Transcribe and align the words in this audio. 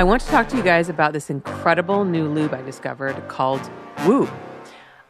I 0.00 0.02
want 0.02 0.22
to 0.22 0.28
talk 0.28 0.48
to 0.48 0.56
you 0.56 0.62
guys 0.62 0.88
about 0.88 1.12
this 1.12 1.28
incredible 1.28 2.06
new 2.06 2.26
lube 2.26 2.54
I 2.54 2.62
discovered 2.62 3.22
called 3.28 3.60
Woo. 4.06 4.30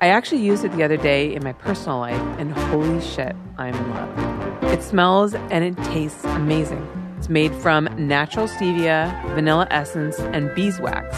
I 0.00 0.08
actually 0.08 0.42
used 0.42 0.64
it 0.64 0.72
the 0.72 0.82
other 0.82 0.96
day 0.96 1.32
in 1.32 1.44
my 1.44 1.52
personal 1.52 2.00
life, 2.00 2.20
and 2.40 2.52
holy 2.52 3.00
shit, 3.00 3.36
I'm 3.56 3.72
in 3.72 3.90
love. 3.90 4.64
It 4.64 4.82
smells 4.82 5.34
and 5.34 5.62
it 5.62 5.76
tastes 5.84 6.24
amazing. 6.24 6.84
It's 7.18 7.28
made 7.28 7.54
from 7.54 7.84
natural 8.04 8.48
stevia, 8.48 9.12
vanilla 9.36 9.68
essence, 9.70 10.18
and 10.18 10.52
beeswax. 10.56 11.16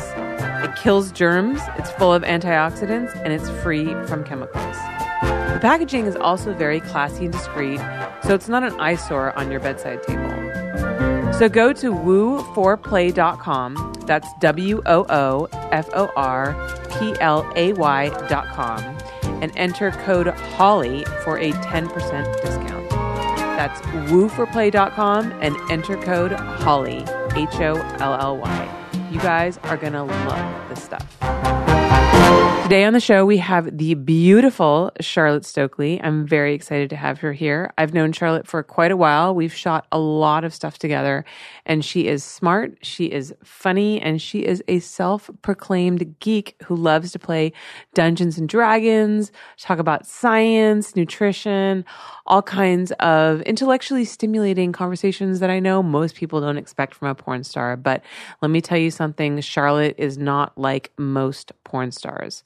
It 0.62 0.76
kills 0.76 1.10
germs, 1.10 1.58
it's 1.78 1.90
full 1.92 2.12
of 2.12 2.24
antioxidants, 2.24 3.16
and 3.24 3.32
it's 3.32 3.48
free 3.62 3.86
from 4.04 4.22
chemicals. 4.22 4.76
The 5.22 5.58
packaging 5.62 6.04
is 6.04 6.16
also 6.16 6.52
very 6.52 6.80
classy 6.80 7.24
and 7.24 7.32
discreet, 7.32 7.80
so 8.22 8.34
it's 8.34 8.50
not 8.50 8.64
an 8.64 8.78
eyesore 8.78 9.32
on 9.38 9.50
your 9.50 9.60
bedside 9.60 10.02
table. 10.02 10.41
So 11.42 11.48
go 11.48 11.72
to 11.72 11.92
woo4play.com. 11.92 13.94
That's 14.06 14.32
W 14.34 14.80
O 14.86 15.04
O 15.08 15.48
F 15.72 15.90
O 15.92 16.08
R 16.14 16.54
P 17.00 17.16
L 17.18 17.52
A 17.56 17.72
Y.com 17.72 18.78
and 19.42 19.50
enter 19.56 19.90
code 19.90 20.28
HOLLY 20.28 21.04
for 21.24 21.38
a 21.38 21.50
10% 21.50 22.42
discount. 22.42 22.90
That's 22.90 23.80
woo4play.com 23.80 25.32
and 25.40 25.56
enter 25.68 25.96
code 25.96 26.30
HOLLY, 26.30 27.04
H 27.34 27.56
O 27.56 27.74
L 27.98 28.14
L 28.20 28.36
Y. 28.36 28.88
You 29.10 29.18
guys 29.18 29.58
are 29.64 29.76
going 29.76 29.94
to 29.94 30.04
love 30.04 30.68
this 30.68 30.80
stuff. 30.80 31.51
Today 32.62 32.84
on 32.84 32.92
the 32.92 33.00
show, 33.00 33.26
we 33.26 33.38
have 33.38 33.76
the 33.76 33.94
beautiful 33.94 34.92
Charlotte 35.00 35.44
Stokely. 35.44 36.00
I'm 36.00 36.26
very 36.26 36.54
excited 36.54 36.88
to 36.90 36.96
have 36.96 37.18
her 37.18 37.32
here. 37.32 37.74
I've 37.76 37.92
known 37.92 38.12
Charlotte 38.12 38.46
for 38.46 38.62
quite 38.62 38.92
a 38.92 38.96
while. 38.96 39.34
We've 39.34 39.52
shot 39.52 39.86
a 39.90 39.98
lot 39.98 40.44
of 40.44 40.54
stuff 40.54 40.78
together, 40.78 41.24
and 41.64 41.84
she 41.84 42.08
is 42.08 42.24
smart, 42.24 42.76
she 42.82 43.06
is 43.06 43.34
funny, 43.44 44.00
and 44.00 44.20
she 44.20 44.40
is 44.40 44.62
a 44.68 44.80
self 44.80 45.30
proclaimed 45.42 46.18
geek 46.18 46.56
who 46.64 46.74
loves 46.74 47.12
to 47.12 47.18
play 47.18 47.52
Dungeons 47.94 48.38
and 48.38 48.48
Dragons, 48.48 49.30
talk 49.58 49.78
about 49.78 50.06
science, 50.06 50.96
nutrition, 50.96 51.84
all 52.26 52.42
kinds 52.42 52.92
of 53.00 53.42
intellectually 53.42 54.04
stimulating 54.04 54.72
conversations 54.72 55.40
that 55.40 55.50
I 55.50 55.60
know 55.60 55.82
most 55.82 56.14
people 56.16 56.40
don't 56.40 56.58
expect 56.58 56.94
from 56.94 57.08
a 57.08 57.14
porn 57.14 57.44
star. 57.44 57.76
But 57.76 58.02
let 58.40 58.50
me 58.50 58.60
tell 58.60 58.78
you 58.78 58.90
something 58.90 59.40
Charlotte 59.40 59.94
is 59.98 60.18
not 60.18 60.56
like 60.58 60.92
most 60.98 61.52
porn 61.64 61.92
stars. 61.92 62.42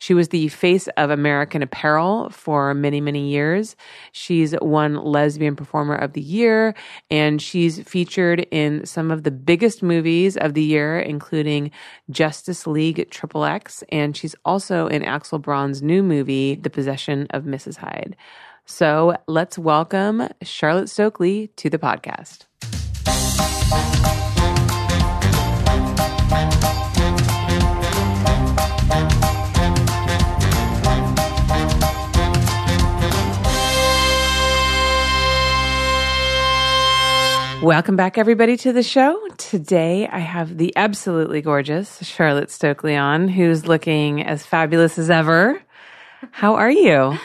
She 0.00 0.14
was 0.14 0.28
the 0.28 0.48
face 0.48 0.86
of 0.96 1.10
American 1.10 1.62
Apparel 1.62 2.30
for 2.30 2.72
many, 2.72 3.00
many 3.00 3.28
years. 3.28 3.74
She's 4.12 4.54
won 4.62 4.94
Lesbian 4.94 5.56
Performer 5.56 5.96
of 5.96 6.12
the 6.12 6.20
Year, 6.20 6.74
and 7.10 7.42
she's 7.42 7.82
featured 7.82 8.46
in 8.52 8.86
some 8.86 9.10
of 9.10 9.24
the 9.24 9.32
biggest 9.32 9.82
movies 9.82 10.36
of 10.36 10.54
the 10.54 10.62
year, 10.62 11.00
including 11.00 11.72
Justice 12.10 12.66
League 12.66 13.10
Triple 13.10 13.44
X, 13.44 13.82
and 13.90 14.16
she's 14.16 14.36
also 14.44 14.86
in 14.86 15.02
Axel 15.02 15.40
Braun's 15.40 15.82
new 15.82 16.02
movie, 16.02 16.54
The 16.54 16.70
Possession 16.70 17.26
of 17.30 17.42
Mrs. 17.42 17.78
Hyde. 17.78 18.16
So 18.66 19.16
let's 19.26 19.58
welcome 19.58 20.28
Charlotte 20.42 20.90
Stokely 20.90 21.48
to 21.56 21.70
the 21.70 21.78
podcast. 21.78 22.44
Welcome 37.68 37.96
back, 37.96 38.16
everybody, 38.16 38.56
to 38.56 38.72
the 38.72 38.82
show. 38.82 39.20
Today, 39.36 40.08
I 40.08 40.20
have 40.20 40.56
the 40.56 40.74
absolutely 40.74 41.42
gorgeous 41.42 42.02
Charlotte 42.02 42.50
Stokely 42.50 42.96
on, 42.96 43.28
who's 43.28 43.68
looking 43.68 44.22
as 44.22 44.46
fabulous 44.46 44.98
as 44.98 45.10
ever. 45.10 45.62
How 46.30 46.54
are 46.54 46.70
you? 46.70 47.18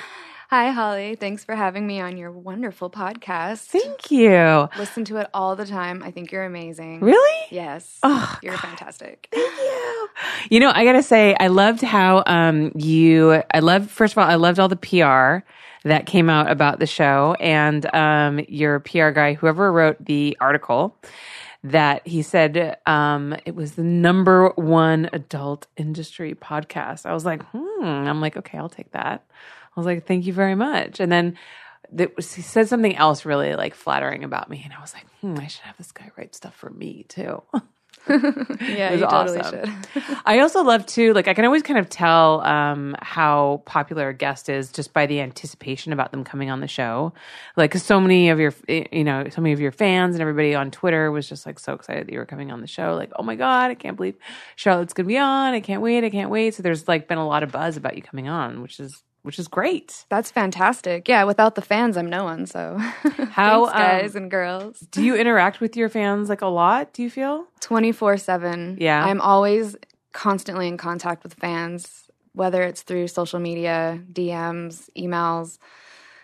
Hi, 0.49 0.71
Holly. 0.71 1.15
Thanks 1.15 1.45
for 1.45 1.55
having 1.55 1.87
me 1.87 2.01
on 2.01 2.17
your 2.17 2.29
wonderful 2.29 2.89
podcast. 2.89 3.67
Thank 3.67 4.11
you. 4.11 4.67
Listen 4.77 5.05
to 5.05 5.15
it 5.15 5.29
all 5.33 5.55
the 5.55 5.65
time. 5.65 6.03
I 6.03 6.11
think 6.11 6.33
you're 6.33 6.43
amazing. 6.43 6.99
Really? 6.99 7.47
Yes. 7.49 7.99
Oh, 8.03 8.37
you're 8.43 8.57
fantastic. 8.57 9.29
Thank 9.31 9.57
you. 9.57 10.09
You 10.49 10.59
know, 10.59 10.73
I 10.75 10.83
gotta 10.83 11.03
say, 11.03 11.37
I 11.39 11.47
loved 11.47 11.81
how 11.81 12.21
um, 12.27 12.73
you. 12.75 13.41
I 13.53 13.59
loved 13.59 13.89
first 13.89 14.13
of 14.13 14.17
all, 14.17 14.29
I 14.29 14.35
loved 14.35 14.59
all 14.59 14.67
the 14.67 14.75
PR 14.75 15.45
that 15.83 16.05
came 16.05 16.29
out 16.29 16.49
about 16.49 16.79
the 16.79 16.87
show, 16.87 17.35
and 17.39 17.85
um, 17.93 18.39
your 18.47 18.79
PR 18.79 19.09
guy, 19.09 19.33
whoever 19.33 19.71
wrote 19.71 20.03
the 20.03 20.37
article, 20.39 20.95
that 21.63 22.05
he 22.07 22.21
said 22.21 22.77
um, 22.85 23.35
it 23.45 23.55
was 23.55 23.73
the 23.73 23.83
number 23.83 24.49
one 24.49 25.09
adult 25.13 25.67
industry 25.77 26.35
podcast. 26.35 27.05
I 27.05 27.13
was 27.13 27.25
like, 27.25 27.43
hmm. 27.51 27.83
I'm 27.83 28.21
like, 28.21 28.37
okay, 28.37 28.57
I'll 28.57 28.69
take 28.69 28.91
that. 28.91 29.23
I 29.75 29.79
was 29.79 29.85
like, 29.85 30.05
thank 30.05 30.25
you 30.25 30.33
very 30.33 30.55
much. 30.55 30.99
And 30.99 31.11
then 31.11 31.37
that 31.91 32.15
was, 32.15 32.33
he 32.33 32.41
said 32.41 32.67
something 32.67 32.95
else 32.95 33.25
really 33.25 33.55
like 33.55 33.75
flattering 33.75 34.23
about 34.23 34.49
me, 34.49 34.61
and 34.63 34.73
I 34.73 34.81
was 34.81 34.93
like, 34.93 35.05
hmm, 35.21 35.35
I 35.37 35.47
should 35.47 35.63
have 35.63 35.77
this 35.77 35.91
guy 35.91 36.11
write 36.17 36.35
stuff 36.35 36.55
for 36.55 36.69
me 36.69 37.05
too. 37.07 37.43
yeah, 38.09 38.89
it 38.89 38.91
was 38.91 39.01
you 39.01 39.07
totally 39.07 39.39
awesome. 39.39 39.83
should. 39.93 40.17
I 40.25 40.39
also 40.39 40.63
love 40.63 40.85
to 40.87 41.13
like 41.13 41.27
I 41.27 41.33
can 41.33 41.45
always 41.45 41.63
kind 41.63 41.79
of 41.79 41.89
tell 41.89 42.41
um, 42.41 42.95
how 43.01 43.63
popular 43.65 44.09
a 44.09 44.13
guest 44.13 44.49
is 44.49 44.71
just 44.71 44.93
by 44.93 45.05
the 45.05 45.21
anticipation 45.21 45.93
about 45.93 46.11
them 46.11 46.23
coming 46.23 46.49
on 46.49 46.59
the 46.59 46.67
show. 46.67 47.13
Like 47.55 47.73
so 47.75 48.01
many 48.01 48.29
of 48.29 48.39
your 48.39 48.53
you 48.67 49.03
know 49.03 49.29
so 49.29 49.41
many 49.41 49.53
of 49.53 49.61
your 49.61 49.71
fans 49.71 50.15
and 50.15 50.21
everybody 50.21 50.53
on 50.53 50.69
Twitter 50.69 51.11
was 51.11 51.29
just 51.29 51.45
like 51.45 51.59
so 51.59 51.73
excited 51.73 52.07
that 52.07 52.11
you 52.13 52.19
were 52.19 52.25
coming 52.25 52.51
on 52.51 52.61
the 52.61 52.67
show. 52.67 52.95
Like 52.95 53.11
oh 53.15 53.23
my 53.23 53.35
god, 53.35 53.71
I 53.71 53.75
can't 53.75 53.95
believe 53.95 54.15
Charlotte's 54.57 54.93
gonna 54.93 55.07
be 55.07 55.17
on. 55.17 55.53
I 55.53 55.61
can't 55.61 55.81
wait. 55.81 56.03
I 56.03 56.09
can't 56.09 56.29
wait. 56.29 56.55
So 56.55 56.63
there's 56.63 56.87
like 56.87 57.07
been 57.07 57.17
a 57.17 57.27
lot 57.27 57.43
of 57.43 57.51
buzz 57.51 57.77
about 57.77 57.95
you 57.95 58.01
coming 58.01 58.27
on, 58.27 58.61
which 58.61 58.79
is 58.79 59.01
which 59.23 59.39
is 59.39 59.47
great. 59.47 60.05
That's 60.09 60.29
fantastic. 60.31 61.07
Yeah, 61.07 61.23
without 61.23 61.55
the 61.55 61.61
fans, 61.61 61.97
I'm 61.97 62.09
no 62.09 62.23
one. 62.23 62.45
So, 62.45 62.77
How, 63.31 63.65
Thanks, 63.65 63.79
guys 63.79 64.15
um, 64.15 64.23
and 64.23 64.31
girls. 64.31 64.79
Do 64.91 65.03
you 65.03 65.15
interact 65.15 65.59
with 65.59 65.75
your 65.75 65.89
fans 65.89 66.29
like 66.29 66.41
a 66.41 66.47
lot? 66.47 66.93
Do 66.93 67.01
you 67.03 67.09
feel? 67.09 67.45
24 67.61 68.17
7. 68.17 68.77
Yeah. 68.79 69.03
I'm 69.03 69.21
always 69.21 69.75
constantly 70.11 70.67
in 70.67 70.77
contact 70.77 71.23
with 71.23 71.33
fans, 71.33 72.09
whether 72.33 72.61
it's 72.61 72.83
through 72.83 73.07
social 73.07 73.39
media, 73.39 73.99
DMs, 74.11 74.89
emails, 74.97 75.57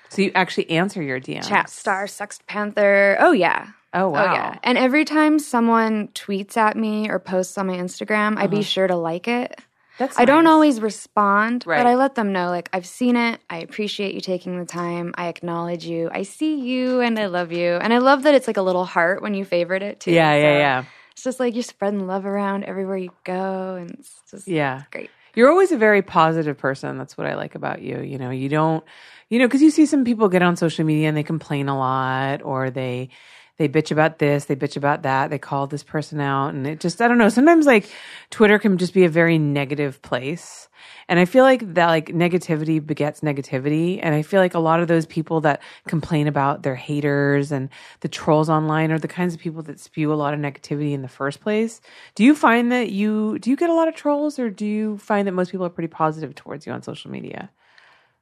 So 0.09 0.21
you 0.21 0.31
actually 0.35 0.69
answer 0.69 1.01
your 1.01 1.19
DMs? 1.19 1.47
chat 1.47 1.69
star, 1.69 2.05
Sex 2.07 2.39
Panther. 2.47 3.17
Oh, 3.19 3.31
yeah. 3.31 3.69
Oh 3.93 4.09
wow. 4.09 4.21
Oh, 4.21 4.33
yeah. 4.33 4.59
And 4.63 4.77
every 4.77 5.03
time 5.03 5.39
someone 5.39 6.09
tweets 6.09 6.57
at 6.57 6.77
me 6.77 7.09
or 7.09 7.17
posts 7.17 7.57
on 7.57 7.65
my 7.67 7.77
Instagram, 7.77 8.37
I 8.37 8.45
be 8.45 8.61
sure 8.61 8.85
to 8.85 8.95
like 8.95 9.27
it. 9.27 9.59
That's 9.99 10.17
I 10.17 10.25
don't 10.25 10.47
always 10.47 10.81
respond, 10.81 11.65
Right. 11.67 11.77
but 11.77 11.85
I 11.85 11.95
let 11.95 12.15
them 12.15 12.31
know, 12.33 12.47
like, 12.47 12.69
I've 12.73 12.87
seen 12.87 13.15
it. 13.15 13.41
I 13.49 13.57
appreciate 13.59 14.15
you 14.15 14.21
taking 14.21 14.57
the 14.57 14.65
time. 14.65 15.13
I 15.17 15.27
acknowledge 15.27 15.85
you. 15.85 16.09
I 16.11 16.23
see 16.23 16.55
you 16.61 17.01
and 17.01 17.19
I 17.19 17.27
love 17.27 17.51
you. 17.51 17.73
And 17.73 17.93
I 17.93 17.99
love 17.99 18.23
that 18.23 18.33
it's 18.33 18.47
like 18.47 18.57
a 18.57 18.61
little 18.61 18.85
heart 18.85 19.21
when 19.21 19.33
you 19.35 19.45
favorite 19.45 19.83
it 19.83 19.99
too. 19.99 20.11
Yeah, 20.11 20.33
yeah, 20.35 20.41
So 20.41 20.57
yeah. 20.57 20.83
It's 21.11 21.23
just 21.23 21.39
like 21.39 21.53
you're 21.53 21.63
spreading 21.63 22.07
love 22.07 22.25
around 22.25 22.63
everywhere 22.63 22.97
you 22.97 23.11
go. 23.25 23.75
And 23.75 23.91
it's 23.91 24.21
just 24.31 24.47
Yeah. 24.47 24.83
great. 24.89 25.11
You're 25.35 25.49
always 25.51 25.71
a 25.71 25.77
very 25.77 26.01
positive 26.01 26.57
person. 26.57 26.97
That's 26.97 27.17
what 27.17 27.27
I 27.27 27.35
like 27.35 27.55
about 27.55 27.81
you. 27.81 27.99
You 28.01 28.17
know, 28.17 28.29
you 28.31 28.49
don't, 28.49 28.83
you 29.29 29.37
know, 29.37 29.45
because 29.47 29.61
you 29.61 29.69
see 29.69 29.85
some 29.85 30.05
people 30.05 30.29
get 30.29 30.41
on 30.41 30.55
social 30.55 30.85
media 30.85 31.07
and 31.09 31.15
they 31.17 31.23
complain 31.23 31.67
a 31.69 31.77
lot 31.77 32.41
or 32.41 32.71
they, 32.71 33.09
they 33.59 33.69
bitch 33.69 33.91
about 33.91 34.19
this, 34.19 34.45
they 34.45 34.55
bitch 34.55 34.77
about 34.77 35.03
that, 35.03 35.29
they 35.29 35.37
call 35.37 35.67
this 35.67 35.83
person 35.83 36.19
out. 36.19 36.53
And 36.53 36.65
it 36.65 36.79
just, 36.79 37.01
I 37.01 37.07
don't 37.07 37.17
know. 37.17 37.29
Sometimes 37.29 37.65
like 37.67 37.87
Twitter 38.31 38.57
can 38.57 38.77
just 38.77 38.93
be 38.93 39.03
a 39.05 39.09
very 39.09 39.37
negative 39.37 40.01
place. 40.01 40.67
And 41.09 41.19
I 41.19 41.25
feel 41.25 41.43
like 41.43 41.73
that 41.73 41.87
like 41.87 42.07
negativity 42.07 42.83
begets 42.83 43.19
negativity. 43.19 43.99
And 44.01 44.15
I 44.15 44.21
feel 44.21 44.39
like 44.39 44.53
a 44.53 44.59
lot 44.59 44.79
of 44.79 44.87
those 44.87 45.05
people 45.05 45.41
that 45.41 45.61
complain 45.87 46.27
about 46.27 46.63
their 46.63 46.75
haters 46.75 47.51
and 47.51 47.69
the 47.99 48.07
trolls 48.07 48.49
online 48.49 48.91
are 48.91 48.99
the 48.99 49.07
kinds 49.09 49.33
of 49.33 49.41
people 49.41 49.61
that 49.63 49.79
spew 49.79 50.13
a 50.13 50.15
lot 50.15 50.33
of 50.33 50.39
negativity 50.39 50.93
in 50.93 51.01
the 51.01 51.07
first 51.09 51.41
place. 51.41 51.81
Do 52.15 52.23
you 52.23 52.33
find 52.33 52.71
that 52.71 52.91
you, 52.91 53.39
do 53.39 53.49
you 53.49 53.57
get 53.57 53.69
a 53.69 53.73
lot 53.73 53.89
of 53.89 53.95
trolls 53.95 54.39
or 54.39 54.49
do 54.49 54.65
you 54.65 54.97
find 54.99 55.27
that 55.27 55.33
most 55.33 55.51
people 55.51 55.65
are 55.65 55.69
pretty 55.69 55.89
positive 55.89 56.33
towards 56.33 56.65
you 56.65 56.71
on 56.71 56.81
social 56.81 57.11
media? 57.11 57.51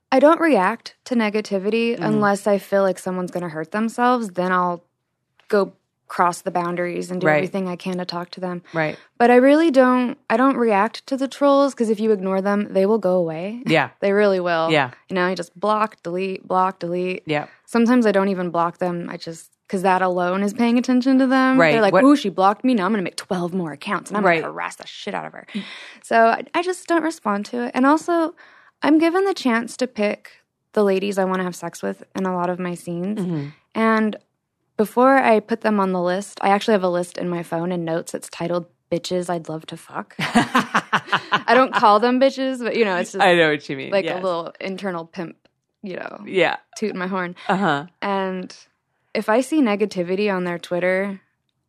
I 0.09 0.19
don't 0.19 0.39
react 0.39 0.95
to 1.06 1.15
negativity 1.15 1.91
Mm-hmm. 1.94 2.03
unless 2.03 2.47
I 2.47 2.57
feel 2.57 2.81
like 2.81 2.97
someone's 2.97 3.31
going 3.31 3.44
to 3.44 3.50
hurt 3.50 3.71
themselves. 3.71 4.29
Then 4.29 4.51
I'll 4.53 4.83
go 5.47 5.73
cross 6.07 6.41
the 6.41 6.51
boundaries 6.51 7.11
and 7.11 7.19
do 7.19 7.27
Right. 7.27 7.35
everything 7.35 7.67
I 7.67 7.75
can 7.75 7.97
to 7.97 8.05
talk 8.05 8.29
to 8.31 8.39
them. 8.39 8.61
Right. 8.73 8.97
But 9.17 9.29
I 9.29 9.35
really 9.35 9.71
don't 9.71 10.17
I 10.29 10.38
don't 10.38 10.55
react 10.55 11.05
to 11.07 11.17
the 11.17 11.27
trolls 11.27 11.73
because 11.73 11.89
if 11.89 11.99
you 11.99 12.11
ignore 12.11 12.41
them, 12.41 12.67
they 12.71 12.85
will 12.85 12.97
go 12.97 13.15
away. 13.15 13.61
Yeah. 13.65 13.89
They 13.99 14.13
really 14.13 14.39
will. 14.39 14.71
Yeah. 14.71 14.91
You 15.09 15.15
know, 15.15 15.27
you 15.27 15.35
just 15.35 15.57
block, 15.59 16.01
delete, 16.03 16.47
block, 16.47 16.79
delete. 16.79 17.23
Yeah. 17.25 17.47
Sometimes 17.65 18.05
I 18.05 18.11
don't 18.13 18.29
even 18.29 18.51
block 18.51 18.77
them. 18.77 19.09
I 19.09 19.17
just 19.17 19.51
because 19.67 19.81
that 19.81 20.01
alone 20.01 20.44
is 20.44 20.53
paying 20.53 20.77
attention 20.77 21.19
to 21.19 21.27
them. 21.27 21.59
Right. 21.59 21.73
They're 21.73 21.81
like, 21.81 22.01
"Ooh, 22.01 22.15
she 22.15 22.29
blocked 22.29 22.63
me. 22.63 22.73
Now 22.73 22.85
I'm 22.85 22.91
going 22.93 23.00
to 23.00 23.03
make 23.03 23.17
12 23.17 23.53
more 23.53 23.73
accounts 23.73 24.09
and 24.09 24.15
I'm 24.17 24.23
Right. 24.23 24.35
going 24.35 24.43
to 24.43 24.51
harass 24.53 24.77
the 24.77 24.88
shit 24.88 25.13
out 25.13 25.25
of 25.25 25.33
her." 25.33 25.45
So 26.03 26.27
I, 26.27 26.43
I 26.53 26.61
just 26.63 26.88
don't 26.88 27.03
respond 27.03 27.45
to 27.47 27.65
it. 27.65 27.71
And 27.73 27.85
also, 27.85 28.33
I'm 28.81 28.97
given 28.97 29.25
the 29.25 29.33
chance 29.33 29.75
to 29.77 29.88
pick 29.88 30.31
the 30.71 30.85
ladies 30.85 31.17
I 31.17 31.25
want 31.25 31.39
to 31.39 31.43
have 31.43 31.55
sex 31.55 31.83
with 31.83 32.01
in 32.15 32.25
a 32.25 32.33
lot 32.33 32.50
of 32.50 32.59
my 32.59 32.75
scenes. 32.75 33.19
Mhm. 33.19 33.51
And 33.75 34.15
before 34.77 35.18
I 35.18 35.39
put 35.39 35.62
them 35.62 35.79
on 35.79 35.91
the 35.91 36.01
list, 36.01 36.39
I 36.41 36.50
actually 36.50 36.74
have 36.74 36.83
a 36.83 36.89
list 36.89 37.18
in 37.18 37.27
my 37.29 37.44
phone 37.44 37.71
and 37.71 37.83
notes. 37.83 38.13
It's 38.13 38.29
titled 38.29 38.68
bitches 38.91 39.29
I'd 39.29 39.50
love 39.50 39.65
to 39.68 39.77
fuck. 39.77 40.15
I 40.19 41.51
don't 41.53 41.74
call 41.74 42.00
them 42.00 42.19
bitches, 42.19 42.59
but 42.63 42.75
you 42.75 42.85
know, 42.85 42.95
it's 42.97 43.12
just 43.13 43.24
I 43.24 43.35
know 43.35 43.50
what 43.50 43.68
you 43.68 43.75
mean. 43.77 43.91
like 43.91 44.06
yes. 44.06 44.19
a 44.19 44.24
little 44.24 44.53
internal 44.62 45.06
pimp, 45.06 45.35
you 45.83 45.95
know, 45.97 46.24
Yeah. 46.25 46.57
tooting 46.77 46.97
my 46.97 47.07
horn. 47.07 47.35
Uh 47.50 47.57
huh. 47.57 47.85
And 48.01 48.56
if 49.13 49.29
I 49.29 49.41
see 49.41 49.62
negativity 49.62 50.33
on 50.33 50.44
their 50.45 50.59
Twitter, 50.59 51.19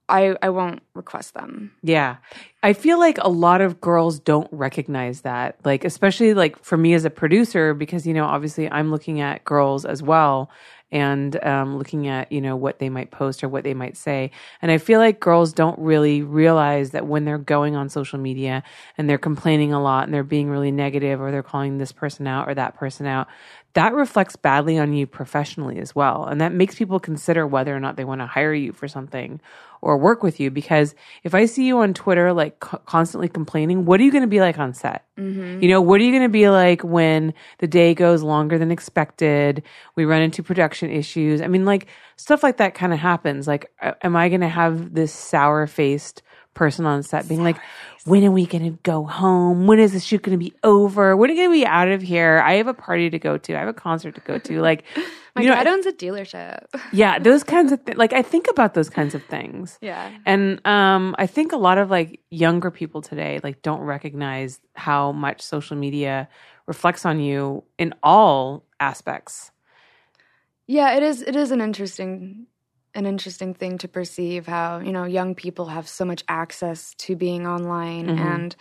I 0.08 0.36
I 0.40 0.50
won't 0.50 0.82
request 0.94 1.34
them. 1.34 1.72
Yeah. 1.82 2.16
I 2.62 2.72
feel 2.72 2.98
like 2.98 3.18
a 3.20 3.28
lot 3.28 3.60
of 3.60 3.80
girls 3.80 4.18
don't 4.18 4.48
recognize 4.52 5.22
that. 5.22 5.56
Like, 5.64 5.84
especially 5.84 6.34
like 6.34 6.62
for 6.64 6.76
me 6.76 6.94
as 6.94 7.04
a 7.04 7.10
producer, 7.10 7.74
because, 7.74 8.06
you 8.06 8.14
know, 8.14 8.24
obviously 8.24 8.70
I'm 8.70 8.90
looking 8.90 9.20
at 9.20 9.44
girls 9.44 9.84
as 9.84 10.02
well 10.02 10.50
and 10.90 11.42
um, 11.44 11.76
looking 11.76 12.08
at, 12.08 12.30
you 12.32 12.40
know, 12.40 12.56
what 12.56 12.78
they 12.78 12.88
might 12.88 13.10
post 13.10 13.44
or 13.44 13.48
what 13.48 13.64
they 13.64 13.74
might 13.74 13.96
say. 13.96 14.30
And 14.62 14.70
I 14.70 14.78
feel 14.78 15.00
like 15.00 15.20
girls 15.20 15.52
don't 15.52 15.78
really 15.78 16.22
realize 16.22 16.90
that 16.90 17.06
when 17.06 17.24
they're 17.24 17.38
going 17.38 17.76
on 17.76 17.88
social 17.88 18.18
media 18.18 18.62
and 18.96 19.08
they're 19.08 19.18
complaining 19.18 19.72
a 19.72 19.82
lot 19.82 20.04
and 20.04 20.14
they're 20.14 20.22
being 20.24 20.48
really 20.48 20.72
negative 20.72 21.20
or 21.20 21.30
they're 21.30 21.42
calling 21.42 21.78
this 21.78 21.92
person 21.92 22.26
out 22.26 22.48
or 22.48 22.54
that 22.54 22.74
person 22.74 23.06
out, 23.06 23.28
that 23.74 23.92
reflects 23.92 24.34
badly 24.34 24.78
on 24.78 24.92
you 24.92 25.06
professionally 25.06 25.78
as 25.78 25.94
well. 25.94 26.24
And 26.24 26.40
that 26.40 26.52
makes 26.52 26.74
people 26.74 26.98
consider 26.98 27.46
whether 27.46 27.74
or 27.74 27.80
not 27.80 27.96
they 27.96 28.04
want 28.04 28.20
to 28.20 28.26
hire 28.26 28.54
you 28.54 28.72
for 28.72 28.88
something 28.88 29.40
or 29.80 29.96
work 29.96 30.22
with 30.22 30.40
you. 30.40 30.50
Because 30.50 30.94
if 31.22 31.34
I 31.34 31.44
see 31.44 31.66
you 31.66 31.78
on 31.78 31.94
Twitter, 31.94 32.32
like 32.32 32.60
co- 32.60 32.78
constantly 32.78 33.28
complaining, 33.28 33.84
what 33.84 34.00
are 34.00 34.02
you 34.02 34.10
going 34.10 34.22
to 34.22 34.28
be 34.28 34.40
like 34.40 34.58
on 34.58 34.74
set? 34.74 35.04
Mm-hmm. 35.18 35.62
You 35.62 35.68
know, 35.68 35.80
what 35.80 36.00
are 36.00 36.04
you 36.04 36.10
going 36.10 36.22
to 36.24 36.28
be 36.28 36.48
like 36.48 36.82
when 36.82 37.34
the 37.58 37.66
day 37.66 37.94
goes 37.94 38.22
longer 38.22 38.58
than 38.58 38.70
expected? 38.70 39.62
We 39.94 40.06
run 40.06 40.22
into 40.22 40.42
production 40.42 40.90
issues. 40.90 41.40
I 41.42 41.46
mean, 41.46 41.64
like 41.64 41.86
stuff 42.16 42.42
like 42.42 42.56
that 42.56 42.74
kind 42.74 42.92
of 42.92 42.98
happens. 42.98 43.46
Like, 43.46 43.70
am 44.02 44.16
I 44.16 44.28
going 44.28 44.40
to 44.40 44.48
have 44.48 44.94
this 44.94 45.12
sour 45.12 45.66
faced 45.66 46.22
person 46.58 46.84
on 46.86 47.02
set 47.04 47.28
being 47.28 47.44
like, 47.44 47.56
when 48.04 48.24
are 48.24 48.32
we 48.32 48.44
going 48.46 48.64
to 48.64 48.78
go 48.82 49.04
home? 49.04 49.66
When 49.68 49.78
is 49.78 49.92
the 49.92 50.00
shoot 50.00 50.22
going 50.22 50.36
to 50.38 50.44
be 50.44 50.52
over? 50.64 51.16
When 51.16 51.30
are 51.30 51.32
we 51.32 51.36
going 51.36 51.50
to 51.50 51.54
be 51.54 51.66
out 51.66 51.88
of 51.88 52.02
here? 52.02 52.42
I 52.44 52.54
have 52.54 52.66
a 52.66 52.74
party 52.74 53.08
to 53.10 53.18
go 53.18 53.38
to. 53.38 53.54
I 53.54 53.60
have 53.60 53.68
a 53.68 53.72
concert 53.72 54.14
to 54.16 54.20
go 54.22 54.38
to. 54.38 54.60
Like, 54.68 54.84
My 55.36 55.42
you 55.42 55.48
know, 55.48 55.54
dad 55.54 55.68
owns 55.68 55.86
a 55.86 55.92
dealership. 55.92 56.64
yeah, 56.92 57.18
those 57.20 57.44
kinds 57.54 57.70
of 57.70 57.80
things. 57.82 57.96
Like, 57.96 58.12
I 58.12 58.22
think 58.22 58.48
about 58.50 58.74
those 58.74 58.90
kinds 58.90 59.14
of 59.14 59.22
things. 59.24 59.78
yeah. 59.80 60.10
And 60.26 60.60
um, 60.66 61.14
I 61.18 61.26
think 61.28 61.52
a 61.52 61.56
lot 61.56 61.78
of 61.78 61.90
like 61.90 62.20
younger 62.30 62.70
people 62.72 63.00
today 63.02 63.38
like 63.44 63.62
don't 63.62 63.80
recognize 63.82 64.58
how 64.74 65.12
much 65.12 65.40
social 65.40 65.76
media 65.76 66.28
reflects 66.66 67.06
on 67.06 67.20
you 67.20 67.62
in 67.78 67.94
all 68.02 68.64
aspects. 68.80 69.52
Yeah, 70.66 70.96
it 70.96 71.02
is 71.02 71.22
it 71.22 71.36
is 71.36 71.50
an 71.50 71.60
interesting 71.60 72.46
an 72.98 73.06
interesting 73.06 73.54
thing 73.54 73.78
to 73.78 73.88
perceive 73.88 74.46
how, 74.46 74.80
you 74.80 74.92
know, 74.92 75.04
young 75.04 75.34
people 75.34 75.66
have 75.66 75.88
so 75.88 76.04
much 76.04 76.24
access 76.28 76.94
to 76.98 77.14
being 77.16 77.46
online 77.46 78.08
Mhm. 78.08 78.18
and 78.18 78.56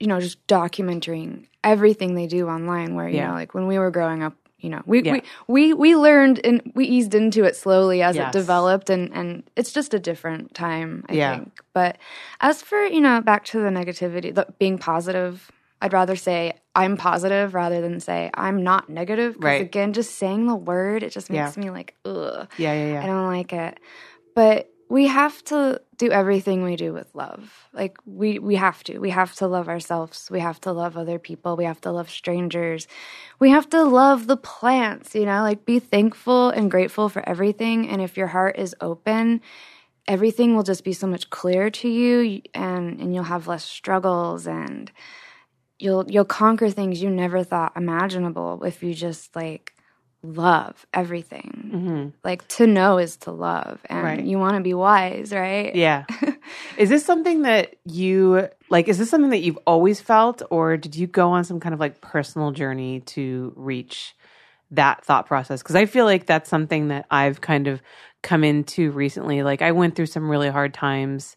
you 0.00 0.06
know, 0.06 0.20
just 0.20 0.46
documenting 0.46 1.46
everything 1.64 2.14
they 2.14 2.28
do 2.28 2.46
online 2.48 2.94
where, 2.94 3.08
you 3.08 3.16
Yeah. 3.16 3.28
know, 3.28 3.34
like 3.34 3.52
when 3.52 3.66
we 3.66 3.80
were 3.80 3.90
growing 3.90 4.22
up, 4.22 4.34
you 4.60 4.70
know, 4.70 4.80
we 4.86 5.02
Yeah. 5.02 5.14
we, 5.14 5.22
we 5.48 5.72
we 5.74 5.96
learned 5.96 6.38
and 6.44 6.70
we 6.76 6.84
eased 6.86 7.16
into 7.16 7.42
it 7.42 7.56
slowly 7.56 8.00
as 8.00 8.14
Yes. 8.14 8.32
it 8.32 8.38
developed 8.38 8.90
and 8.90 9.12
and 9.12 9.42
it's 9.56 9.72
just 9.72 9.94
a 9.94 9.98
different 9.98 10.54
time, 10.54 11.04
I 11.08 11.14
Yeah. 11.14 11.34
think. 11.34 11.60
But 11.72 11.98
as 12.40 12.62
for, 12.62 12.78
you 12.86 13.00
know, 13.00 13.20
back 13.20 13.44
to 13.46 13.58
the 13.58 13.70
negativity, 13.70 14.32
the, 14.32 14.46
being 14.60 14.78
positive, 14.78 15.50
I'd 15.80 15.92
rather 15.92 16.16
say 16.16 16.54
I'm 16.74 16.96
positive 16.96 17.54
rather 17.54 17.80
than 17.80 18.00
say 18.00 18.30
I'm 18.34 18.62
not 18.62 18.88
negative. 18.88 19.36
Right. 19.38 19.60
again, 19.60 19.92
just 19.92 20.16
saying 20.16 20.46
the 20.46 20.54
word, 20.54 21.02
it 21.02 21.10
just 21.10 21.30
Yeah. 21.30 21.44
makes 21.44 21.56
me 21.56 21.70
like, 21.70 21.94
ugh. 22.04 22.48
Yeah, 22.56 22.72
yeah, 22.72 22.92
yeah. 22.92 23.02
I 23.04 23.06
don't 23.06 23.26
like 23.26 23.52
it. 23.52 23.78
But 24.34 24.70
we 24.90 25.06
have 25.06 25.44
to 25.44 25.80
do 25.98 26.10
everything 26.10 26.62
we 26.64 26.74
do 26.76 26.92
with 26.94 27.14
love. 27.14 27.68
Like 27.74 27.98
we 28.06 28.38
we 28.38 28.54
have 28.56 28.82
to. 28.84 28.98
We 28.98 29.10
have 29.10 29.34
to 29.36 29.46
love 29.46 29.68
ourselves. 29.68 30.30
We 30.30 30.40
have 30.40 30.60
to 30.62 30.72
love 30.72 30.96
other 30.96 31.18
people. 31.18 31.56
We 31.56 31.64
have 31.64 31.80
to 31.82 31.92
love 31.92 32.08
strangers. 32.08 32.86
We 33.38 33.50
have 33.50 33.68
to 33.70 33.84
love 33.84 34.26
the 34.28 34.36
plants, 34.38 35.14
you 35.14 35.26
know? 35.26 35.42
Like 35.42 35.64
be 35.66 35.78
thankful 35.78 36.48
and 36.50 36.70
grateful 36.70 37.08
for 37.08 37.28
everything 37.28 37.88
and 37.88 38.00
if 38.00 38.16
your 38.16 38.28
heart 38.28 38.56
is 38.58 38.74
open, 38.80 39.42
everything 40.06 40.56
will 40.56 40.62
just 40.62 40.84
be 40.84 40.94
so 40.94 41.06
much 41.06 41.28
clearer 41.28 41.68
to 41.70 41.88
you 41.88 42.40
and 42.54 42.98
and 43.00 43.14
you'll 43.14 43.24
have 43.24 43.46
less 43.46 43.64
struggles 43.64 44.46
and 44.46 44.90
you'll 45.78 46.04
you'll 46.10 46.24
conquer 46.24 46.70
things 46.70 47.02
you 47.02 47.10
never 47.10 47.44
thought 47.44 47.72
imaginable 47.76 48.62
if 48.64 48.82
you 48.82 48.94
just 48.94 49.34
like 49.36 49.74
love 50.22 50.84
everything 50.92 51.70
hmm 51.70 52.08
like 52.24 52.46
to 52.48 52.66
know 52.66 52.98
is 52.98 53.16
to 53.16 53.30
love 53.30 53.80
and 53.88 54.02
Right. 54.04 54.24
you 54.24 54.38
want 54.38 54.56
to 54.56 54.60
be 54.62 54.74
wise 54.74 55.32
right 55.32 55.74
Yeah. 55.74 56.04
is 56.76 56.88
this 56.88 57.04
something 57.04 57.42
that 57.42 57.76
you 57.84 58.48
like? 58.70 58.88
Is 58.88 58.98
this 58.98 59.08
something 59.10 59.30
that 59.30 59.38
you've 59.40 59.58
always 59.66 60.00
felt, 60.00 60.42
or 60.50 60.76
did 60.76 60.94
you 60.96 61.06
go 61.06 61.30
on 61.30 61.44
some 61.44 61.60
kind 61.60 61.72
of 61.74 61.80
like 61.80 62.00
personal 62.00 62.50
journey 62.50 63.00
to 63.00 63.52
reach 63.56 64.14
that 64.72 65.04
thought 65.04 65.26
process? 65.26 65.62
Because 65.62 65.76
I 65.76 65.86
feel 65.86 66.04
like 66.04 66.26
that's 66.26 66.50
something 66.50 66.88
that 66.88 67.06
I've 67.10 67.40
kind 67.40 67.66
of 67.68 67.80
come 68.22 68.44
into 68.44 68.90
recently. 68.90 69.42
Like 69.42 69.62
I 69.62 69.72
went 69.72 69.94
through 69.94 70.06
some 70.06 70.28
really 70.30 70.48
hard 70.50 70.74
times, 70.74 71.36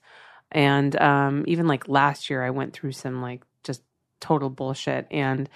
and 0.52 1.00
um, 1.02 1.44
even 1.48 1.68
like 1.68 1.88
last 1.88 2.30
year, 2.30 2.44
I 2.44 2.50
went 2.50 2.74
through 2.74 2.94
some 2.94 3.22
like 3.22 3.44
total 4.22 4.50
bullshit. 4.50 5.08
And 5.12 5.50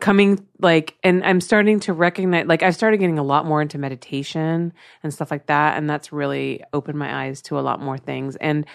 coming 0.00 0.46
like 0.60 0.96
and 1.04 1.22
i'm 1.24 1.40
starting 1.40 1.78
to 1.78 1.92
recognize 1.92 2.46
like 2.46 2.62
i 2.62 2.70
started 2.70 2.96
getting 2.96 3.18
a 3.18 3.22
lot 3.22 3.44
more 3.44 3.60
into 3.60 3.78
meditation 3.78 4.72
and 5.02 5.12
stuff 5.12 5.30
like 5.30 5.46
that. 5.46 5.76
And 5.76 5.88
that's 5.88 6.12
really 6.12 6.64
opened 6.72 6.98
my 6.98 7.24
eyes 7.26 7.42
to 7.42 7.58
a 7.58 7.60
lot 7.60 7.80
more 7.80 7.98
things. 7.98 8.36
And 8.36 8.66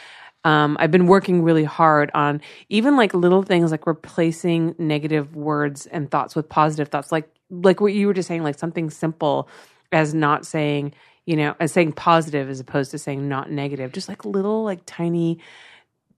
um, 0.44 0.78
i've 0.80 0.92
been 0.92 1.08
working 1.08 1.42
really 1.44 1.64
hard 1.64 2.12
on 2.14 2.42
even 2.70 2.96
like 2.96 3.14
little 3.14 3.42
things 3.42 3.72
like 3.72 3.88
replacing 3.88 4.76
negative 4.78 5.36
words 5.36 5.88
and 5.88 6.10
thoughts 6.12 6.36
with 6.36 6.48
positive 6.48 6.90
thoughts. 6.90 7.12
Like 7.12 7.30
like 7.50 7.82
what 7.82 7.94
you 7.94 8.08
were 8.08 8.14
just 8.14 8.28
saying 8.28 8.44
like 8.44 8.58
something 8.58 8.90
simple 8.90 9.50
as 9.92 10.14
not 10.14 10.46
saying 10.46 10.94
you 11.26 11.36
know 11.36 11.56
as 11.60 11.72
saying 11.72 11.94
positive 11.94 12.50
as 12.50 12.60
opposed 12.60 12.92
to 12.92 13.00
saying 13.00 13.28
not 13.28 13.50
negative. 13.50 13.92
Just 13.92 14.10
like 14.10 14.26
little 14.26 14.64
like 14.64 14.82
tiny 14.86 15.40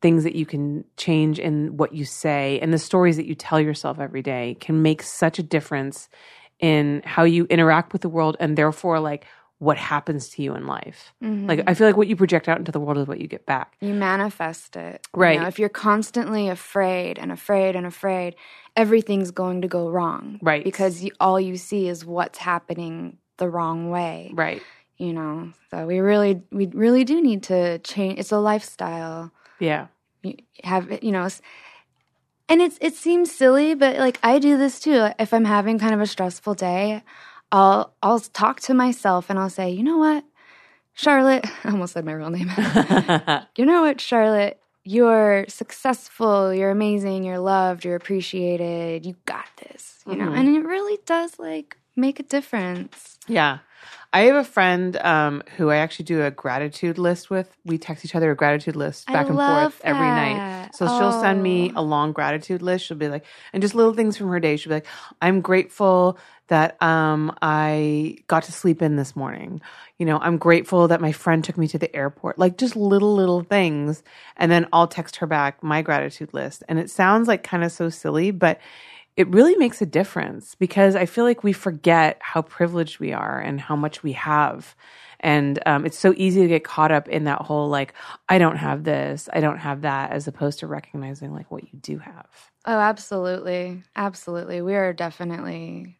things 0.02 0.24
that 0.24 0.36
you 0.36 0.46
can 0.46 0.84
change 0.98 1.40
in 1.40 1.76
what 1.78 1.94
you 1.94 2.06
say 2.06 2.60
and 2.62 2.72
the 2.74 2.78
stories 2.80 3.16
that 3.18 3.26
you 3.26 3.36
tell 3.36 3.60
yourself 3.60 4.00
every 4.00 4.22
day 4.22 4.56
can 4.60 4.82
make 4.82 5.02
such 5.02 5.40
a 5.40 5.44
difference 5.44 6.08
in 6.60 7.02
how 7.06 7.24
you 7.24 7.46
interact 7.50 7.94
with 7.94 8.02
the 8.02 8.10
world 8.10 8.38
and 8.40 8.58
therefore 8.58 9.00
like 9.00 9.26
what 9.60 9.78
happens 9.78 10.30
to 10.30 10.44
you 10.44 10.54
in 10.54 10.68
life. 10.68 11.14
Mhm. 11.24 11.48
Like 11.48 11.64
I 11.66 11.74
feel 11.74 11.88
like 11.88 11.98
what 11.98 12.08
you 12.08 12.16
project 12.16 12.48
out 12.48 12.60
into 12.60 12.72
the 12.72 12.80
world 12.80 13.00
is 13.00 13.08
what 13.08 13.20
you 13.20 13.28
get 13.28 13.46
back. 13.48 13.76
you 13.82 13.94
manifest 13.94 14.76
it 14.76 15.02
you 15.16 15.20
Right. 15.22 15.40
know, 15.40 15.48
if 15.48 15.58
you're 15.58 15.70
constantly 15.70 16.48
afraid 16.48 17.18
and 17.18 17.32
afraid 17.32 17.76
and 17.76 17.86
afraid 17.86 18.36
everything's 18.76 19.32
going 19.32 19.62
to 19.64 19.68
go 19.68 19.90
wrong 19.90 20.40
Right. 20.44 20.64
because 20.64 21.04
you, 21.04 21.12
all 21.20 21.40
you 21.40 21.58
see 21.58 21.88
is 21.88 22.06
what's 22.06 22.38
happening 22.38 23.18
the 23.38 23.50
wrong 23.50 23.90
way 23.90 24.32
Right. 24.34 24.62
you 24.98 25.14
know 25.14 25.52
so 25.72 25.86
we 25.88 26.00
really 26.00 26.42
we 26.52 26.68
really 26.68 27.04
do 27.04 27.22
need 27.22 27.44
to 27.44 27.80
change 27.80 28.20
it's 28.20 28.32
a 28.32 28.38
lifestyle 28.40 29.32
Yeah. 29.60 29.88
have 30.64 31.04
you 31.04 31.12
know 31.12 31.28
and 32.50 32.62
it's 32.62 32.78
it 32.82 32.94
seems 32.96 33.32
silly 33.32 33.76
but 33.76 33.98
like 33.98 34.20
i 34.24 34.40
do 34.40 34.58
this 34.58 34.80
too. 34.80 35.10
If 35.20 35.34
i'm 35.34 35.46
having 35.46 35.80
kind 35.80 35.94
of 35.94 36.02
a 36.02 36.08
stressful 36.08 36.54
day 36.56 37.04
i'll 37.52 37.94
i'll 38.04 38.20
talk 38.20 38.60
to 38.62 38.74
myself 38.74 39.30
and 39.30 39.38
i'll 39.40 39.50
say 39.50 39.70
you 39.70 39.84
know 39.84 39.98
what? 39.98 40.24
Charlotte 40.94 41.46
i 41.64 41.70
almost 41.72 41.94
said 41.94 42.06
my 42.06 42.14
real 42.14 42.30
name. 42.30 42.50
You 43.58 43.66
know 43.66 43.82
what 43.82 44.00
charlotte? 44.02 44.60
You're 44.84 45.44
successful. 45.50 46.54
You're 46.54 46.72
amazing. 46.72 47.26
You're 47.26 47.40
loved. 47.40 47.84
You're 47.84 47.98
appreciated. 47.98 49.06
You 49.06 49.16
got 49.26 49.46
this 49.58 50.02
you 50.08 50.16
know? 50.16 50.28
Mhm. 50.32 50.38
and 50.38 50.56
it 50.56 50.66
really 50.66 50.98
does 51.06 51.38
like 51.40 51.76
make 51.98 52.20
a 52.20 52.24
difference. 52.24 53.18
Yeah. 53.28 53.60
I 54.14 54.22
have 54.22 54.36
a 54.36 54.44
friend 54.44 54.96
um, 54.98 55.44
who 55.58 55.70
I 55.70 55.78
actually 55.78 56.06
do 56.06 56.24
a 56.24 56.32
gratitude 56.32 56.98
list 56.98 57.30
with. 57.30 57.56
We 57.66 57.78
text 57.78 58.06
each 58.06 58.16
other 58.16 58.32
a 58.32 58.36
gratitude 58.36 58.76
list 58.76 59.10
I 59.10 59.14
back 59.14 59.28
and 59.28 59.36
love 59.36 59.74
forth 59.74 59.82
every 59.84 60.08
night. 60.08 60.38
that. 60.38 60.76
So 60.76 60.88
she'll 60.88 61.12
send 61.22 61.44
me 61.44 61.72
Oh. 61.76 61.82
a 61.82 61.84
long 61.84 62.12
gratitude 62.14 62.62
list. 62.62 62.86
She'll 62.86 62.98
be 62.98 63.10
like, 63.10 63.26
and 63.54 63.62
just 63.62 63.76
little 63.76 63.94
things 63.94 64.18
from 64.18 64.30
her 64.30 64.40
day. 64.40 64.56
She'll 64.58 64.70
be 64.70 64.76
like, 64.76 64.88
I'm 65.22 65.42
grateful 65.42 66.18
that 66.48 66.82
um, 66.82 67.36
I 67.42 68.18
got 68.28 68.44
to 68.44 68.54
sleep 68.54 68.82
in 68.82 68.96
this 68.96 69.16
morning. 69.16 69.60
You 69.98 70.06
know, 70.06 70.18
I'm 70.20 70.38
grateful 70.38 70.88
that 70.88 71.02
my 71.02 71.12
friend 71.12 71.44
took 71.44 71.58
me 71.58 71.68
to 71.68 71.78
the 71.78 71.94
airport. 71.94 72.40
Like 72.40 72.58
just 72.58 72.76
little, 72.78 73.14
little 73.16 73.44
things. 73.44 74.02
And 74.38 74.50
then 74.50 74.68
I'll 74.72 74.88
text 74.88 75.18
her 75.18 75.28
back 75.28 75.62
my 75.62 75.82
gratitude 75.82 76.34
list. 76.34 76.64
And 76.70 76.80
it 76.80 76.90
sounds 76.90 77.28
like 77.28 77.44
kind 77.44 77.64
of 77.66 77.72
so 77.74 77.90
silly, 77.90 78.32
but 78.32 78.60
it 79.18 79.28
really 79.30 79.56
makes 79.58 79.82
a 79.82 79.86
difference 79.86 80.56
because 80.56 80.96
I 80.96 81.06
feel 81.08 81.26
like 81.26 81.44
we 81.44 81.52
forget 81.52 82.18
how 82.22 82.44
privileged 82.44 83.00
we 83.00 83.12
are 83.14 83.40
and 83.40 83.60
how 83.60 83.76
much 83.76 84.04
we 84.04 84.14
have. 84.14 84.76
And 85.20 85.60
um, 85.66 85.86
it's 85.86 85.98
so 85.98 86.14
easy 86.16 86.42
to 86.42 86.48
get 86.48 86.64
caught 86.64 86.92
up 86.92 87.10
in 87.10 87.24
that 87.24 87.42
whole 87.42 87.68
like, 87.68 87.96
I 88.30 88.38
don't 88.38 88.58
have 88.58 88.84
this, 88.84 89.28
I 89.34 89.42
don't 89.42 89.58
have 89.58 89.82
that, 89.82 90.12
as 90.12 90.28
opposed 90.28 90.60
to 90.60 90.68
recognizing 90.68 91.34
like 91.34 91.50
what 91.50 91.64
you 91.64 91.80
do 91.80 91.98
have. 91.98 92.28
Oh, 92.66 92.78
absolutely. 92.78 93.84
Absolutely. 93.96 94.62
We 94.62 94.76
are 94.76 94.94
definitely 94.94 95.98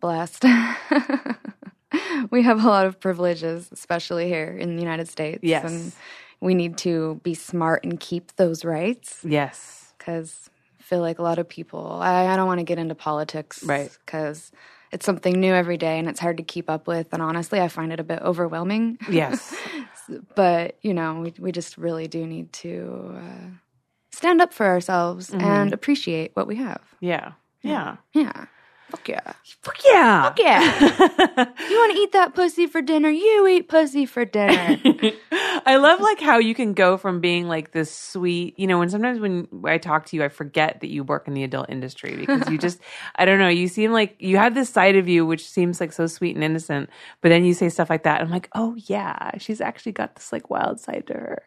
blessed. 0.00 0.44
we 2.30 2.42
have 2.42 2.64
a 2.64 2.68
lot 2.68 2.86
of 2.86 3.00
privileges, 3.00 3.68
especially 3.72 4.28
here 4.28 4.56
in 4.56 4.76
the 4.76 4.82
United 4.82 5.08
States. 5.08 5.40
Yes. 5.42 5.64
And, 5.64 5.92
we 6.40 6.54
need 6.54 6.76
to 6.78 7.20
be 7.22 7.34
smart 7.34 7.82
and 7.82 7.98
keep 7.98 8.36
those 8.36 8.64
rights 8.64 9.20
Yes. 9.24 9.94
because 9.96 10.50
feel 10.86 11.00
like 11.00 11.18
a 11.18 11.22
lot 11.22 11.38
of 11.38 11.48
people, 11.48 11.98
I, 12.00 12.26
I 12.26 12.36
don't 12.36 12.46
want 12.46 12.60
to 12.60 12.64
get 12.64 12.78
into 12.78 12.94
politics. 12.94 13.62
Right. 13.64 13.90
Because 14.06 14.52
it's 14.92 15.04
something 15.04 15.40
new 15.40 15.52
every 15.52 15.76
day 15.76 15.98
and 15.98 16.08
it's 16.08 16.20
hard 16.20 16.36
to 16.36 16.44
keep 16.44 16.70
up 16.70 16.86
with. 16.86 17.12
And 17.12 17.20
honestly, 17.20 17.60
I 17.60 17.66
find 17.66 17.92
it 17.92 17.98
a 17.98 18.04
bit 18.04 18.22
overwhelming. 18.22 18.98
Yes. 19.10 19.54
but, 20.36 20.78
you 20.82 20.94
know, 20.94 21.20
we, 21.20 21.34
we 21.40 21.50
just 21.50 21.76
really 21.76 22.06
do 22.06 22.24
need 22.24 22.52
to 22.54 23.16
uh, 23.16 23.46
stand 24.12 24.40
up 24.40 24.52
for 24.52 24.64
ourselves 24.64 25.34
and 25.34 25.72
appreciate 25.72 26.30
what 26.34 26.46
we 26.46 26.56
have. 26.56 26.82
yeah. 27.00 27.32
Yeah. 27.62 27.96
Yeah. 28.12 28.46
Fuck 28.90 29.08
yeah. 29.08 29.32
Fuck 29.62 29.78
yeah. 29.84 30.22
Fuck 30.22 30.38
yeah. 30.38 30.70
you 31.68 31.76
want 31.76 31.92
to 31.92 31.98
eat 31.98 32.12
that 32.12 32.34
pussy 32.34 32.66
for 32.66 32.80
dinner? 32.80 33.10
You 33.10 33.46
eat 33.48 33.68
pussy 33.68 34.06
for 34.06 34.24
dinner. 34.24 34.78
I 35.32 35.76
love 35.76 36.00
like 36.00 36.20
how 36.20 36.38
you 36.38 36.54
can 36.54 36.72
go 36.72 36.96
from 36.96 37.20
being 37.20 37.48
like 37.48 37.72
this 37.72 37.92
sweet, 37.92 38.56
you 38.58 38.68
know, 38.68 38.82
and 38.82 38.90
sometimes 38.90 39.18
when 39.18 39.48
I 39.64 39.78
talk 39.78 40.06
to 40.06 40.16
you, 40.16 40.22
I 40.22 40.28
forget 40.28 40.80
that 40.80 40.88
you 40.88 41.02
work 41.02 41.26
in 41.26 41.34
the 41.34 41.42
adult 41.42 41.68
industry 41.68 42.14
because 42.14 42.48
you 42.48 42.58
just, 42.58 42.78
I 43.16 43.24
don't 43.24 43.40
know, 43.40 43.48
you 43.48 43.66
seem 43.66 43.90
like 43.92 44.14
you 44.20 44.36
have 44.36 44.54
this 44.54 44.70
side 44.70 44.94
of 44.94 45.08
you 45.08 45.26
which 45.26 45.48
seems 45.48 45.80
like 45.80 45.92
so 45.92 46.06
sweet 46.06 46.36
and 46.36 46.44
innocent, 46.44 46.88
but 47.22 47.30
then 47.30 47.44
you 47.44 47.54
say 47.54 47.68
stuff 47.68 47.90
like 47.90 48.04
that. 48.04 48.20
And 48.20 48.28
I'm 48.28 48.32
like, 48.32 48.48
oh 48.54 48.76
yeah, 48.86 49.36
she's 49.38 49.60
actually 49.60 49.92
got 49.92 50.14
this 50.14 50.32
like 50.32 50.48
wild 50.48 50.78
side 50.78 51.08
to 51.08 51.14
her. 51.14 51.42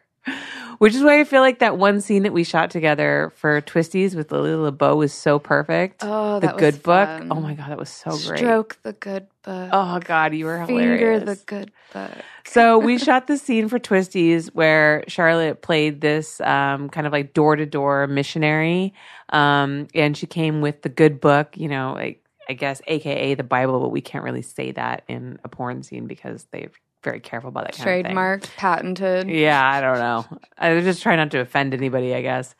Which 0.78 0.94
is 0.94 1.02
why 1.02 1.20
I 1.20 1.24
feel 1.24 1.42
like 1.42 1.58
that 1.58 1.76
one 1.76 2.00
scene 2.00 2.22
that 2.22 2.32
we 2.32 2.42
shot 2.42 2.70
together 2.70 3.32
for 3.36 3.60
Twistys 3.60 4.14
with 4.14 4.32
Lily 4.32 4.54
LaBeau 4.54 4.96
was 4.96 5.12
so 5.12 5.38
perfect. 5.38 6.02
Oh, 6.02 6.40
the 6.40 6.52
good 6.52 6.82
book. 6.82 7.06
fun. 7.06 7.28
Oh 7.30 7.40
my 7.40 7.52
god, 7.52 7.70
that 7.70 7.78
was 7.78 7.90
so 7.90 8.10
great. 8.10 8.38
Stroke 8.38 8.78
the 8.82 8.94
good 8.94 9.26
book. 9.42 9.70
Oh 9.72 9.98
god, 10.00 10.34
you 10.34 10.46
were 10.46 10.64
Finger 10.64 10.86
hilarious. 10.86 11.38
the 11.38 11.44
good 11.44 11.72
book. 11.92 12.12
So 12.46 12.78
we 12.78 12.96
shot 12.96 13.26
the 13.26 13.36
scene 13.36 13.68
for 13.68 13.78
Twistys 13.78 14.48
where 14.54 15.04
Charlotte 15.06 15.60
played 15.60 16.00
this 16.00 16.40
um, 16.40 16.88
kind 16.88 17.06
of 17.06 17.12
like 17.12 17.34
door 17.34 17.56
to 17.56 17.66
door 17.66 18.06
missionary, 18.06 18.94
um, 19.30 19.86
and 19.94 20.16
she 20.16 20.26
came 20.26 20.62
with 20.62 20.80
the 20.80 20.88
good 20.88 21.20
book, 21.20 21.58
you 21.58 21.68
know, 21.68 21.92
like 21.94 22.24
I 22.48 22.54
guess 22.54 22.80
AKA 22.86 23.34
the 23.34 23.44
Bible, 23.44 23.80
but 23.80 23.90
we 23.90 24.00
can't 24.00 24.24
really 24.24 24.42
say 24.42 24.72
that 24.72 25.04
in 25.08 25.38
a 25.44 25.48
porn 25.48 25.82
scene 25.82 26.06
because 26.06 26.46
they're 26.52 26.70
very 27.02 27.20
careful 27.20 27.48
about 27.48 27.64
that 27.64 27.76
kind 27.76 28.06
of 28.06 28.12
Trademarked, 28.12 28.56
patented. 28.56 29.28
Yeah, 29.28 29.64
I 29.64 29.80
don't 29.80 29.98
know. 29.98 30.38
I 30.58 30.74
was 30.74 30.84
just 30.84 31.02
trying 31.02 31.16
not 31.18 31.30
to 31.32 31.40
offend 31.40 31.74
anybody, 31.74 32.14
I 32.14 32.22
guess. 32.22 32.54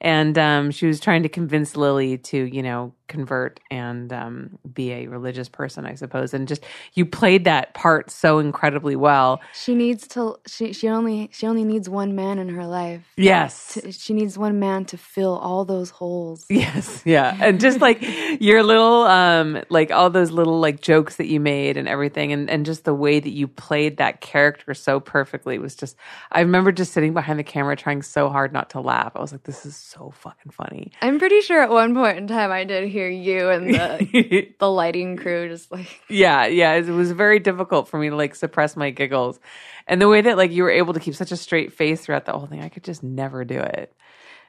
And 0.00 0.36
um, 0.36 0.70
she 0.70 0.86
was 0.86 1.00
trying 1.00 1.22
to 1.22 1.28
convince 1.28 1.76
Lily 1.76 2.18
to, 2.18 2.36
you 2.36 2.62
know, 2.62 2.94
convert 3.08 3.60
and 3.70 4.12
um, 4.12 4.58
be 4.72 4.92
a 4.92 5.06
religious 5.06 5.48
person, 5.48 5.86
I 5.86 5.94
suppose. 5.94 6.34
And 6.34 6.48
just 6.48 6.64
you 6.94 7.04
played 7.04 7.44
that 7.44 7.74
part 7.74 8.10
so 8.10 8.38
incredibly 8.38 8.96
well. 8.96 9.40
She 9.52 9.74
needs 9.74 10.06
to. 10.08 10.36
She 10.46 10.72
she 10.72 10.88
only 10.88 11.28
she 11.32 11.46
only 11.46 11.64
needs 11.64 11.88
one 11.88 12.14
man 12.14 12.38
in 12.38 12.48
her 12.50 12.66
life. 12.66 13.02
Yes. 13.16 13.74
To, 13.74 13.92
she 13.92 14.14
needs 14.14 14.38
one 14.38 14.58
man 14.58 14.84
to 14.86 14.96
fill 14.96 15.36
all 15.36 15.64
those 15.64 15.90
holes. 15.90 16.46
Yes, 16.48 17.02
yeah. 17.04 17.36
And 17.40 17.60
just 17.60 17.80
like 17.80 17.98
your 18.40 18.62
little 18.62 19.02
um 19.02 19.62
like 19.68 19.90
all 19.90 20.10
those 20.10 20.30
little 20.30 20.60
like 20.60 20.80
jokes 20.80 21.16
that 21.16 21.26
you 21.26 21.40
made 21.40 21.76
and 21.76 21.88
everything 21.88 22.32
and 22.32 22.48
and 22.48 22.64
just 22.64 22.84
the 22.84 22.94
way 22.94 23.20
that 23.20 23.30
you 23.30 23.46
played 23.48 23.98
that 23.98 24.20
character 24.20 24.74
so 24.74 25.00
perfectly 25.00 25.58
was 25.58 25.74
just 25.74 25.96
I 26.32 26.40
remember 26.40 26.72
just 26.72 26.92
sitting 26.92 27.12
behind 27.12 27.38
the 27.38 27.44
camera 27.44 27.76
trying 27.76 28.02
so 28.02 28.28
hard 28.28 28.52
not 28.52 28.70
to 28.70 28.80
laugh. 28.80 29.12
I 29.14 29.20
was 29.20 29.32
like 29.32 29.44
this 29.44 29.66
is 29.66 29.76
so 29.76 30.10
fucking 30.10 30.52
funny. 30.52 30.92
I'm 31.02 31.18
pretty 31.18 31.40
sure 31.42 31.62
at 31.62 31.70
one 31.70 31.94
point 31.94 32.18
in 32.18 32.26
time 32.26 32.50
I 32.50 32.64
did 32.64 32.88
hear 32.94 33.08
you 33.10 33.50
and 33.50 33.74
the 33.74 34.48
the 34.58 34.70
lighting 34.70 35.16
crew 35.16 35.48
just 35.48 35.70
like 35.72 36.00
yeah, 36.08 36.46
yeah, 36.46 36.72
it 36.74 36.86
was 36.88 37.10
very 37.12 37.40
difficult 37.40 37.88
for 37.88 37.98
me 37.98 38.08
to 38.10 38.16
like 38.16 38.34
suppress 38.34 38.76
my 38.76 38.90
giggles. 38.90 39.40
And 39.86 40.00
the 40.00 40.08
way 40.08 40.20
that 40.22 40.36
like 40.38 40.50
you 40.52 40.62
were 40.62 40.70
able 40.70 40.94
to 40.94 41.00
keep 41.00 41.14
such 41.14 41.32
a 41.32 41.36
straight 41.36 41.72
face 41.72 42.00
throughout 42.00 42.24
the 42.24 42.32
whole 42.32 42.46
thing, 42.46 42.62
I 42.62 42.68
could 42.70 42.84
just 42.84 43.02
never 43.02 43.44
do 43.44 43.58
it. 43.58 43.92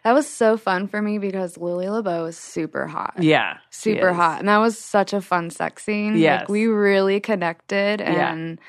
that 0.05 0.13
was 0.13 0.27
so 0.29 0.55
fun 0.55 0.87
for 0.87 1.01
me 1.01 1.17
because 1.17 1.57
Lily 1.57 1.89
LaBeau 1.89 2.25
is 2.25 2.37
super 2.37 2.85
hot. 2.87 3.15
Yeah. 3.19 3.57
super 3.71 4.13
hot. 4.13 4.39
And 4.39 4.47
that 4.47 4.59
was 4.59 4.77
such 4.77 5.11
a 5.13 5.19
fun 5.21 5.49
sex 5.49 5.83
scene. 5.83 6.15
Yes. 6.15 6.41
Like 6.41 6.49
we 6.49 6.67
really 6.67 7.19
connected 7.19 7.99
Yeah. 7.99 8.31
and 8.31 8.59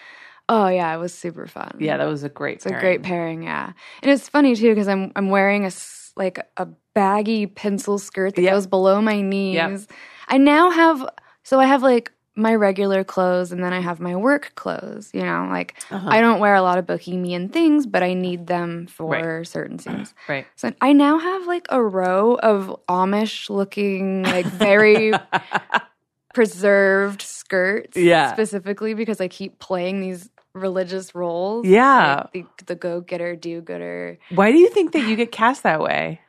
oh 0.49 0.68
yeah, 0.68 0.95
it 0.95 0.99
was 0.99 1.12
super 1.12 1.47
fun. 1.47 1.76
Yeah, 1.78 1.99
that 1.99 2.06
was 2.09 2.25
a 2.25 2.28
great 2.30 2.56
It's 2.56 2.66
a 2.66 2.71
great 2.80 3.02
pairing, 3.02 3.42
yeah. 3.42 3.73
And 4.02 4.11
it's 4.11 4.28
funny 4.28 4.56
too 4.56 4.71
because 4.71 4.88
I'm 4.88 5.12
I'm 5.14 5.28
wearing 5.28 5.64
a 5.66 5.71
like 6.17 6.39
a 6.57 6.67
baggy 6.95 7.47
pencil 7.47 7.99
skirt 7.99 8.35
that 8.37 8.43
Yep. 8.43 8.53
goes 8.55 8.67
below 8.67 9.01
my 9.03 9.21
knees. 9.21 9.87
I 10.29 10.39
now 10.39 10.71
have 10.71 11.09
so 11.43 11.61
I 11.61 11.67
have 11.67 11.83
like 11.83 12.13
my 12.39 12.55
regular 12.55 13.03
clothes 13.05 13.51
and 13.53 13.63
then 13.65 13.73
I 13.73 13.81
have 13.81 13.99
my 14.01 14.15
work 14.17 14.53
clothes, 14.57 15.11
you 15.15 15.23
know, 15.23 15.47
like 15.51 15.77
Uh-huh. 15.91 16.09
I 16.11 16.21
don't 16.21 16.39
wear 16.41 16.55
a 16.55 16.63
lot 16.63 16.77
of 16.79 16.87
bohemian 16.87 17.49
things, 17.49 17.87
but 17.87 18.03
I 18.03 18.13
need 18.15 18.47
them 18.47 18.87
for 18.89 19.09
Right. 19.09 19.47
certain 19.47 19.79
scenes. 19.79 20.15
Right. 20.29 20.47
So 20.57 20.73
I 20.81 20.93
now 20.93 21.19
have 21.19 21.47
like 21.47 21.67
a 21.71 21.83
row 21.83 22.35
of 22.43 22.75
Amish 22.89 23.49
looking, 23.49 24.25
like 24.25 24.47
very 24.47 25.15
preserved 26.35 27.23
skirts. 27.23 27.97
Yeah. 27.97 28.33
Specifically 28.33 28.95
because 28.95 29.21
I 29.21 29.29
keep 29.29 29.59
playing 29.59 30.01
these 30.01 30.31
religious 30.57 31.15
roles. 31.15 31.67
Yeah. 31.67 32.27
Like 32.35 32.57
the, 32.59 32.65
the 32.67 32.75
go 32.75 33.01
getter, 33.01 33.37
do 33.37 33.61
gooder. 33.61 34.19
Why 34.35 34.53
do 34.53 34.59
you 34.59 34.69
think 34.71 34.93
that 34.93 35.07
you 35.07 35.17
get 35.17 35.33
cast 35.33 35.63
that 35.63 35.81
way? 35.81 36.21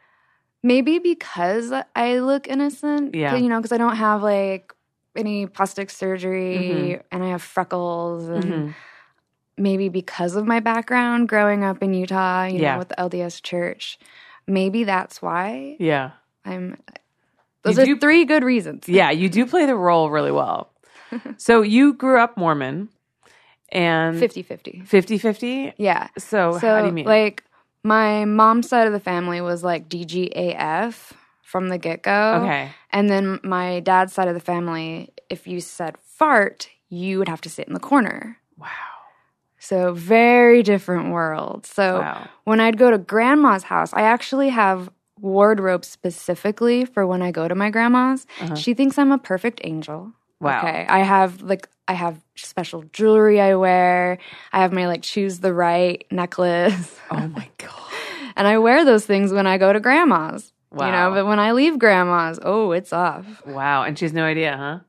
Maybe 0.64 1.00
because 1.00 1.72
I 1.96 2.20
look 2.20 2.48
innocent. 2.48 3.16
Yeah. 3.16 3.36
You 3.36 3.48
know, 3.50 3.58
because 3.60 3.72
I 3.72 3.78
don't 3.78 3.96
have 3.96 4.22
like 4.24 4.74
any 5.16 5.46
plastic 5.48 5.90
surgery 5.90 6.58
Mm-hmm. 6.58 7.02
and 7.12 7.24
I 7.24 7.30
have 7.30 7.42
freckles 7.42 8.28
and 8.28 8.44
Mhm. 8.44 8.74
maybe 9.58 9.90
because 9.90 10.36
of 10.36 10.46
my 10.46 10.60
background 10.60 11.30
growing 11.30 11.64
up 11.64 11.82
in 11.82 11.94
Utah, 11.94 12.46
you 12.46 12.60
Yeah. 12.60 12.74
know, 12.74 12.80
with 12.80 12.90
the 12.90 13.00
LDS 13.00 13.42
church. 13.42 13.98
Maybe 14.46 14.84
that's 14.84 15.22
why. 15.22 15.76
Yeah. 15.80 16.12
I'm. 16.46 16.78
Those 17.64 17.78
You 17.78 17.84
are 17.84 17.86
do- 17.86 18.00
three 18.00 18.24
good 18.26 18.44
reasons. 18.44 18.88
Yeah, 18.88 19.10
you 19.12 19.28
do 19.30 19.46
play 19.46 19.66
the 19.66 19.76
role 19.76 20.10
really 20.10 20.32
well. 20.32 20.70
so 21.38 21.62
you 21.62 21.94
grew 21.94 22.20
up 22.20 22.38
Mormon 22.38 22.90
and 23.70 24.18
50 24.20 24.42
50. 24.44 24.82
50 24.86 25.18
50? 25.18 25.74
Yeah. 25.78 26.08
So, 26.18 26.58
So, 26.60 26.68
how 26.76 26.82
do 26.82 26.88
you 26.88 26.94
mean? 26.94 27.06
like, 27.06 27.44
my 27.84 28.26
mom's 28.26 28.68
side 28.70 28.88
of 28.88 28.94
the 28.94 29.00
family 29.00 29.40
was 29.42 29.64
like 29.64 29.88
DGAF 29.90 31.12
from 31.42 31.70
the 31.70 31.78
get 31.78 32.04
go. 32.04 32.42
okay. 32.44 32.72
And 32.92 33.10
then 33.10 33.40
my 33.44 33.80
dad's 33.82 34.14
side 34.14 34.28
of 34.28 34.34
the 34.34 34.40
family, 34.42 35.10
if 35.30 35.48
you 35.48 35.62
said 35.62 35.98
fart, 35.98 36.70
you 36.90 37.20
would 37.20 37.28
have 37.30 37.42
to 37.42 37.50
sit 37.50 37.68
in 37.68 37.74
the 37.74 37.80
corner. 37.80 38.38
Wow. 38.58 38.68
So, 39.60 39.94
very 39.94 40.64
different 40.64 41.12
worlds. 41.12 41.70
So, 41.70 42.00
Wow. 42.02 42.28
when 42.46 42.60
I'd 42.60 42.78
go 42.78 42.92
to 42.92 42.98
grandma's 42.98 43.64
house, 43.64 43.94
I 43.94 44.02
actually 44.02 44.50
have 44.50 44.90
wardrobe 45.20 45.84
specifically 45.84 46.86
for 46.86 47.06
when 47.08 47.22
I 47.22 47.32
go 47.32 47.48
to 47.48 47.56
my 47.56 47.70
grandma's. 47.70 48.28
Uh-huh. 48.40 48.56
She 48.56 48.74
thinks 48.74 48.98
I'm 48.98 49.12
a 49.12 49.18
perfect 49.18 49.60
angel. 49.64 50.14
Wow. 50.40 50.60
Okay. 50.60 50.86
I 50.88 51.00
have 51.00 51.42
like 51.42 51.68
I 51.88 51.94
have 51.94 52.20
special 52.36 52.84
jewelry 52.94 53.42
I 53.42 53.56
wear. 53.56 54.18
I 54.54 54.62
have 54.62 54.72
my 54.72 54.88
like 54.88 55.02
choose 55.02 55.40
the 55.40 55.54
right 55.54 56.06
necklace. 56.12 56.96
Oh 57.10 57.28
my 57.28 57.50
God. 57.58 57.92
and 58.36 58.48
I 58.48 58.58
wear 58.58 58.86
those 58.86 59.06
things 59.06 59.32
when 59.34 59.48
I 59.48 59.58
go 59.58 59.72
to 59.74 59.80
grandma's. 59.80 60.54
Wow. 60.72 60.86
You 60.86 60.92
know, 60.92 61.12
but 61.14 61.26
when 61.28 61.40
I 61.40 61.54
leave 61.54 61.80
grandma's, 61.80 62.40
oh, 62.44 62.72
it's 62.72 62.92
off. 62.92 63.26
Wow. 63.46 63.84
And 63.84 63.98
she's 63.98 64.14
no 64.14 64.26
idea, 64.26 64.56
huh? 64.58 64.80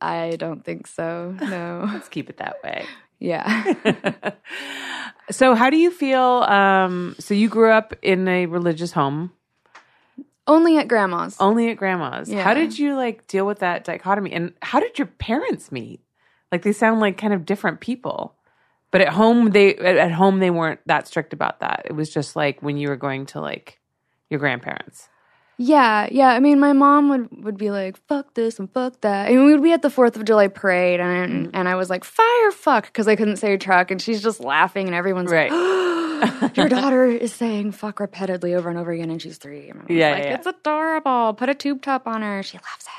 I 0.00 0.36
don't 0.38 0.64
think 0.64 0.86
so. 0.86 1.36
No. 1.40 1.88
Let's 1.92 2.08
keep 2.08 2.30
it 2.30 2.38
that 2.38 2.56
way. 2.64 2.86
yeah. 3.18 3.74
so, 5.30 5.54
how 5.54 5.68
do 5.68 5.76
you 5.76 5.90
feel? 5.90 6.18
Um, 6.18 7.16
so, 7.18 7.34
you 7.34 7.50
grew 7.50 7.70
up 7.70 7.94
in 8.00 8.26
a 8.26 8.46
religious 8.46 8.92
home, 8.92 9.30
Only 10.46 10.78
at 10.78 10.88
grandma's. 10.88 11.36
only 11.38 11.70
at 11.70 11.76
grandma's. 11.76 12.32
How 12.32 12.54
did 12.54 12.78
you 12.78 12.96
like 12.96 13.26
deal 13.26 13.46
with 13.46 13.60
that 13.60 13.84
dichotomy? 13.84 14.32
And 14.32 14.52
how 14.62 14.80
did 14.80 14.98
your 14.98 15.06
parents 15.06 15.70
meet? 15.70 16.00
Like, 16.50 16.62
they 16.62 16.72
sound 16.72 17.00
like 17.00 17.16
kind 17.16 17.32
of 17.32 17.46
different 17.46 17.80
people. 17.80 18.34
But 18.90 19.02
at 19.02 19.10
home, 19.10 19.50
they 19.50 19.76
at 19.76 20.10
home 20.10 20.40
they 20.40 20.50
weren't 20.50 20.80
that 20.86 21.06
strict 21.06 21.32
about 21.32 21.60
that. 21.60 21.82
It 21.84 21.92
was 21.92 22.12
just 22.12 22.34
like 22.34 22.60
when 22.60 22.76
you 22.76 22.88
were 22.88 22.96
going 22.96 23.26
to 23.26 23.40
like 23.40 23.78
your 24.28 24.40
grandparents. 24.40 25.08
Yeah, 25.58 26.08
yeah. 26.10 26.28
I 26.30 26.40
mean, 26.40 26.58
my 26.58 26.72
mom 26.72 27.08
would, 27.10 27.44
would 27.44 27.56
be 27.56 27.70
like, 27.70 27.98
"Fuck 28.08 28.34
this 28.34 28.58
and 28.58 28.72
fuck 28.72 29.00
that," 29.02 29.30
and 29.30 29.44
we 29.44 29.52
would 29.52 29.62
be 29.62 29.72
at 29.72 29.82
the 29.82 29.90
Fourth 29.90 30.16
of 30.16 30.24
July 30.24 30.48
parade, 30.48 30.98
and 31.00 31.50
and 31.54 31.68
I 31.68 31.76
was 31.76 31.88
like, 31.90 32.02
"Fire, 32.02 32.50
fuck," 32.50 32.86
because 32.86 33.06
I 33.06 33.14
couldn't 33.14 33.36
say 33.36 33.56
truck, 33.58 33.92
and 33.92 34.02
she's 34.02 34.22
just 34.22 34.40
laughing, 34.40 34.86
and 34.86 34.94
everyone's 34.96 35.30
Right. 35.30 35.52
like, 35.52 36.09
"Your 36.54 36.68
daughter 36.68 37.04
is 37.06 37.32
saying 37.34 37.72
fuck 37.72 38.00
repeatedly 38.00 38.54
over 38.54 38.68
and 38.68 38.78
over 38.78 38.90
again, 38.90 39.10
and 39.10 39.20
she's 39.20 39.38
three. 39.38 39.68
And 39.70 39.82
Yeah, 39.88 40.10
like, 40.10 40.22
yeah. 40.24 40.34
it's 40.34 40.46
adorable. 40.46 41.34
Put 41.34 41.48
a 41.48 41.54
tube 41.54 41.82
top 41.82 42.06
on 42.06 42.22
her. 42.22 42.42
She 42.42 42.58
loves 42.58 42.86
it. 42.86 42.96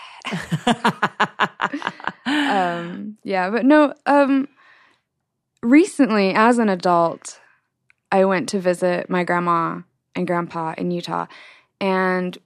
um, 2.26 3.18
yeah, 3.24 3.50
but 3.50 3.66
no. 3.66 3.94
Um, 4.06 4.48
recently, 5.62 6.34
as 6.34 6.58
an 6.58 6.70
adult, 6.70 7.40
I 8.12 8.26
went 8.26 8.50
to 8.50 8.60
visit 8.60 9.10
my 9.10 9.24
grandma 9.24 9.82
and 10.16 10.28
grandpa 10.28 10.74
in 10.78 10.92
Utah, 10.92 11.28
and 11.80 12.38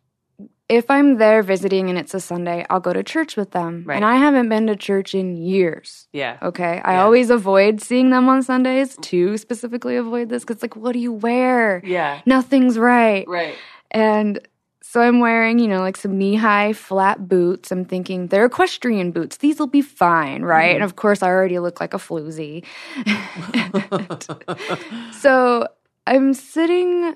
if 0.68 0.90
I'm 0.90 1.18
there 1.18 1.44
visiting 1.44 1.90
and 1.90 1.98
it's 1.98 2.14
a 2.14 2.20
Sunday, 2.20 2.66
I'll 2.70 2.80
go 2.80 2.92
to 2.92 3.04
church 3.04 3.38
with 3.38 3.52
them. 3.52 3.84
Right. 3.86 3.96
And 3.96 4.06
I 4.06 4.16
haven't 4.16 4.50
been 4.50 4.66
to 4.68 4.76
church 4.76 5.14
in 5.14 5.36
years. 5.36 6.08
Yeah. 6.12 6.38
Okay. 6.42 6.82
I 6.84 6.94
Yeah. 6.94 7.04
always 7.04 7.30
avoid 7.30 7.82
seeing 7.82 8.10
them 8.10 8.28
on 8.30 8.42
Sundays 8.42 8.98
to 9.04 9.38
specifically 9.38 9.96
avoid 9.96 10.30
this 10.30 10.44
because, 10.44 10.62
like, 10.64 10.76
what 10.76 10.94
do 10.94 11.00
you 11.00 11.14
wear? 11.14 11.82
Yeah. 11.86 12.22
Nothing's 12.26 12.80
right. 12.80 13.28
Right. 13.28 13.56
And 13.92 14.40
so 14.82 15.02
I'm 15.02 15.20
wearing, 15.20 15.60
you 15.60 15.68
know, 15.68 15.82
like 15.82 15.98
some 15.98 16.18
knee 16.18 16.36
high 16.36 16.74
flat 16.74 17.28
boots. 17.28 17.72
I'm 17.72 17.86
thinking 17.86 18.28
they're 18.28 18.46
equestrian 18.46 19.12
boots. 19.12 19.38
These 19.38 19.60
will 19.60 19.68
be 19.68 19.82
fine, 19.82 20.42
right? 20.42 20.70
Mm-hmm. 20.70 20.76
And 20.76 20.84
of 20.84 20.96
course, 20.96 21.22
I 21.22 21.28
already 21.28 21.60
look 21.60 21.80
like 21.80 21.94
a 21.94 21.98
floozy. 21.98 22.64
so 25.20 25.68
I'm 26.08 26.34
sitting 26.34 27.16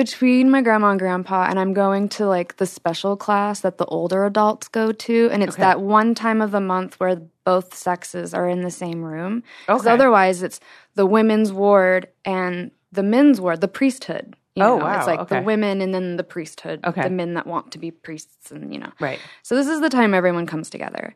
between 0.00 0.50
my 0.50 0.62
grandma 0.62 0.88
and 0.92 0.98
grandpa, 0.98 1.44
and 1.50 1.60
I'm 1.60 1.74
going 1.74 2.08
to 2.08 2.24
like 2.26 2.56
the 2.56 2.64
special 2.64 3.18
class 3.18 3.60
that 3.60 3.76
the 3.76 3.84
older 3.84 4.24
adults 4.24 4.66
go 4.66 4.92
to. 4.92 5.28
And 5.30 5.42
it's 5.42 5.56
Okay. 5.56 5.60
that 5.60 5.82
one 5.82 6.14
time 6.14 6.40
of 6.40 6.52
the 6.52 6.60
month 6.60 6.98
where 6.98 7.16
both 7.44 7.74
sexes 7.74 8.32
are 8.32 8.48
in 8.48 8.62
the 8.62 8.70
same 8.70 9.02
room. 9.02 9.42
Because 9.66 9.82
Okay. 9.82 9.92
otherwise, 9.92 10.42
it's 10.42 10.58
the 10.94 11.04
women's 11.04 11.52
ward 11.52 12.08
and 12.24 12.70
the 12.90 13.02
men's 13.02 13.42
ward, 13.42 13.60
the 13.60 13.68
priesthood. 13.68 14.36
You 14.56 14.64
Oh, 14.64 14.78
know, 14.78 14.84
wow, 14.84 14.96
It's 14.96 15.06
like 15.06 15.20
okay. 15.20 15.36
the 15.36 15.42
women 15.44 15.82
and 15.82 15.92
then 15.92 16.16
the 16.16 16.24
priesthood, 16.24 16.80
Okay. 16.82 17.02
the 17.02 17.10
men 17.10 17.34
that 17.34 17.46
want 17.46 17.70
to 17.72 17.78
be 17.78 17.90
priests, 17.90 18.50
and 18.50 18.72
you 18.72 18.80
know. 18.80 18.92
Right. 19.00 19.20
So 19.42 19.54
this 19.54 19.68
is 19.68 19.82
the 19.82 19.90
time 19.90 20.14
everyone 20.14 20.46
comes 20.46 20.70
together. 20.70 21.14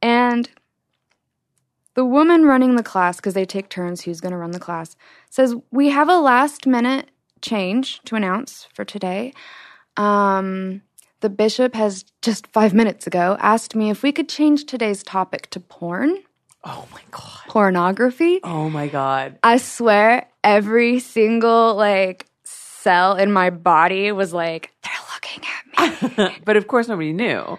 And 0.00 0.48
the 1.94 2.04
woman 2.04 2.44
running 2.44 2.76
the 2.76 2.84
class, 2.84 3.16
because 3.16 3.34
they 3.34 3.44
take 3.44 3.68
turns 3.70 4.02
who's 4.02 4.20
going 4.20 4.30
to 4.32 4.38
run 4.38 4.52
the 4.52 4.60
class, 4.60 4.94
says, 5.30 5.56
We 5.72 5.88
have 5.88 6.08
a 6.08 6.20
last 6.20 6.64
minute 6.64 7.10
change 7.42 8.00
to 8.04 8.16
announce 8.16 8.68
for 8.74 8.84
today. 8.84 9.32
Um, 9.96 10.82
the 11.20 11.28
bishop 11.30 11.74
has 11.74 12.04
just 12.22 12.46
five 12.48 12.72
minutes 12.74 13.06
ago 13.06 13.36
asked 13.40 13.74
me 13.74 13.90
if 13.90 14.02
we 14.02 14.12
could 14.12 14.28
change 14.28 14.64
today's 14.64 15.02
topic 15.02 15.50
to 15.50 15.60
porn, 15.60 16.18
Oh 16.64 16.86
my 16.92 17.00
god. 17.10 17.48
pornography. 17.48 18.40
Oh 18.44 18.68
my 18.70 18.88
god. 18.88 19.38
I 19.42 19.56
swear 19.58 20.28
every 20.44 20.98
single 21.00 21.74
like 21.74 22.26
cell 22.44 23.16
in 23.16 23.32
my 23.32 23.50
body 23.50 24.12
was 24.12 24.32
like, 24.32 24.70
they're 24.82 24.92
looking 25.14 25.44
at 25.44 26.28
me. 26.30 26.36
but 26.44 26.56
of 26.56 26.66
course 26.66 26.88
nobody 26.88 27.12
knew. 27.12 27.58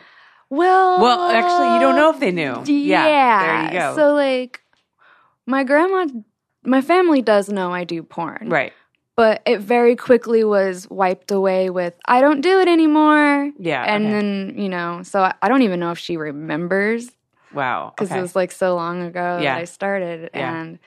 Well, 0.49 0.99
Well, 1.01 1.29
actually, 1.29 1.73
you 1.73 1.79
don't 1.79 1.95
know 1.95 2.09
if 2.11 2.19
they 2.19 2.31
knew. 2.31 2.63
Yeah. 2.65 3.39
There 3.39 3.65
you 3.65 3.71
go. 3.79 3.95
So 3.95 4.13
like, 4.13 4.61
my 5.45 5.63
grandma, 5.63 6.07
my 6.63 6.81
family 6.81 7.21
does 7.21 7.49
know 7.49 7.71
I 7.71 7.83
do 7.83 8.03
porn, 8.03 8.49
right. 8.49 8.73
But 9.21 9.43
it 9.45 9.59
very 9.59 9.95
quickly 9.95 10.43
was 10.43 10.89
wiped 10.89 11.29
away 11.29 11.69
with 11.69 11.93
I 12.05 12.21
don't 12.21 12.41
do 12.41 12.59
it 12.59 12.67
anymore. 12.67 13.51
Yeah. 13.59 13.83
And 13.83 14.07
okay. 14.07 14.11
then 14.13 14.57
you 14.57 14.67
know, 14.67 15.03
so 15.03 15.21
I, 15.21 15.35
I 15.43 15.47
don't 15.47 15.61
even 15.61 15.79
know 15.79 15.91
if 15.91 15.99
she 15.99 16.17
remembers 16.17 17.11
wow. 17.53 17.93
because 17.95 18.09
okay. 18.09 18.17
it 18.17 18.21
was 18.23 18.35
like 18.35 18.51
so 18.51 18.73
long 18.73 19.03
ago 19.03 19.37
Yeah. 19.39 19.53
that 19.53 19.61
I 19.61 19.65
started 19.65 20.31
Yeah. 20.33 20.55
and 20.55 20.79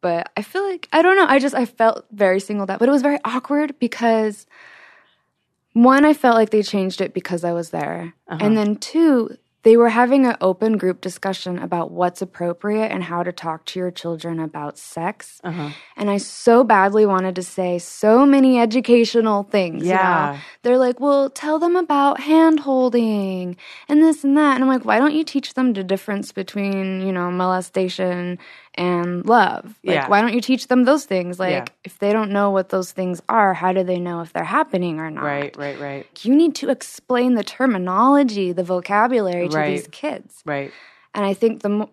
but 0.00 0.30
I 0.38 0.42
feel 0.42 0.66
like 0.66 0.88
I 0.90 1.02
don't 1.02 1.16
know, 1.16 1.26
I 1.28 1.38
just 1.38 1.54
I 1.54 1.66
felt 1.66 2.06
very 2.12 2.40
singled 2.40 2.70
out. 2.70 2.78
But 2.78 2.88
it 2.88 2.92
was 2.92 3.02
very 3.02 3.18
awkward 3.26 3.78
because 3.78 4.46
one, 5.74 6.06
I 6.06 6.14
felt 6.14 6.34
like 6.34 6.48
they 6.48 6.62
changed 6.62 7.02
it 7.02 7.12
because 7.12 7.44
I 7.44 7.52
was 7.52 7.68
there. 7.70 8.14
Uh-huh. 8.28 8.42
And 8.42 8.56
then 8.56 8.76
two, 8.76 9.36
they 9.64 9.76
were 9.76 9.88
having 9.88 10.24
an 10.24 10.36
open 10.40 10.76
group 10.76 11.00
discussion 11.00 11.58
about 11.58 11.90
what's 11.90 12.22
appropriate 12.22 12.92
and 12.92 13.02
how 13.04 13.22
to 13.22 13.32
talk 13.32 13.64
to 13.66 13.78
your 13.78 13.90
children 13.90 14.38
about 14.38 14.78
sex. 14.78 15.40
uh-huh. 15.42 15.70
And 15.96 16.10
I 16.10 16.18
so 16.18 16.62
badly 16.62 17.04
wanted 17.04 17.34
to 17.36 17.42
say 17.42 17.78
so 17.78 18.24
many 18.24 18.60
educational 18.60 19.42
things. 19.42 19.82
you 19.82 19.90
know? 19.90 19.94
Yeah. 19.94 20.40
They're 20.62 20.78
like, 20.78 21.00
well, 21.00 21.28
tell 21.28 21.58
them 21.58 21.74
about 21.74 22.20
hand 22.20 22.60
holding 22.60 23.56
and 23.88 24.02
this 24.02 24.22
and 24.22 24.36
that. 24.36 24.54
And 24.54 24.64
I'm 24.64 24.68
like, 24.68 24.84
why 24.84 24.98
don't 24.98 25.14
you 25.14 25.24
teach 25.24 25.54
them 25.54 25.72
the 25.72 25.82
difference 25.82 26.30
between, 26.30 27.00
you 27.00 27.12
know, 27.12 27.30
molestation 27.30 28.38
and 28.78 29.26
love? 29.26 29.64
Like, 29.84 29.94
Yeah. 29.96 30.08
why 30.08 30.20
don't 30.22 30.32
you 30.32 30.40
teach 30.40 30.68
them 30.68 30.84
those 30.84 31.04
things? 31.04 31.38
Like, 31.38 31.50
Yeah. 31.52 31.64
if 31.84 31.98
they 31.98 32.12
don't 32.12 32.30
know 32.30 32.50
what 32.50 32.68
those 32.70 32.92
things 32.92 33.20
are, 33.28 33.52
how 33.54 33.72
do 33.72 33.82
they 33.82 33.98
know 33.98 34.20
if 34.22 34.32
they're 34.32 34.44
happening 34.44 35.00
or 35.00 35.10
not? 35.10 35.24
Right, 35.24 35.54
right, 35.58 35.78
right. 35.80 36.06
You 36.24 36.34
need 36.34 36.54
to 36.56 36.70
explain 36.70 37.34
the 37.34 37.44
terminology, 37.44 38.52
the 38.52 38.64
vocabulary 38.64 39.48
to 39.48 39.56
Right. 39.56 39.70
these 39.76 39.88
kids. 39.88 40.42
Right. 40.46 40.70
And 41.14 41.24
I 41.26 41.34
think 41.34 41.62
the 41.62 41.68
mo- 41.68 41.90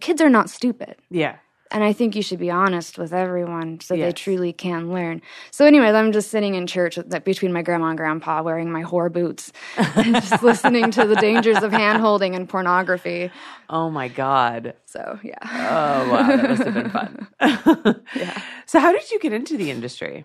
kids 0.00 0.20
are 0.20 0.30
not 0.30 0.50
stupid. 0.50 0.96
Yeah. 1.10 1.36
And 1.70 1.82
I 1.82 1.92
think 1.92 2.14
you 2.14 2.22
should 2.22 2.38
be 2.38 2.50
honest 2.50 2.98
with 2.98 3.12
everyone 3.12 3.80
so 3.80 3.96
they 4.06 4.12
truly 4.12 4.52
can 4.52 4.92
learn. 4.92 5.22
So, 5.50 5.64
anyways, 5.64 5.94
I'm 5.94 6.12
just 6.12 6.30
sitting 6.30 6.54
in 6.54 6.66
church 6.66 6.98
between 7.24 7.52
my 7.52 7.62
grandma 7.62 7.86
and 7.88 7.96
grandpa 7.98 8.42
wearing 8.42 8.70
my 8.70 8.82
whore 8.84 9.10
boots 9.10 9.50
and 9.76 10.14
just 10.14 10.42
listening 10.42 10.90
to 10.92 11.06
the 11.06 11.16
dangers 11.16 11.62
of 11.62 11.72
hand 11.72 12.00
holding 12.00 12.34
and 12.36 12.48
pornography. 12.48 13.30
Oh 13.68 13.90
my 13.90 14.08
god. 14.08 14.74
So, 14.86 15.18
yeah. 15.24 15.38
Oh 15.42 16.10
wow, 16.12 16.36
that 16.36 16.48
must 16.50 16.62
have 16.62 16.74
been 16.74 16.90
fun. 16.90 17.26
Yeah. 18.14 18.40
So 18.66 18.78
how 18.78 18.92
did 18.92 19.10
you 19.10 19.18
get 19.18 19.32
into 19.32 19.56
the 19.56 19.70
industry? 19.70 20.24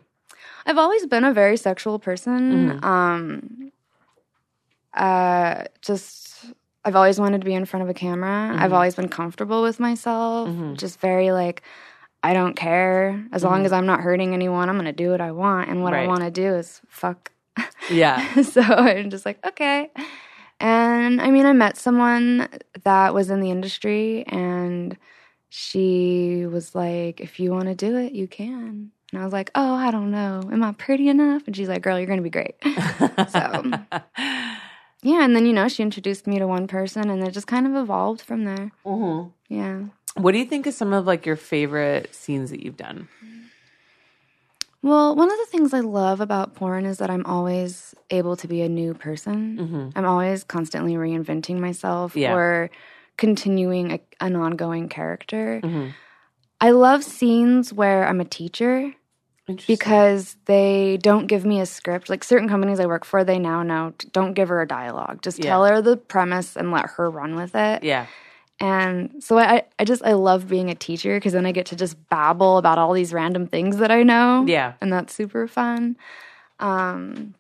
I've 0.65 0.78
always 0.78 1.06
been 1.08 1.23
a 1.23 1.34
very 1.34 1.58
sexual 1.58 1.97
person. 1.99 2.80
Mhm. 2.80 2.84
Um, 2.84 3.71
uh, 4.93 5.63
just, 5.82 6.45
I've 6.89 6.95
always 6.95 7.19
wanted 7.19 7.41
to 7.41 7.45
be 7.45 7.54
in 7.54 7.65
front 7.65 7.84
of 7.84 7.89
a 7.89 7.93
camera. 7.93 8.52
I've 8.58 8.71
Mhm. 8.71 8.73
always 8.73 8.95
been 8.95 9.10
comfortable 9.10 9.62
with 9.62 9.80
myself. 9.80 10.49
Mhm. 10.49 10.75
Just 10.75 10.99
very 10.99 11.32
like, 11.32 11.62
I 12.23 12.34
don't 12.34 12.56
care. 12.56 13.23
As 13.32 13.43
long 13.43 13.63
as 13.65 13.71
I'm 13.71 13.86
not 13.86 14.02
hurting 14.02 14.34
anyone, 14.34 14.69
I'm 14.69 14.75
going 14.75 14.86
to 14.86 14.91
do 14.91 15.12
what 15.12 15.21
I 15.21 15.32
want. 15.32 15.69
And 15.69 15.84
what 15.84 15.93
I 15.93 15.99
Mm-hmm. 15.99 16.08
Want 16.10 16.21
to 16.21 16.32
do 16.32 16.56
is 16.56 16.82
fuck. 16.88 17.32
Yeah. 17.91 18.17
so 18.41 18.62
I'm 18.62 19.12
just 19.12 19.23
like, 19.23 19.38
okay. 19.45 19.91
And 20.60 21.21
I 21.21 21.30
mean, 21.30 21.45
I 21.45 21.54
met 21.54 21.78
someone 21.78 22.47
that 22.84 23.13
was 23.13 23.30
in 23.30 23.39
the 23.39 23.52
industry 23.52 24.23
and 24.28 24.97
she 25.49 26.45
was 26.47 26.73
like, 26.73 27.21
if 27.21 27.39
you 27.39 27.52
want 27.52 27.65
to 27.67 27.75
do 27.75 27.95
it, 27.97 28.13
you 28.13 28.28
can. 28.28 28.91
And 29.12 29.21
I 29.21 29.23
was 29.23 29.32
like, 29.34 29.52
oh, 29.56 29.73
I 29.75 29.91
don't 29.91 30.10
know. 30.12 30.41
Am 30.52 30.63
I 30.63 30.71
pretty 30.73 31.08
enough? 31.08 31.43
And 31.47 31.56
she's 31.56 31.69
like, 31.69 31.82
girl, 31.84 31.97
you're 31.99 32.08
going 32.08 32.23
to 32.23 32.23
be 32.23 32.30
great. 32.30 32.56
So- 33.30 33.71
yeah. 35.01 35.23
And 35.23 35.35
then, 35.35 35.45
you 35.45 35.53
know, 35.53 35.67
she 35.67 35.83
introduced 35.83 36.27
me 36.27 36.39
to 36.39 36.47
one 36.47 36.67
person 36.67 37.09
and 37.09 37.23
it 37.23 37.31
just 37.31 37.47
kind 37.47 37.65
of 37.67 37.75
evolved 37.75 38.21
from 38.21 38.45
there. 38.45 38.71
Mhm. 38.85 39.31
Yeah. 39.47 39.83
What 40.15 40.31
do 40.33 40.38
you 40.39 40.45
think 40.45 40.67
is 40.67 40.75
some 40.75 40.91
of 40.93 41.05
like 41.07 41.25
your 41.25 41.35
favorite 41.35 42.13
scenes 42.13 42.49
that 42.51 42.63
you've 42.63 42.77
done? 42.77 43.07
Well, 44.81 45.13
one 45.15 45.29
of 45.29 45.38
the 45.38 45.45
things 45.47 45.73
I 45.73 45.81
love 45.81 46.21
about 46.21 46.55
porn 46.55 46.85
is 46.85 46.99
that 46.99 47.09
I'm 47.09 47.25
always 47.25 47.93
able 48.09 48.38
to 48.38 48.47
be 48.47 48.62
a 48.62 48.69
new 48.69 48.93
person. 48.93 49.57
Mm-hmm. 49.57 49.89
I'm 49.97 50.05
always 50.05 50.43
constantly 50.45 50.93
reinventing 50.93 51.59
myself 51.59 52.15
Yeah. 52.15 52.33
or 52.33 52.69
continuing 53.17 53.91
a, 53.91 53.99
an 54.21 54.38
ongoing 54.38 54.88
character. 54.88 55.59
Mm-hmm. 55.63 55.89
I 56.62 56.71
love 56.71 57.03
scenes 57.03 57.73
where 57.73 58.07
I'm 58.07 58.21
a 58.21 58.25
teacher 58.25 58.93
because 59.67 60.38
they 60.45 60.97
don't 61.01 61.27
give 61.27 61.45
me 61.45 61.62
a 61.62 61.65
script. 61.65 62.09
Like 62.09 62.23
certain 62.23 62.49
companies 62.49 62.79
I 62.79 62.88
work 62.88 63.05
for, 63.05 63.23
they 63.23 63.39
now 63.39 63.63
know 63.63 63.93
don't 64.13 64.33
give 64.33 64.49
her 64.49 64.62
a 64.62 64.67
dialogue. 64.67 65.21
Just 65.23 65.39
Yeah. 65.39 65.49
tell 65.49 65.65
her 65.65 65.81
the 65.81 65.97
premise 65.97 66.57
and 66.57 66.71
let 66.71 66.88
her 66.91 67.09
run 67.12 67.35
with 67.35 67.55
it. 67.55 67.83
yeah, 67.83 68.07
And 68.59 69.23
so 69.23 69.38
I, 69.39 69.63
I 69.79 69.85
just 69.85 70.03
I 70.03 70.13
love 70.13 70.47
being 70.49 70.69
a 70.69 70.75
teacher 70.75 71.17
because 71.17 71.33
then 71.33 71.45
I 71.45 71.51
get 71.53 71.67
to 71.67 71.77
just 71.77 71.97
babble 72.09 72.57
about 72.57 72.77
all 72.79 72.93
these 72.93 73.13
random 73.13 73.47
things 73.47 73.77
that 73.77 73.91
I 73.91 74.03
know. 74.03 74.45
yeah. 74.47 74.73
And 74.81 74.91
that's 74.93 75.13
super 75.13 75.47
fun. 75.47 75.97
Um, 76.59 77.35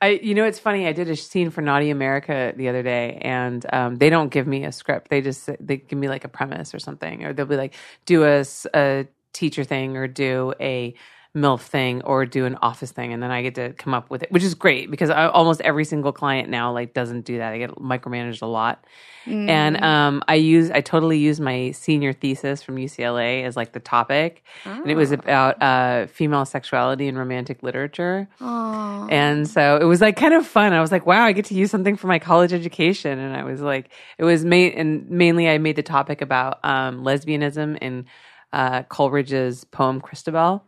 I, 0.00 0.10
you 0.22 0.34
know, 0.34 0.44
it's 0.44 0.60
funny. 0.60 0.86
I 0.86 0.92
did 0.92 1.10
a 1.10 1.16
scene 1.16 1.50
for 1.50 1.60
Naughty 1.60 1.90
America 1.90 2.52
the 2.56 2.68
other 2.68 2.82
day, 2.84 3.18
and 3.22 3.66
um, 3.72 3.96
they 3.96 4.10
don't 4.10 4.28
give 4.30 4.46
me 4.46 4.64
a 4.64 4.72
script. 4.72 5.10
They 5.10 5.20
just 5.20 5.50
they 5.60 5.78
give 5.78 5.98
me 5.98 6.08
like 6.08 6.24
a 6.24 6.28
premise 6.28 6.74
or 6.74 6.78
something, 6.78 7.24
or 7.24 7.32
they'll 7.32 7.46
be 7.46 7.56
like, 7.56 7.74
do 8.06 8.24
a, 8.24 8.44
a 8.74 9.06
teacher 9.32 9.64
thing, 9.64 9.96
or 9.96 10.06
do 10.08 10.52
a 10.60 10.94
MILF 11.34 11.60
thing, 11.60 12.02
or 12.02 12.26
do 12.26 12.44
an 12.44 12.56
office 12.56 12.90
thing, 12.90 13.12
and 13.12 13.22
then 13.22 13.30
I 13.30 13.42
get 13.42 13.54
to 13.54 13.72
come 13.74 13.94
up 13.94 14.10
with 14.10 14.24
it, 14.24 14.32
which 14.32 14.42
is 14.42 14.54
great 14.54 14.90
because 14.90 15.10
I, 15.10 15.28
almost 15.28 15.60
every 15.60 15.84
single 15.84 16.12
client 16.12 16.48
now 16.48 16.72
like 16.72 16.92
doesn't 16.92 17.24
do 17.24 17.38
that. 17.38 17.52
I 17.52 17.58
get 17.58 17.70
micromanaged 17.76 18.42
a 18.42 18.46
lot, 18.46 18.84
and 19.26 19.80
um, 19.84 20.24
I 20.26 20.34
use 20.34 20.72
I 20.72 20.80
totally 20.80 21.18
use 21.18 21.38
my 21.38 21.70
senior 21.70 22.12
thesis 22.12 22.64
from 22.64 22.76
UCLA 22.76 23.44
as 23.44 23.56
like 23.56 23.72
the 23.72 23.78
topic, 23.78 24.42
and 24.64 24.90
it 24.90 24.96
was 24.96 25.12
about 25.12 25.62
uh, 25.62 26.06
female 26.08 26.44
sexuality 26.44 27.06
in 27.06 27.16
romantic 27.16 27.62
literature. 27.62 28.28
aw. 28.40 29.06
And 29.08 29.48
so 29.48 29.76
it 29.76 29.84
was 29.84 30.00
like 30.00 30.16
kind 30.16 30.34
of 30.34 30.46
fun. 30.46 30.72
I 30.72 30.80
was 30.80 30.90
like, 30.90 31.06
wow, 31.06 31.24
I 31.24 31.32
get 31.32 31.44
to 31.46 31.54
use 31.54 31.70
something 31.70 31.96
for 31.96 32.06
my 32.06 32.18
college 32.18 32.52
education. 32.52 33.18
And 33.18 33.36
I 33.36 33.44
was 33.44 33.60
like, 33.60 33.90
it 34.18 34.24
was 34.24 34.44
made, 34.44 34.74
and 34.74 35.08
mainly 35.10 35.48
I 35.48 35.58
made 35.58 35.76
the 35.76 35.82
topic 35.82 36.22
about 36.22 36.58
um, 36.64 37.04
lesbianism 37.04 37.78
in 37.80 38.06
uh, 38.52 38.82
Coleridge's 38.84 39.64
poem 39.64 40.00
Christabel. 40.00 40.64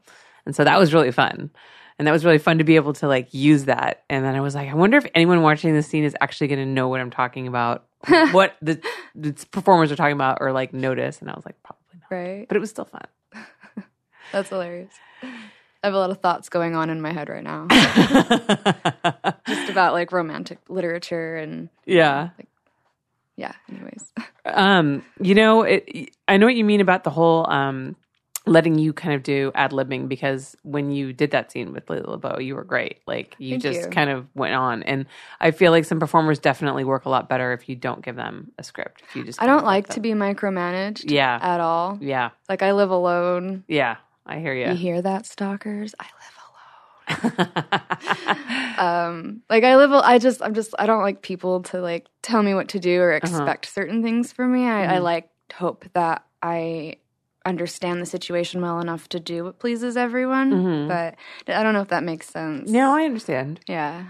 And 0.47 0.55
so 0.55 0.65
that 0.65 0.79
was 0.79 0.93
really 0.93 1.13
fun. 1.13 1.51
And 1.99 2.09
that 2.09 2.13
was 2.13 2.25
really 2.25 2.39
fun 2.39 2.59
to 2.59 2.65
be 2.65 2.77
able 2.77 2.95
to 2.95 3.07
like 3.07 3.33
use 3.33 3.67
that. 3.67 4.03
And 4.11 4.25
then 4.25 4.35
I 4.35 4.41
was 4.41 4.55
like, 4.55 4.69
I 4.69 4.75
wonder 4.75 4.97
if 4.97 5.07
anyone 5.15 5.43
watching 5.43 5.73
this 5.73 5.87
scene 5.87 6.05
is 6.05 6.17
actually 6.21 6.49
going 6.49 6.59
to 6.59 6.67
know 6.67 6.89
what 6.89 7.01
I'm 7.01 7.11
talking 7.11 7.47
about, 7.47 7.85
what 8.33 8.57
the, 8.61 8.81
the 9.15 9.33
performers 9.51 9.93
are 9.93 9.97
talking 9.97 10.15
about, 10.15 10.39
or 10.41 10.53
like 10.53 10.73
notice. 10.73 11.21
And 11.21 11.31
I 11.31 11.35
was 11.35 11.45
like, 11.45 11.63
probably 11.63 12.01
not. 12.01 12.11
right. 12.11 12.49
But 12.49 12.57
it 12.57 12.61
was 12.61 12.71
still 12.71 12.87
fun. 12.87 13.07
That's 14.33 14.49
hilarious. 14.49 14.93
I 15.23 15.89
have 15.89 15.95
a 15.95 15.99
lot 15.99 16.11
of 16.11 16.19
thoughts 16.19 16.49
going 16.49 16.77
on 16.77 16.91
in 16.91 17.01
my 17.01 17.13
head 17.13 17.29
right 17.29 17.43
now, 17.43 17.67
just 19.49 19.69
about 19.69 19.95
like 19.95 20.13
romantic 20.13 20.59
literature 20.69 21.37
and 21.37 21.71
yeah. 21.87 22.31
Yeah. 23.43 23.53
Anyways, 23.71 24.13
Um, 24.47 25.05
you 25.21 25.35
know, 25.35 25.63
it, 25.63 26.11
I 26.29 26.37
know 26.37 26.47
what 26.47 26.55
you 26.57 26.65
mean 26.65 26.81
about 26.81 27.05
the 27.05 27.11
whole 27.11 27.49
um 27.51 27.97
letting 28.47 28.77
you 28.79 28.93
kind 28.93 29.15
of 29.15 29.23
do 29.23 29.53
ad 29.55 29.71
libbing 29.71 30.09
because 30.09 30.57
when 30.65 30.91
you 30.91 31.13
did 31.13 31.31
that 31.31 31.53
scene 31.53 31.73
with 31.73 31.89
Leila 31.91 32.11
LaBeau, 32.11 32.39
you 32.41 32.57
were 32.57 32.65
great. 32.65 32.99
Like 33.07 33.37
you 33.39 33.53
Thank 33.53 33.63
just 33.65 33.87
you. 33.87 33.91
kind 33.91 34.11
of 34.11 34.27
went 34.35 34.55
on, 34.55 34.83
and 34.85 35.07
I 35.41 35.51
feel 35.53 35.71
like 35.73 35.85
some 35.85 36.01
performers 36.01 36.39
definitely 36.41 36.85
work 36.85 37.05
a 37.05 37.09
lot 37.09 37.29
better 37.29 37.53
if 37.53 37.69
you 37.69 37.77
don't 37.77 38.03
give 38.05 38.17
them 38.17 38.53
a 38.59 38.65
script. 38.65 39.03
If 39.09 39.17
you 39.17 39.23
just 39.25 39.41
I 39.41 39.47
don't 39.47 39.65
like 39.65 39.89
let 39.89 39.95
to 39.95 40.01
be 40.01 40.11
micromanaged 40.13 41.11
Yeah, 41.11 41.39
at 41.43 41.61
all. 41.61 41.99
yeah, 42.01 42.31
Like 42.49 42.63
I 42.63 42.73
live 42.73 42.91
alone. 42.91 43.65
yeah. 43.69 43.97
I 44.27 44.39
hear 44.39 44.55
You 44.55 44.71
you. 44.73 44.77
hear 44.77 45.03
that, 45.03 45.27
stalkers? 45.27 45.95
I 46.01 46.05
live 46.05 46.39
um 48.79 49.43
like 49.51 49.65
i 49.65 49.77
live 49.77 49.93
I 49.93 50.19
just 50.19 50.43
i'm 50.43 50.55
just 50.55 50.75
i 50.79 50.87
don't 50.87 51.03
like 51.03 51.23
people 51.23 51.63
to 51.65 51.81
like 51.81 52.07
tell 52.23 52.43
me 52.43 52.55
what 52.55 52.69
to 52.71 52.79
do 52.79 52.97
Uh-huh. 53.01 53.05
or 53.05 53.13
expect 53.13 53.67
certain 53.67 54.03
things 54.03 54.33
from 54.33 54.53
me 54.53 54.67
I, 54.69 54.97
I 54.97 54.99
Mhm. 54.99 55.03
like 55.03 55.29
hope 55.55 55.85
that 55.95 56.25
i 56.43 56.97
understand 57.45 58.01
the 58.01 58.07
situation 58.07 58.61
well 58.63 58.81
enough 58.81 59.09
to 59.11 59.21
do 59.21 59.45
what 59.45 59.59
pleases 59.59 59.97
everyone 59.97 60.51
Mhm. 60.53 60.89
but 60.89 61.17
i 61.55 61.63
don't 61.63 61.75
know 61.75 61.81
if 61.83 61.89
that 61.89 62.05
makes 62.05 62.29
sense 62.29 62.71
no, 62.71 62.95
I 62.95 63.05
understand. 63.05 63.61
yeah 63.69 64.05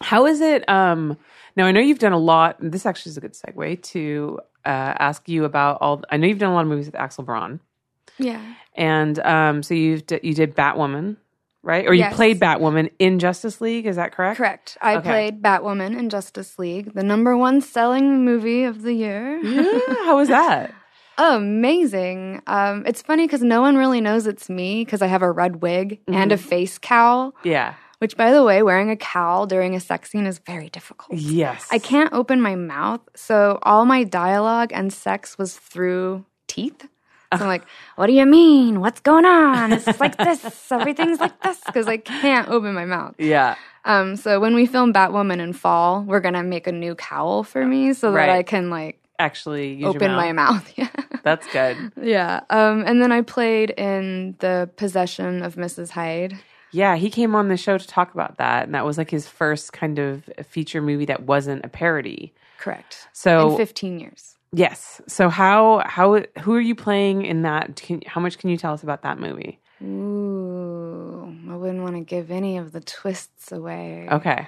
How 0.00 0.26
is 0.26 0.40
it? 0.40 0.66
Um, 0.68 1.16
now 1.56 1.66
I 1.66 1.72
know 1.72 1.80
you've 1.80 1.98
done 1.98 2.12
a 2.12 2.18
lot. 2.18 2.56
This 2.60 2.86
actually 2.86 3.10
is 3.10 3.16
a 3.16 3.20
good 3.20 3.34
segue 3.34 3.82
to 3.94 4.38
uh, 4.64 4.94
ask 4.98 5.28
you 5.28 5.44
about 5.44 5.78
all. 5.80 6.02
I 6.10 6.16
know 6.18 6.28
you've 6.28 6.38
done 6.38 6.52
a 6.52 6.54
lot 6.54 6.62
of 6.62 6.68
movies 6.68 6.86
with 6.86 6.94
Axel 6.94 7.24
Braun, 7.24 7.58
yeah 8.18 8.40
and 8.76 9.18
um, 9.20 9.62
so 9.64 9.74
you've 9.74 10.06
d- 10.06 10.20
you 10.22 10.34
did 10.34 10.54
Batwoman, 10.54 11.16
right? 11.68 11.86
Or 11.86 11.92
you 11.94 12.00
Yes. 12.00 12.16
played 12.16 12.40
Batwoman 12.40 12.90
in 12.98 13.18
Justice 13.20 13.60
League. 13.60 13.86
Is 13.86 13.96
that 13.96 14.10
correct? 14.12 14.38
correct 14.38 14.76
i 14.82 14.96
Okay. 14.96 15.08
played 15.08 15.42
batwoman 15.42 15.96
in 15.96 16.08
justice 16.08 16.58
league 16.58 16.94
the 16.94 17.02
number 17.04 17.36
one 17.36 17.60
selling 17.60 18.24
movie 18.24 18.64
of 18.64 18.82
the 18.82 18.92
year 18.94 19.38
Yeah. 19.42 19.78
How 20.06 20.16
was 20.16 20.28
that? 20.28 20.72
amazing 21.18 22.40
um 22.46 22.84
it's 22.86 23.02
funny 23.02 23.26
because 23.26 23.42
no 23.42 23.60
one 23.60 23.76
really 23.76 24.00
knows 24.00 24.26
it's 24.26 24.48
me 24.48 24.84
because 24.84 25.02
i 25.02 25.06
have 25.06 25.22
a 25.22 25.30
red 25.30 25.60
wig 25.62 26.00
and 26.06 26.30
a 26.32 26.36
Mm-hmm. 26.36 26.48
face 26.48 26.78
cowl 26.78 27.34
Yeah. 27.44 27.74
Which, 28.00 28.16
by 28.16 28.30
the 28.30 28.44
way, 28.44 28.62
wearing 28.62 28.90
a 28.92 28.96
cowl 28.96 29.46
during 29.48 29.74
a 29.74 29.80
sex 29.80 30.12
scene 30.12 30.24
is 30.24 30.38
very 30.38 30.68
difficult. 30.70 31.18
Yes. 31.18 31.66
I 31.72 31.80
can't 31.80 32.12
open 32.12 32.40
my 32.40 32.54
mouth, 32.54 33.00
so 33.16 33.58
all 33.64 33.84
my 33.86 34.04
dialogue 34.04 34.70
and 34.72 34.92
sex 34.92 35.36
was 35.36 35.56
through 35.56 36.24
teeth. 36.46 36.86
So 37.36 37.42
I'm 37.42 37.48
like, 37.48 37.64
what 37.96 38.06
do 38.06 38.14
you 38.14 38.24
mean? 38.24 38.80
What's 38.80 39.00
going 39.00 39.26
on? 39.26 39.72
It's 39.72 39.84
just 39.84 40.00
like 40.00 40.16
this. 40.16 40.72
Everything's 40.72 41.20
like 41.20 41.42
this 41.42 41.60
because 41.66 41.86
I 41.86 41.98
can't 41.98 42.48
open 42.48 42.72
my 42.74 42.86
mouth. 42.86 43.14
Yeah. 43.18 43.56
Um, 43.84 44.16
so 44.16 44.40
when 44.40 44.54
we 44.54 44.64
film 44.66 44.92
Batwoman 44.94 45.38
in 45.40 45.52
fall, 45.52 46.02
we're 46.04 46.20
gonna 46.20 46.42
make 46.42 46.66
a 46.66 46.72
new 46.72 46.94
cowl 46.94 47.42
for 47.44 47.66
me 47.66 47.92
so 47.92 48.10
that 48.12 48.16
Right. 48.16 48.30
I 48.30 48.42
can 48.42 48.70
like 48.70 48.98
Actually, 49.18 49.72
use 49.72 49.80
your 49.80 49.90
open 49.90 50.12
my 50.12 50.32
mouth. 50.32 50.72
Yeah. 50.76 50.88
That's 51.22 51.46
good. 51.52 51.92
yeah. 52.00 52.40
Um, 52.48 52.84
and 52.86 53.02
then 53.02 53.12
I 53.12 53.20
played 53.22 53.70
in 53.70 54.36
the 54.38 54.70
Possession 54.76 55.42
of 55.42 55.56
Mrs. 55.56 55.90
Hyde. 55.90 56.38
Yeah, 56.70 56.96
he 56.96 57.10
came 57.10 57.34
on 57.34 57.48
the 57.48 57.56
show 57.56 57.76
to 57.76 57.86
talk 57.86 58.14
about 58.14 58.38
that, 58.38 58.64
and 58.64 58.74
that 58.74 58.84
was 58.86 58.96
like 58.96 59.10
his 59.10 59.26
first 59.26 59.72
kind 59.72 59.98
of 59.98 60.28
feature 60.46 60.80
movie 60.80 61.06
that 61.06 61.24
wasn't 61.24 61.64
a 61.64 61.68
parody. 61.68 62.32
Correct. 62.58 63.08
So 63.12 63.50
in 63.52 63.56
15 63.56 64.00
years. 64.00 64.36
Yes. 64.52 65.00
So 65.06 65.28
how 65.28 65.82
how 65.84 66.22
who 66.40 66.54
are 66.54 66.60
you 66.60 66.74
playing 66.74 67.24
in 67.24 67.42
that? 67.42 67.76
Can, 67.76 68.02
how 68.06 68.20
much 68.20 68.38
can 68.38 68.50
you 68.50 68.56
tell 68.56 68.72
us 68.72 68.82
about 68.82 69.02
that 69.02 69.18
movie? 69.18 69.60
Ooh, 69.82 71.34
I 71.50 71.56
wouldn't 71.56 71.82
want 71.82 71.96
to 71.96 72.00
give 72.00 72.30
any 72.30 72.58
of 72.58 72.72
the 72.72 72.80
twists 72.80 73.52
away. 73.52 74.08
Okay. 74.10 74.46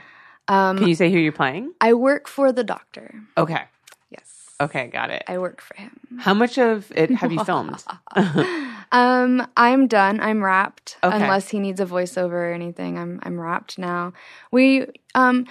Um, 0.48 0.78
Can 0.78 0.88
you 0.88 0.94
say 0.96 1.12
who 1.12 1.18
you're 1.18 1.30
playing? 1.32 1.72
I 1.80 1.92
work 1.92 2.26
for 2.26 2.50
the 2.50 2.64
doctor. 2.64 3.14
Okay. 3.38 3.62
Yes. 4.10 4.46
Okay, 4.60 4.88
got 4.88 5.10
it. 5.10 5.22
I 5.28 5.38
work 5.38 5.60
for 5.60 5.76
him. 5.76 6.00
How 6.18 6.34
much 6.34 6.58
of 6.58 6.90
it 6.96 7.10
have 7.10 7.30
you 7.32 7.44
filmed? 7.44 7.84
Um, 8.92 9.46
I'm 9.56 9.86
done. 9.86 10.20
I'm 10.20 10.42
wrapped. 10.42 10.96
Okay. 11.04 11.14
Unless 11.14 11.48
he 11.48 11.60
needs 11.60 11.78
a 11.78 11.86
voiceover 11.86 12.32
or 12.32 12.52
anything, 12.52 12.98
I'm 12.98 13.20
I'm 13.22 13.38
wrapped 13.40 13.78
now. 13.78 14.12
We 14.50 14.86
um, 15.14 15.46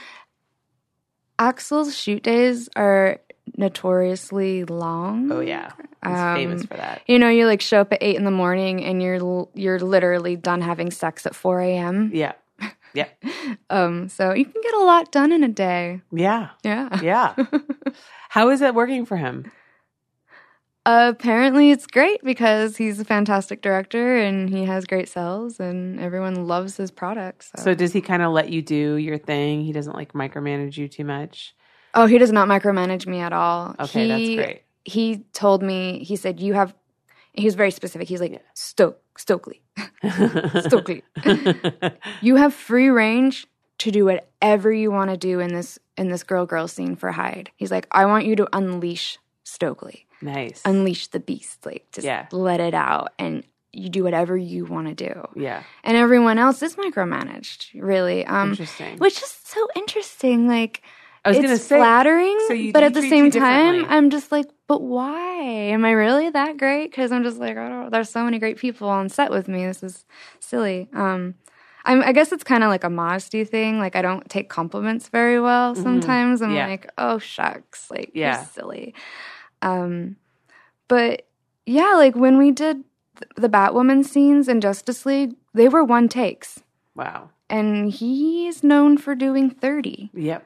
Axel's 1.38 1.96
shoot 1.98 2.22
days 2.22 2.68
are 2.76 3.22
notoriously 3.60 4.64
long. 4.66 5.32
oh 5.32 5.42
yeah, 5.42 5.72
he's 6.06 6.18
Um, 6.20 6.36
famous 6.36 6.66
for 6.66 6.76
that. 6.78 7.02
You 7.08 7.20
know, 7.20 7.30
you 7.30 7.46
like 7.46 7.62
show 7.62 7.82
up 7.82 7.94
at 7.94 8.00
eight 8.02 8.16
in 8.16 8.24
the 8.24 8.32
morning 8.32 8.84
and 8.84 9.02
you're 9.04 9.16
l- 9.16 9.52
you're 9.54 9.80
literally 9.80 10.36
done 10.36 10.62
having 10.62 10.90
sex 10.92 11.26
at 11.26 11.36
four 11.36 11.60
a.m. 11.62 12.10
Yeah. 12.14 12.34
Yeah. 12.94 13.08
Um, 13.72 14.10
so 14.10 14.34
you 14.34 14.46
can 14.46 14.62
get 14.64 14.74
a 14.76 14.84
lot 14.84 15.12
done 15.12 15.32
in 15.32 15.44
a 15.44 15.48
day. 15.48 16.02
Yeah. 16.12 16.50
Yeah. 16.64 17.00
Yeah. 17.02 17.36
how 18.30 18.50
is 18.50 18.62
it 18.62 18.74
working 18.76 19.06
for 19.06 19.16
him? 19.18 19.52
apparently, 20.86 21.70
it's 21.72 21.86
great 21.86 22.24
because 22.24 22.78
he's 22.78 23.00
a 23.00 23.06
fantastic 23.06 23.62
director 23.62 24.18
and 24.18 24.50
he 24.50 24.66
has 24.66 24.86
great 24.86 25.08
sales 25.08 25.60
and 25.60 26.00
everyone 26.00 26.48
loves 26.48 26.78
his 26.78 26.90
products. 26.92 27.52
So. 27.58 27.64
So 27.64 27.74
does 27.76 27.94
he 27.94 28.02
kind 28.02 28.24
of 28.24 28.32
let 28.32 28.50
you 28.50 28.62
do 28.64 28.96
your 28.96 29.18
thing? 29.20 29.62
He 29.62 29.72
doesn't 29.72 29.96
like 29.96 30.14
micromanage 30.14 30.78
you 30.78 30.88
too 30.88 31.06
much. 31.06 31.54
Oh, 31.94 32.06
he 32.06 32.18
does 32.18 32.32
not 32.32 32.48
micromanage 32.48 33.06
me 33.08 33.20
at 33.20 33.34
all. 33.34 33.76
Okay, 33.80 34.04
he, 34.04 34.36
that's 34.36 34.48
great. 34.48 34.64
He 34.86 35.18
told 35.34 35.62
me, 35.62 36.04
he 36.04 36.16
said, 36.16 36.40
you 36.40 36.54
have, 36.54 36.74
he 37.34 37.46
was 37.46 37.56
very 37.56 37.72
specific. 37.72 38.08
He's 38.08 38.22
like, 38.22 38.42
Stoke, 38.54 39.00
Stokely, 39.18 39.62
Stokely. 40.62 41.04
you 42.22 42.36
have 42.38 42.54
free 42.54 42.90
range 42.90 43.48
to 43.80 43.92
do 43.92 44.06
whatever 44.06 44.72
you 44.72 44.92
want 44.92 45.10
to 45.12 45.18
do 45.18 45.40
in 45.40 45.54
this 45.54 45.80
in 45.98 46.10
this 46.10 46.24
girl 46.24 46.46
girl 46.46 46.68
scene 46.68 46.96
for 46.96 47.12
Hyde. 47.12 47.50
He's 47.58 47.72
like, 47.72 47.88
I 47.92 48.06
want 48.06 48.26
you 48.26 48.36
to 48.38 48.48
unleash 48.54 49.18
Stokely, 49.44 50.06
nice. 50.22 50.62
unleash 50.66 51.08
the 51.08 51.20
beast, 51.20 51.66
like 51.66 51.86
just 51.92 52.06
Yeah. 52.06 52.28
let 52.32 52.60
it 52.60 52.74
out, 52.74 53.14
and 53.20 53.44
you 53.72 53.90
do 53.90 54.04
whatever 54.04 54.36
you 54.36 54.66
want 54.66 54.88
to 54.88 54.96
do. 54.96 55.28
yeah. 55.36 55.64
And 55.84 55.96
everyone 55.96 56.40
else 56.40 56.62
is 56.64 56.76
micromanaged, 56.76 57.70
really. 57.82 58.26
Um, 58.26 58.52
Interesting. 58.52 58.98
which 58.98 59.22
is 59.22 59.30
so 59.44 59.68
interesting. 59.76 60.48
Like, 60.48 60.82
I 61.26 61.30
was 61.30 61.38
it's 61.38 61.46
gonna 61.46 61.58
say, 61.58 61.78
flattering, 61.78 62.38
so 62.48 62.72
but 62.72 62.84
at 62.84 62.94
the 62.94 63.02
same 63.02 63.30
time. 63.32 63.86
I'm 63.90 64.10
just 64.10 64.32
like, 64.32 64.46
but 64.68 64.82
why? 64.82 65.42
Am 65.42 65.84
I 65.84 65.92
really 65.92 66.30
that 66.30 66.58
great? 66.58 66.92
Because 66.92 67.12
I'm 67.12 67.24
just 67.24 67.38
like, 67.38 67.58
I 67.58 67.68
don't. 67.70 67.90
There's 67.92 68.10
so 68.10 68.24
many 68.24 68.40
great 68.40 68.58
people 68.58 68.88
on 68.88 69.10
set 69.10 69.30
with 69.32 69.48
me. 69.48 69.66
This 69.66 69.84
is 69.84 70.06
silly. 70.40 70.88
Um, 70.94 71.36
I'm, 71.86 72.02
I 72.04 72.12
guess 72.14 72.32
it's 72.32 72.44
kind 72.44 72.64
of 72.64 72.70
like 72.70 72.84
a 72.84 72.90
modesty 72.90 73.44
thing. 73.44 73.80
Like 73.80 73.96
I 73.96 74.02
don't 74.02 74.30
take 74.30 74.50
compliments 74.50 75.10
very 75.10 75.40
well. 75.40 75.76
Sometimes 75.76 76.42
I'm 76.42 76.50
Mm-hmm. 76.50 76.56
Yeah. 76.58 76.68
like, 76.68 76.92
oh 76.98 77.18
shucks, 77.20 77.90
like 77.92 78.12
Yeah. 78.14 78.38
you're 78.38 78.46
silly. 78.48 78.94
Um, 79.62 80.16
but 80.88 81.28
yeah, 81.66 81.94
like 81.96 82.16
when 82.16 82.38
we 82.38 82.52
did 82.52 82.84
th- 83.18 83.32
the 83.36 83.50
Batwoman 83.50 84.06
scenes 84.06 84.48
in 84.48 84.62
Justice 84.62 85.06
League, 85.06 85.36
they 85.54 85.68
were 85.68 85.84
one 85.84 86.08
takes, 86.10 86.62
wow. 86.96 87.30
and 87.50 87.92
he's 87.92 88.64
known 88.64 88.98
for 88.98 89.16
doing 89.16 89.50
thirty 89.50 90.10
Yep. 90.14 90.46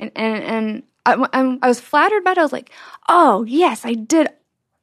And 0.00 0.10
and 0.16 0.42
and 0.42 0.82
I, 1.06 1.26
I'm, 1.32 1.58
I 1.62 1.68
was 1.68 1.78
flattered 1.80 2.24
by 2.24 2.32
it. 2.32 2.38
I 2.38 2.42
was 2.42 2.52
like, 2.52 2.70
"Oh 3.08 3.44
yes, 3.44 3.84
I 3.86 3.94
did 3.94 4.28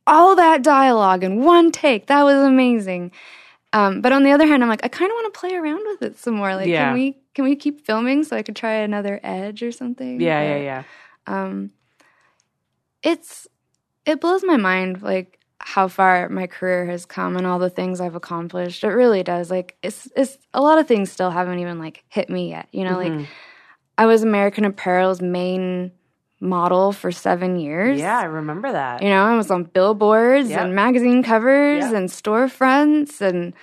all 0.05 0.35
that 0.37 0.63
dialogue 0.63 1.23
in 1.23 1.43
one 1.43 1.71
take. 1.71 2.07
That 2.07 2.23
was 2.23 2.37
amazing." 2.37 3.11
Um, 3.73 3.99
but 4.01 4.13
on 4.13 4.23
the 4.23 4.31
other 4.31 4.47
hand, 4.47 4.63
I'm 4.63 4.69
like, 4.69 4.85
I 4.85 4.87
kind 4.87 5.11
of 5.11 5.15
want 5.15 5.33
to 5.33 5.39
play 5.39 5.53
around 5.55 5.83
with 5.85 6.01
it 6.01 6.17
some 6.17 6.35
more. 6.35 6.55
Like, 6.55 6.69
Yeah. 6.69 6.85
can 6.85 6.93
we 6.93 7.17
can 7.35 7.43
we 7.43 7.55
keep 7.55 7.85
filming 7.85 8.23
so 8.23 8.35
I 8.37 8.41
could 8.41 8.55
try 8.55 8.75
another 8.75 9.19
edge 9.23 9.61
or 9.61 9.71
something? 9.73 10.21
Yeah, 10.21 10.39
But, 10.39 10.45
yeah, 10.45 10.57
yeah. 10.57 10.83
Um, 11.27 11.71
it's 13.03 13.47
it 14.05 14.21
blows 14.21 14.43
my 14.43 14.57
mind 14.57 15.01
like 15.01 15.39
how 15.59 15.87
far 15.87 16.29
my 16.29 16.47
career 16.47 16.85
has 16.85 17.05
come 17.05 17.35
and 17.35 17.45
all 17.45 17.59
the 17.59 17.69
things 17.69 17.99
I've 17.99 18.15
accomplished. 18.15 18.83
It 18.83 18.89
really 18.89 19.23
does. 19.23 19.51
Like, 19.51 19.75
it's 19.83 20.07
it's 20.15 20.37
a 20.53 20.61
lot 20.61 20.79
of 20.79 20.87
things 20.87 21.11
still 21.11 21.31
haven't 21.31 21.59
even 21.59 21.79
like 21.79 22.03
hit 22.09 22.29
me 22.29 22.49
yet. 22.49 22.67
You 22.71 22.85
know, 22.85 22.95
like 22.97 23.11
Mhm. 23.11 23.25
I 23.97 24.05
was 24.05 24.23
American 24.23 24.65
Apparel's 24.65 25.21
main 25.21 25.91
model 26.39 26.91
for 26.91 27.11
seven 27.11 27.57
years. 27.59 27.99
Yeah, 27.99 28.19
I 28.19 28.25
remember 28.25 28.71
that. 28.71 29.01
You 29.01 29.09
know, 29.09 29.23
I 29.23 29.35
was 29.35 29.49
on 29.49 29.63
billboards 29.63 30.49
Yep. 30.49 30.59
and 30.59 30.75
magazine 30.75 31.23
covers 31.23 31.83
Yep. 31.85 31.93
and 31.93 32.09
storefronts. 32.09 33.21
And 33.21 33.53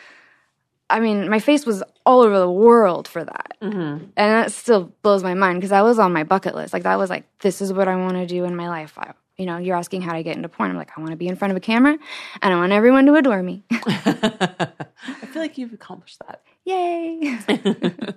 I 0.91 0.99
mean, 1.01 1.31
my 1.31 1.39
face 1.39 1.65
was 1.67 1.83
all 2.05 2.21
over 2.21 2.39
the 2.39 2.51
world 2.51 3.07
for 3.07 3.23
that. 3.25 3.57
hmm 3.63 3.71
And 3.71 4.11
that 4.17 4.51
still 4.53 4.93
blows 5.03 5.23
my 5.23 5.35
mind 5.35 5.59
because 5.59 5.71
that 5.71 5.83
was 5.85 5.99
on 6.01 6.13
my 6.13 6.25
bucket 6.25 6.55
list. 6.57 6.73
Like, 6.73 6.83
that 6.83 6.99
was 6.99 7.11
like, 7.11 7.25
this 7.41 7.61
is 7.63 7.73
what 7.73 7.87
I 7.89 7.95
want 7.97 8.15
to 8.15 8.27
do 8.27 8.45
in 8.45 8.57
my 8.57 8.69
life. 8.69 8.99
I, 8.99 9.13
you 9.37 9.47
know, 9.47 9.57
you're 9.59 9.77
asking 9.77 10.03
how 10.03 10.13
to 10.15 10.23
get 10.25 10.37
into 10.37 10.49
porn. 10.49 10.71
I'm 10.71 10.77
like, 10.77 10.91
I 10.97 11.01
want 11.01 11.13
to 11.13 11.17
be 11.17 11.29
in 11.29 11.37
front 11.37 11.53
of 11.53 11.57
a 11.57 11.61
camera 11.61 11.97
and 12.43 12.53
I 12.53 12.57
want 12.57 12.73
everyone 12.73 13.07
to 13.07 13.15
adore 13.15 13.43
me. 13.43 13.63
I 13.71 14.73
feel 15.33 15.41
like 15.43 15.59
you've 15.59 15.73
accomplished 15.73 16.19
that. 16.27 16.43
Yay. 16.65 17.39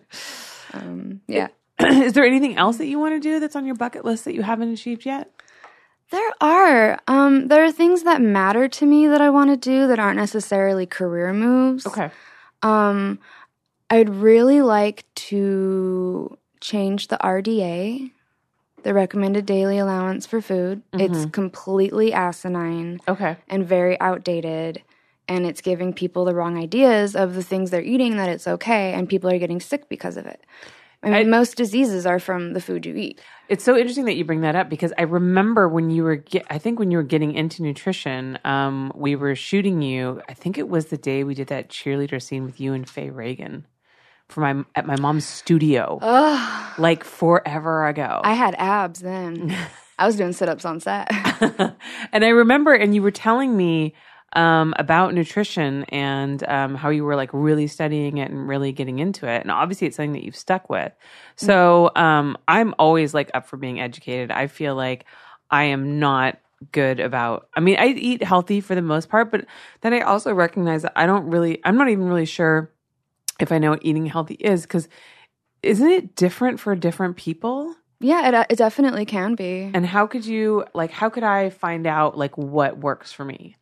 um, 0.74 1.22
yeah. 1.28 1.48
Is 1.80 2.14
there 2.14 2.26
anything 2.26 2.58
else 2.58 2.78
that 2.78 2.88
you 2.88 3.00
want 3.00 3.16
to 3.16 3.20
do 3.20 3.40
that's 3.40 3.56
on 3.56 3.66
your 3.66 3.76
bucket 3.76 4.04
list 4.04 4.26
that 4.26 4.34
you 4.34 4.42
haven't 4.44 4.72
achieved 4.74 5.06
yet? 5.06 5.32
There 6.10 6.32
are. 6.42 7.00
Um, 7.08 7.50
there 7.50 7.64
are 7.66 7.72
things 7.72 8.04
that 8.04 8.22
matter 8.22 8.68
to 8.68 8.86
me 8.86 9.08
that 9.08 9.22
I 9.22 9.30
want 9.30 9.50
to 9.50 9.58
do 9.58 9.88
that 9.88 10.00
aren't 10.00 10.18
necessarily 10.18 10.86
career 10.86 11.34
moves. 11.34 11.86
Okay. 11.86 12.10
Um, 12.62 13.20
I'd 13.90 14.10
really 14.10 14.62
like 14.62 15.06
to 15.16 16.38
change 16.62 17.10
the 17.10 17.18
RDA, 17.18 18.12
the 18.84 18.94
recommended 18.94 19.46
daily 19.46 19.78
allowance 19.78 20.26
for 20.26 20.42
food. 20.42 20.82
It's 20.94 21.26
completely 21.26 22.14
asinine 22.14 23.02
Okay. 23.08 23.38
and 23.48 23.66
very 23.66 24.00
outdated. 24.00 24.82
And 25.30 25.46
it's 25.46 25.60
giving 25.60 25.92
people 25.94 26.24
the 26.24 26.34
wrong 26.34 26.58
ideas 26.58 27.16
of 27.16 27.36
the 27.36 27.44
things 27.44 27.70
they're 27.70 27.82
eating 27.82 28.16
that 28.16 28.30
it's 28.30 28.48
okay, 28.48 28.94
and 28.94 29.10
people 29.10 29.30
are 29.30 29.38
getting 29.38 29.60
sick 29.60 29.90
because 29.90 30.16
of 30.16 30.26
it. 30.26 30.42
I 31.04 31.08
mean, 31.10 31.16
I- 31.16 31.24
most 31.24 31.56
diseases 31.58 32.06
are 32.06 32.20
from 32.20 32.54
the 32.54 32.62
food 32.62 32.86
you 32.86 32.96
eat. 32.96 33.22
It's 33.50 33.64
so 33.64 33.78
interesting 33.78 34.06
that 34.06 34.16
you 34.18 34.26
bring 34.26 34.42
that 34.42 34.56
up 34.56 34.70
because 34.70 34.92
I 34.98 35.04
remember 35.04 35.70
when 35.70 35.90
you 35.90 36.04
were, 36.04 36.18
ge- 36.18 36.44
I 36.50 36.58
think 36.58 36.80
when 36.80 36.92
you 36.92 36.98
were 36.98 37.04
getting 37.04 37.34
into 37.34 37.64
nutrition, 37.64 38.38
um, 38.44 38.92
we 38.96 39.16
were 39.16 39.36
shooting 39.36 39.82
you. 39.82 40.22
I 40.28 40.34
think 40.34 40.58
it 40.58 40.68
was 40.68 40.88
the 40.88 40.98
day 40.98 41.24
we 41.24 41.34
did 41.34 41.48
that 41.48 41.70
cheerleader 41.70 42.22
scene 42.22 42.44
with 42.44 42.60
you 42.60 42.74
and 42.74 42.90
Faye 42.90 43.10
Reagan 43.10 43.66
for 44.28 44.42
my 44.42 44.66
at 44.76 44.86
my 44.86 44.98
mom's 45.00 45.26
studio, 45.26 46.00
Ugh, 46.02 46.80
like 46.80 47.06
forever 47.06 47.88
ago. 47.88 48.20
I 48.24 48.34
had 48.34 48.56
abs 48.56 49.00
then. 49.00 49.56
I 50.00 50.06
was 50.06 50.16
doing 50.18 50.34
sit 50.34 50.50
ups 50.50 50.66
on 50.66 50.80
set. 50.82 51.08
and 52.12 52.24
I 52.26 52.28
remember, 52.30 52.74
and 52.74 52.94
you 52.94 53.02
were 53.02 53.10
telling 53.12 53.56
me 53.56 53.96
um, 54.34 54.74
about 54.78 55.14
nutrition 55.14 55.84
and 55.86 56.48
um, 56.48 56.76
how 56.76 56.90
you 56.90 57.04
were 57.04 57.16
like 57.16 57.30
really 57.34 57.68
studying 57.68 58.18
it 58.18 58.30
and 58.30 58.48
really 58.48 58.72
getting 58.72 59.00
into 59.00 59.28
it. 59.28 59.42
And 59.42 59.52
obviously, 59.52 59.88
it's 59.88 59.96
something 59.96 60.14
that 60.14 60.24
you've 60.24 60.36
stuck 60.36 60.70
with. 60.70 60.92
So 61.36 61.92
um, 61.96 62.38
I'm 62.48 62.76
always 62.78 63.14
like 63.14 63.32
up 63.34 63.48
for 63.48 63.58
being 63.58 63.80
educated. 63.80 64.32
I 64.32 64.48
feel 64.48 64.76
like 64.76 65.06
I 65.50 65.66
am 65.66 66.00
not 66.00 66.40
good 66.72 67.00
about 67.00 67.50
I 67.56 67.60
mean 67.60 67.78
I 67.78 67.90
eat 67.90 68.24
healthy 68.24 68.62
for 68.62 68.74
the 68.74 68.82
most 68.82 69.10
part 69.10 69.30
but 69.30 69.46
then 69.82 69.94
I 69.94 70.00
also 70.00 70.34
recognize 70.34 70.82
that 70.82 70.94
I 70.96 71.06
don't 71.06 71.28
really 71.28 71.62
I'm 71.64 71.78
not 71.78 71.90
even 71.90 72.06
really 72.06 72.26
sure 72.26 72.72
if 73.40 73.52
I 73.52 73.60
know 73.60 73.70
what 73.70 73.86
eating 73.86 74.08
healthy 74.08 74.34
is 74.36 74.66
cuz 74.66 74.88
isn't 75.62 75.88
it 75.88 76.16
different 76.16 76.60
for 76.60 76.76
different 76.76 77.16
people? 77.16 77.76
yeah, 78.00 78.42
it, 78.42 78.48
it 78.52 78.58
definitely 78.58 79.06
can 79.06 79.36
be. 79.36 79.72
And 79.74 79.86
how 79.86 80.06
could 80.08 80.26
you 80.26 80.66
like 80.74 80.92
how 80.92 81.10
could 81.10 81.24
I 81.24 81.50
find 81.50 81.88
out 81.88 82.18
like 82.18 82.38
what 82.38 82.78
works 82.78 83.12
for 83.12 83.26
me? 83.26 83.56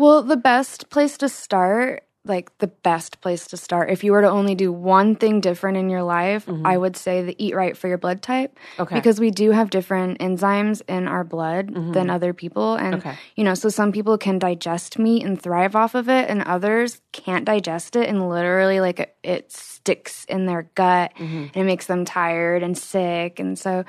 Well, 0.00 0.22
the 0.22 0.38
best 0.38 0.88
place 0.88 1.18
to 1.18 1.28
start, 1.28 2.04
like 2.24 2.56
the 2.56 2.68
best 2.68 3.20
place 3.20 3.46
to 3.48 3.58
start, 3.58 3.90
if 3.90 4.02
you 4.02 4.12
were 4.12 4.22
to 4.22 4.30
only 4.30 4.54
do 4.54 4.72
one 4.72 5.14
thing 5.14 5.42
different 5.42 5.76
in 5.76 5.90
your 5.90 6.02
life, 6.02 6.46
mm-hmm. 6.46 6.66
I 6.66 6.78
would 6.78 6.96
say 6.96 7.20
the 7.22 7.36
eat 7.36 7.54
right 7.54 7.76
for 7.76 7.86
your 7.86 7.98
blood 7.98 8.22
type. 8.22 8.58
Okay. 8.78 8.94
Because 8.94 9.20
we 9.20 9.30
do 9.30 9.50
have 9.50 9.68
different 9.68 10.18
enzymes 10.18 10.80
in 10.88 11.06
our 11.06 11.22
blood 11.22 11.66
mm-hmm. 11.66 11.92
than 11.92 12.08
other 12.08 12.32
people. 12.32 12.76
And, 12.76 12.94
Okay. 12.94 13.14
you 13.36 13.44
know, 13.44 13.52
so 13.52 13.68
some 13.68 13.92
people 13.92 14.16
can 14.16 14.38
digest 14.38 14.98
meat 14.98 15.22
and 15.22 15.38
thrive 15.38 15.76
off 15.76 15.94
of 15.94 16.08
it, 16.08 16.30
and 16.30 16.40
others 16.44 17.02
can't 17.12 17.44
digest 17.44 17.94
it. 17.94 18.08
And 18.08 18.26
literally, 18.26 18.80
like, 18.80 19.00
it, 19.00 19.16
it 19.22 19.52
sticks 19.52 20.24
in 20.30 20.46
their 20.46 20.62
gut 20.74 21.12
mm-hmm. 21.16 21.48
and 21.52 21.56
it 21.56 21.64
makes 21.64 21.84
them 21.84 22.06
tired 22.06 22.62
and 22.62 22.78
sick. 22.78 23.38
And 23.38 23.58
so, 23.58 23.84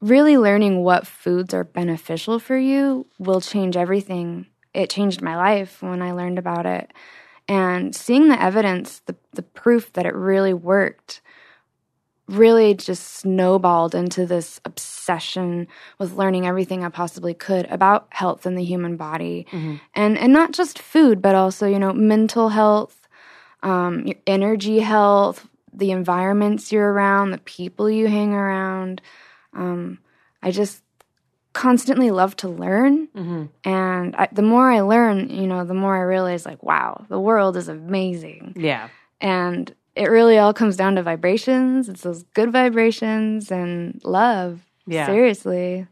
really 0.00 0.36
learning 0.36 0.82
what 0.82 1.06
foods 1.06 1.54
are 1.54 1.62
beneficial 1.62 2.40
for 2.40 2.58
you 2.58 3.06
will 3.20 3.40
change 3.40 3.76
everything. 3.76 4.46
It 4.74 4.90
changed 4.90 5.22
my 5.22 5.36
life 5.36 5.82
when 5.82 6.02
I 6.02 6.12
learned 6.12 6.38
about 6.38 6.66
it. 6.66 6.92
And 7.48 7.94
seeing 7.94 8.28
the 8.28 8.42
evidence, 8.42 9.00
the, 9.06 9.14
the 9.32 9.42
proof 9.42 9.92
that 9.92 10.06
it 10.06 10.14
really 10.14 10.54
worked, 10.54 11.20
really 12.26 12.72
just 12.74 13.04
snowballed 13.06 13.94
into 13.94 14.24
this 14.26 14.60
obsession 14.64 15.68
with 15.98 16.14
learning 16.14 16.46
everything 16.46 16.82
I 16.84 16.88
possibly 16.88 17.34
could 17.34 17.66
about 17.66 18.06
health 18.10 18.46
in 18.46 18.54
the 18.54 18.64
human 18.64 18.96
body. 18.96 19.46
And 19.94 20.16
and 20.18 20.32
not 20.32 20.52
just 20.52 20.78
food, 20.78 21.20
but 21.20 21.34
also, 21.34 21.66
you 21.66 21.78
know, 21.78 21.92
mental 21.92 22.48
health, 22.48 23.06
um, 23.62 24.06
your 24.06 24.16
energy 24.26 24.80
health, 24.80 25.46
the 25.72 25.90
environments 25.90 26.72
you're 26.72 26.92
around, 26.92 27.30
the 27.30 27.38
people 27.38 27.90
you 27.90 28.06
hang 28.08 28.32
around. 28.32 29.02
Um, 29.52 29.98
I 30.42 30.50
just 30.50 30.82
constantly 31.54 32.10
love 32.10 32.36
to 32.36 32.48
learn. 32.48 33.08
Mm-hmm. 33.08 33.44
And 33.64 34.14
I, 34.16 34.28
the 34.30 34.42
more 34.42 34.70
I 34.70 34.80
learn, 34.80 35.30
you 35.30 35.46
know, 35.46 35.64
the 35.64 35.72
more 35.72 35.96
I 35.96 36.02
realize, 36.02 36.44
like, 36.44 36.62
wow, 36.62 37.06
the 37.08 37.18
world 37.18 37.56
is 37.56 37.68
amazing. 37.68 38.54
Yeah. 38.56 38.90
And 39.20 39.74
it 39.96 40.10
really 40.10 40.36
all 40.36 40.52
comes 40.52 40.76
down 40.76 40.96
to 40.96 41.02
vibrations. 41.02 41.88
It's 41.88 42.02
those 42.02 42.24
good 42.34 42.52
vibrations 42.52 43.50
and 43.50 44.00
love. 44.04 44.60
Yeah. 44.86 45.06
Seriously. 45.06 45.86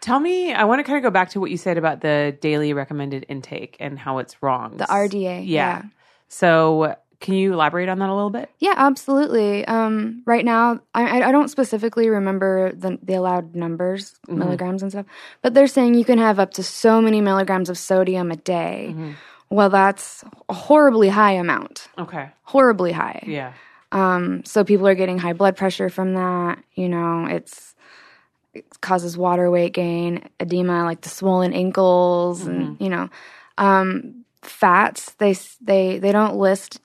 Tell 0.00 0.20
me, 0.20 0.52
I 0.52 0.64
want 0.64 0.78
to 0.78 0.84
kind 0.84 0.96
of 0.96 1.02
go 1.02 1.10
back 1.10 1.30
to 1.30 1.40
what 1.40 1.50
you 1.50 1.56
said 1.56 1.76
about 1.76 2.02
the 2.02 2.36
daily 2.40 2.72
recommended 2.72 3.26
intake 3.28 3.76
and 3.80 3.98
how 3.98 4.18
it's 4.18 4.40
wrong. 4.42 4.76
The 4.76 4.84
RDA. 4.84 5.42
Yeah. 5.44 5.82
So, 6.28 6.94
can 7.20 7.34
you 7.34 7.52
elaborate 7.52 7.88
on 7.88 7.98
that 7.98 8.08
a 8.08 8.14
little 8.14 8.30
bit? 8.30 8.48
Yeah, 8.60 8.74
absolutely. 8.76 9.64
Um, 9.66 10.22
right 10.24 10.44
now, 10.44 10.80
I, 10.94 11.22
I 11.22 11.32
don't 11.32 11.48
specifically 11.48 12.08
remember 12.08 12.70
the, 12.72 12.98
the 13.02 13.14
allowed 13.14 13.54
numbers, 13.56 14.14
Mm-hmm. 14.28 14.38
milligrams 14.38 14.82
and 14.82 14.92
stuff, 14.92 15.06
but 15.42 15.54
they're 15.54 15.66
saying 15.66 15.94
you 15.94 16.04
can 16.04 16.18
have 16.18 16.38
up 16.38 16.52
to 16.54 16.62
so 16.62 17.00
many 17.00 17.20
milligrams 17.20 17.68
of 17.70 17.76
sodium 17.78 18.30
a 18.30 18.36
day. 18.36 18.88
Mm-hmm. 18.90 19.12
Well, 19.50 19.70
that's 19.70 20.22
a 20.48 20.54
horribly 20.54 21.08
high 21.08 21.32
amount, 21.32 21.88
Okay. 21.98 22.28
horribly 22.42 22.92
high. 22.92 23.24
Yeah. 23.26 23.52
Um, 23.90 24.44
so 24.44 24.62
people 24.64 24.86
are 24.86 24.94
getting 24.94 25.16
high 25.18 25.32
blood 25.32 25.56
pressure 25.56 25.88
from 25.88 26.14
that. 26.14 26.62
You 26.74 26.88
know, 26.90 27.24
it's 27.26 27.74
it 28.54 28.66
causes 28.82 29.16
water 29.16 29.50
weight 29.50 29.72
gain, 29.72 30.28
edema, 30.38 30.84
like 30.84 31.00
the 31.00 31.08
swollen 31.08 31.52
ankles, 31.54 32.46
and 32.46 32.76
you 32.80 32.90
know, 32.90 33.08
um, 33.56 34.24
fats. 34.42 35.12
They 35.14 35.34
they 35.62 35.98
they 35.98 36.12
don't 36.12 36.36
list 36.36 36.80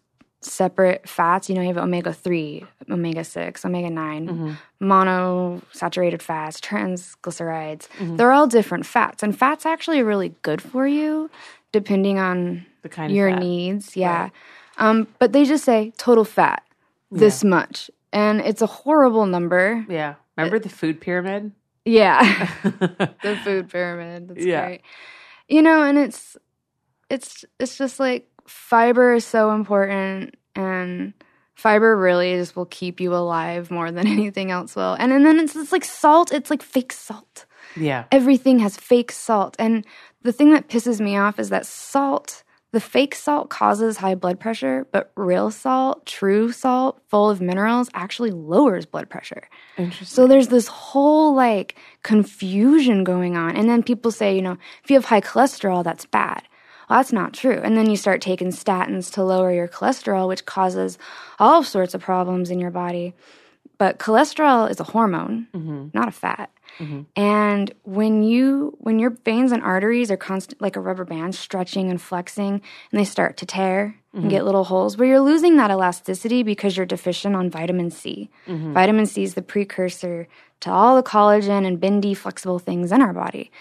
separate 0.46 1.08
fats. 1.08 1.50
You 1.50 1.56
know, 1.56 1.62
you 1.62 1.68
have 1.68 1.78
omega 1.78 2.14
three, 2.14 2.66
omega 2.90 3.24
six, 3.24 3.64
omega 3.66 3.90
9 3.90 4.58
monosaturated 4.82 6.22
fats, 6.22 6.60
transglycerides. 6.60 7.88
They're 8.18 8.32
all 8.32 8.48
different 8.48 8.86
fats, 8.86 9.24
and 9.24 9.38
fats 9.38 9.66
actually 9.66 10.00
are 10.02 10.06
really 10.06 10.36
good 10.42 10.62
for 10.62 10.88
you, 10.88 11.30
depending 11.72 12.20
on 12.20 12.66
The 12.82 12.90
kind 12.90 13.14
your 13.14 13.32
needs. 13.36 13.96
Yeah. 13.96 14.30
Um, 14.78 15.08
but 15.20 15.34
they 15.34 15.46
just 15.46 15.64
say 15.66 15.94
total 15.98 16.26
fat, 16.26 16.64
this 17.12 17.44
much. 17.44 17.90
And 18.12 18.42
it's 18.42 18.62
a 18.62 18.68
horrible 18.68 19.26
number. 19.26 19.86
Yeah. 19.90 20.16
Remember 20.38 20.60
the 20.60 20.70
food 20.70 21.00
pyramid? 21.02 21.52
Yeah. 21.86 22.50
the 22.64 23.40
food 23.44 23.70
pyramid. 23.70 24.30
That's 24.30 24.46
Yeah. 24.46 24.66
great. 24.66 24.82
You 25.48 25.62
know, 25.62 25.84
and 25.84 25.98
it's 25.98 26.38
it's 27.10 27.46
it's 27.60 27.78
just 27.78 28.00
like 28.00 28.28
fiber 28.48 29.14
is 29.14 29.26
so 29.26 29.52
important 29.52 30.36
and 30.56 31.14
fiber 31.56 31.98
really 31.98 32.36
just 32.36 32.56
will 32.56 32.66
keep 32.66 33.00
you 33.00 33.16
alive 33.16 33.72
more 33.72 33.92
than 33.92 34.08
anything 34.18 34.52
else 34.52 34.76
will. 34.76 34.94
And, 34.94 35.12
and 35.12 35.26
then 35.26 35.40
it's, 35.40 35.56
it's 35.56 35.72
like 35.72 35.86
salt, 35.86 36.32
it's 36.32 36.50
like 36.50 36.62
fake 36.62 36.94
salt 36.94 37.46
yeah. 37.76 38.06
everything 38.12 38.60
has 38.60 38.78
fake 38.78 39.12
salt. 39.12 39.56
And 39.60 39.86
the 40.22 40.32
thing 40.32 40.52
that 40.54 40.68
pisses 40.68 41.00
me 41.00 41.18
off 41.18 41.40
is 41.40 41.50
that 41.50 41.66
salt, 41.66 42.44
the 42.72 42.80
fake 42.80 43.16
salt 43.16 43.50
causes 43.50 43.98
high 43.98 44.16
blood 44.16 44.40
pressure, 44.40 44.88
but 44.92 45.12
real 45.16 45.52
salt, 45.52 46.06
true 46.06 46.52
salt, 46.52 47.02
full 47.08 47.30
of 47.30 47.42
minerals, 47.42 47.90
actually 47.94 48.32
lowers 48.32 48.86
blood 48.86 49.10
pressure. 49.10 49.48
Interesting. 49.78 50.08
So 50.08 50.28
there's 50.28 50.48
this 50.48 50.68
whole 50.68 51.34
like 51.34 51.76
confusion 52.04 53.04
going 53.04 53.38
on. 53.38 53.56
And 53.56 53.70
then 53.70 53.84
people 53.84 54.12
say, 54.12 54.36
you 54.36 54.42
know, 54.42 54.58
if 54.84 54.90
you 54.90 54.96
have 54.96 55.06
high 55.06 55.22
cholesterol, 55.22 55.84
that's 55.84 56.06
bad. 56.06 56.44
Well, 56.94 57.00
that's 57.00 57.12
not 57.12 57.34
true. 57.34 57.60
And 57.64 57.76
then 57.76 57.90
you 57.90 57.98
start 57.98 58.22
taking 58.22 58.50
statins 58.50 59.12
to 59.14 59.24
lower 59.24 59.52
your 59.52 59.68
cholesterol, 59.68 60.28
which 60.28 60.46
causes 60.46 61.00
all 61.40 61.64
sorts 61.64 61.96
of 61.96 62.02
problems 62.02 62.52
in 62.52 62.60
your 62.60 62.70
body. 62.70 63.16
But 63.80 63.98
cholesterol 63.98 64.70
is 64.70 64.80
a 64.80 64.84
hormone, 64.84 65.48
mm-hmm. 65.56 65.88
not 65.92 66.08
a 66.08 66.12
fat. 66.12 66.52
Mm-hmm. 66.78 67.02
And 67.16 67.74
when 67.82 68.22
you 68.22 68.78
when 68.80 69.00
your 69.00 69.10
veins 69.10 69.52
and 69.52 69.64
arteries 69.64 70.12
are 70.12 70.18
constant 70.18 70.62
like 70.62 70.76
a 70.76 70.80
rubber 70.80 71.04
band 71.04 71.34
stretching 71.34 71.90
and 71.90 72.00
flexing 72.00 72.62
and 72.92 73.00
they 73.00 73.06
start 73.06 73.38
to 73.38 73.46
tear 73.48 73.96
and 74.14 74.22
mm-hmm. 74.22 74.30
get 74.30 74.46
little 74.46 74.66
holes 74.66 74.96
where 74.96 75.08
you're 75.08 75.20
losing 75.20 75.58
that 75.58 75.72
elasticity 75.72 76.44
because 76.44 76.78
you're 76.78 76.86
deficient 76.86 77.36
on 77.36 77.50
vitamin 77.50 77.90
C. 77.90 78.30
Vitamin 78.74 79.08
C 79.08 79.24
is 79.24 79.34
the 79.34 79.42
precursor 79.42 80.28
to 80.60 80.70
all 80.70 80.96
the 80.96 81.04
collagen 81.04 81.66
and 81.66 81.80
bendy 81.80 82.14
flexible 82.14 82.60
things 82.60 82.92
in 82.92 83.02
our 83.02 83.14
body. 83.14 83.52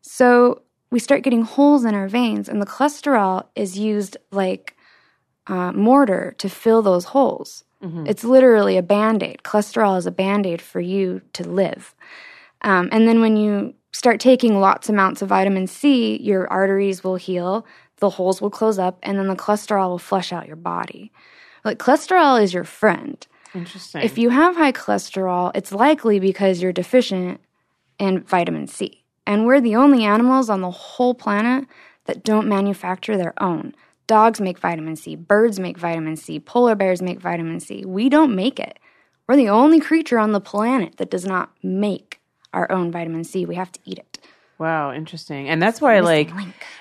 So 0.00 0.62
we 0.92 0.98
start 0.98 1.22
getting 1.22 1.42
holes 1.42 1.84
in 1.84 1.94
our 1.94 2.06
veins 2.06 2.48
and 2.48 2.60
the 2.60 2.66
cholesterol 2.66 3.46
is 3.56 3.78
used 3.78 4.16
like 4.30 4.76
uh, 5.46 5.72
mortar 5.72 6.34
to 6.38 6.48
fill 6.48 6.82
those 6.82 7.06
holes. 7.06 7.64
It's 8.06 8.22
literally 8.22 8.76
a 8.76 8.82
band 8.82 9.22
aid. 9.24 9.40
Cholesterol 9.42 9.98
is 9.98 10.06
a 10.06 10.12
band 10.12 10.46
aid 10.46 10.62
for 10.62 10.80
you 10.80 11.20
to 11.32 11.42
live. 11.42 11.96
Um, 12.60 12.88
and 12.92 13.08
then 13.08 13.20
when 13.20 13.36
you 13.36 13.74
start 13.92 14.20
taking 14.20 14.60
lots 14.60 14.88
amounts 14.88 15.22
of 15.22 15.30
vitamin 15.30 15.66
C, 15.66 16.16
your 16.20 16.46
arteries 16.52 17.02
will 17.02 17.16
heal, 17.16 17.66
the 17.96 18.10
holes 18.10 18.40
will 18.40 18.50
close 18.50 18.78
up, 18.78 18.98
and 19.02 19.18
then 19.18 19.26
the 19.26 19.34
cholesterol 19.34 19.88
will 19.88 19.98
flush 19.98 20.32
out 20.32 20.46
your 20.46 20.56
body. 20.56 21.10
Like 21.64 21.78
cholesterol 21.78 22.40
is 22.40 22.54
your 22.54 22.64
friend. 22.64 23.26
Interesting. 23.54 24.02
If 24.02 24.18
you 24.18 24.30
have 24.30 24.56
high 24.56 24.72
cholesterol, 24.72 25.50
it's 25.54 25.72
likely 25.72 26.20
because 26.20 26.62
you're 26.62 26.72
deficient 26.72 27.40
in 27.98 28.20
vitamin 28.20 28.66
C. 28.68 29.01
And 29.26 29.46
we're 29.46 29.60
the 29.60 29.76
only 29.76 30.04
animals 30.04 30.50
on 30.50 30.60
the 30.60 30.70
whole 30.70 31.14
planet 31.14 31.66
that 32.06 32.24
don't 32.24 32.48
manufacture 32.48 33.16
their 33.16 33.34
own. 33.42 33.74
Dogs 34.06 34.40
make 34.40 34.58
vitamin 34.58 34.96
C, 34.96 35.14
birds 35.14 35.60
make 35.60 35.78
vitamin 35.78 36.16
C, 36.16 36.40
polar 36.40 36.74
bears 36.74 37.00
make 37.00 37.20
vitamin 37.20 37.60
C. 37.60 37.84
We 37.86 38.08
don't 38.08 38.34
make 38.34 38.58
it. 38.58 38.78
We're 39.28 39.36
the 39.36 39.48
only 39.48 39.80
creature 39.80 40.18
on 40.18 40.32
the 40.32 40.40
planet 40.40 40.96
that 40.96 41.10
does 41.10 41.24
not 41.24 41.52
make 41.62 42.20
our 42.52 42.70
own 42.70 42.90
vitamin 42.90 43.24
C. 43.24 43.46
We 43.46 43.54
have 43.54 43.72
to 43.72 43.80
eat 43.84 43.98
it. 43.98 44.11
Wow, 44.58 44.92
interesting. 44.92 45.48
And 45.48 45.60
that's 45.60 45.80
why, 45.80 46.00
like, 46.00 46.30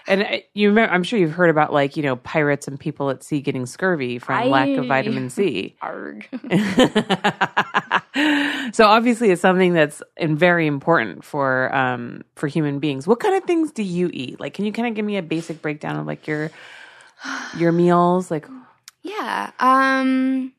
and 0.08 0.22
I- 0.24 0.46
you 0.54 0.70
remember, 0.70 0.94
I'm 0.94 1.04
sure 1.04 1.18
you've 1.18 1.32
heard 1.32 1.50
about, 1.50 1.74
like, 1.74 1.98
you 1.98 2.04
know, 2.04 2.16
pirates 2.16 2.68
and 2.68 2.80
people 2.80 3.10
at 3.10 3.24
sea 3.24 3.42
getting 3.42 3.66
scurvy 3.66 4.20
from 4.20 4.50
lack 4.50 4.70
of 4.70 4.86
vitamin 4.86 5.32
C. 5.32 5.76
Arg. 5.82 6.28
so 8.74 8.86
obviously, 8.86 9.32
it's 9.32 9.42
something 9.42 9.74
that's 9.74 10.02
very 10.22 10.68
important 10.68 11.24
for 11.24 11.74
um 11.76 12.24
for 12.36 12.48
human 12.48 12.80
beings. 12.80 13.08
What 13.08 13.20
kind 13.20 13.36
of 13.36 13.44
things 13.46 13.72
do 13.72 13.84
you 13.84 14.10
eat? 14.14 14.40
Like, 14.40 14.54
can 14.54 14.66
you 14.66 14.72
kind 14.72 14.88
of 14.88 14.94
give 14.96 15.06
me 15.06 15.18
a 15.18 15.24
basic 15.24 15.62
breakdown 15.62 15.98
of 15.98 16.06
like 16.06 16.28
your 16.28 16.52
your 17.58 17.72
meals? 17.82 18.30
Like, 18.30 18.48
Yeah. 19.02 19.52
Um 19.60 20.54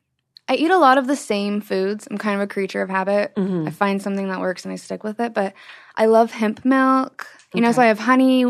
I 0.49 0.55
eat 0.55 0.71
a 0.71 0.77
lot 0.77 0.97
of 0.97 1.07
the 1.07 1.15
same 1.15 1.61
foods. 1.61 2.05
I'm 2.11 2.17
kind 2.17 2.35
of 2.35 2.41
a 2.41 2.47
creature 2.47 2.81
of 2.81 2.89
habit. 2.89 3.33
Mm-hmm. 3.35 3.67
I 3.67 3.71
find 3.71 4.01
something 4.01 4.27
that 4.27 4.41
works 4.41 4.65
and 4.65 4.73
I 4.73 4.75
stick 4.75 5.03
with 5.03 5.21
it, 5.21 5.33
but 5.33 5.53
I 5.95 6.05
love 6.05 6.31
hemp 6.31 6.63
milk. 6.65 7.27
You 7.53 7.61
know, 7.61 7.71
so 7.71 7.81
I 7.81 7.85
have 7.85 7.99
honey, 7.99 8.45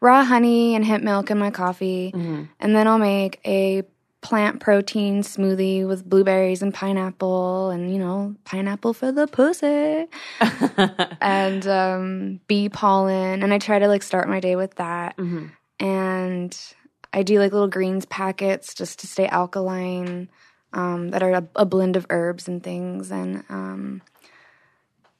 raw 0.00 0.24
honey 0.24 0.74
and 0.74 0.84
hemp 0.84 1.04
milk 1.04 1.30
in 1.30 1.38
my 1.38 1.50
coffee. 1.50 2.12
Mm-hmm. 2.14 2.44
And 2.58 2.74
then 2.74 2.88
I'll 2.88 2.98
make 2.98 3.38
a 3.44 3.82
plant 4.22 4.60
protein 4.60 5.22
smoothie 5.22 5.86
with 5.86 6.08
blueberries 6.08 6.62
and 6.62 6.72
pineapple 6.72 7.70
and, 7.70 7.92
you 7.92 7.98
know, 7.98 8.34
pineapple 8.44 8.94
for 8.94 9.12
the 9.12 9.26
pussy. 9.26 10.06
and 11.20 11.66
um 11.66 12.40
bee 12.48 12.68
pollen 12.68 13.42
and 13.42 13.52
I 13.52 13.58
try 13.58 13.78
to 13.78 13.88
like 13.88 14.02
start 14.02 14.28
my 14.28 14.40
day 14.40 14.56
with 14.56 14.74
that 14.76 15.16
Mhm. 15.16 15.50
and 15.80 16.58
I 17.12 17.22
do 17.22 17.38
like 17.38 17.52
little 17.52 17.68
greens 17.68 18.04
packets 18.06 18.74
just 18.74 18.98
to 19.00 19.06
stay 19.06 19.26
alkaline 19.26 20.28
um, 20.72 21.08
that 21.10 21.22
are 21.22 21.32
a, 21.32 21.48
a 21.56 21.64
blend 21.64 21.96
of 21.96 22.04
herbs 22.10 22.48
and 22.48 22.62
things. 22.62 23.10
And 23.10 23.42
um, 23.48 24.02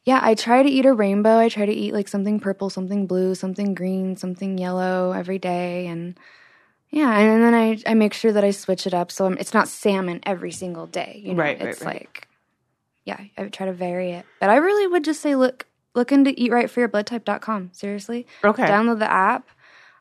yeah, 0.07 0.21
I 0.23 0.35
try 0.35 0.62
to 0.62 0.69
eat 0.69 0.87
a 0.87 0.95
rainbow. 0.95 1.37
I 1.37 1.49
try 1.51 1.66
to 1.66 1.73
eat 1.73 1.92
like 1.92 2.09
something 2.09 2.40
purple, 2.40 2.71
something 2.71 3.07
blue, 3.07 3.35
something 3.35 3.75
green, 3.75 4.16
something 4.16 4.57
yellow 4.57 5.12
every 5.12 5.38
day. 5.38 5.87
And 5.88 6.16
yeah, 6.90 7.19
and 7.19 7.42
then 7.42 7.55
I, 7.55 7.79
I 7.90 7.95
make 7.95 8.14
sure 8.14 8.33
that 8.33 8.45
I 8.45 8.53
switch 8.53 8.87
it 8.87 8.95
up 8.95 9.11
so 9.12 9.27
I'm, 9.27 9.37
it's 9.37 9.53
not 9.53 9.66
salmon 9.69 10.21
every 10.25 10.53
single 10.53 10.87
day. 10.87 11.21
You 11.23 11.35
know, 11.35 11.42
Right, 11.42 11.59
right, 11.59 11.69
it's 11.69 11.83
right. 11.83 11.95
like 11.97 12.29
yeah, 13.05 13.21
I 13.37 13.42
would 13.42 13.53
try 13.53 13.66
to 13.66 13.73
vary 13.73 14.12
it. 14.12 14.25
But 14.40 14.51
I 14.51 14.57
really 14.57 14.87
would 14.87 15.05
just 15.05 15.21
say 15.21 15.35
look 15.35 15.66
look 15.95 16.12
into 16.12 16.31
eatrightforyourbloodtype.com. 16.33 17.71
Seriously 17.73 18.27
okay, 18.45 18.64
download 18.64 19.01
the 19.01 19.11
app. 19.11 19.49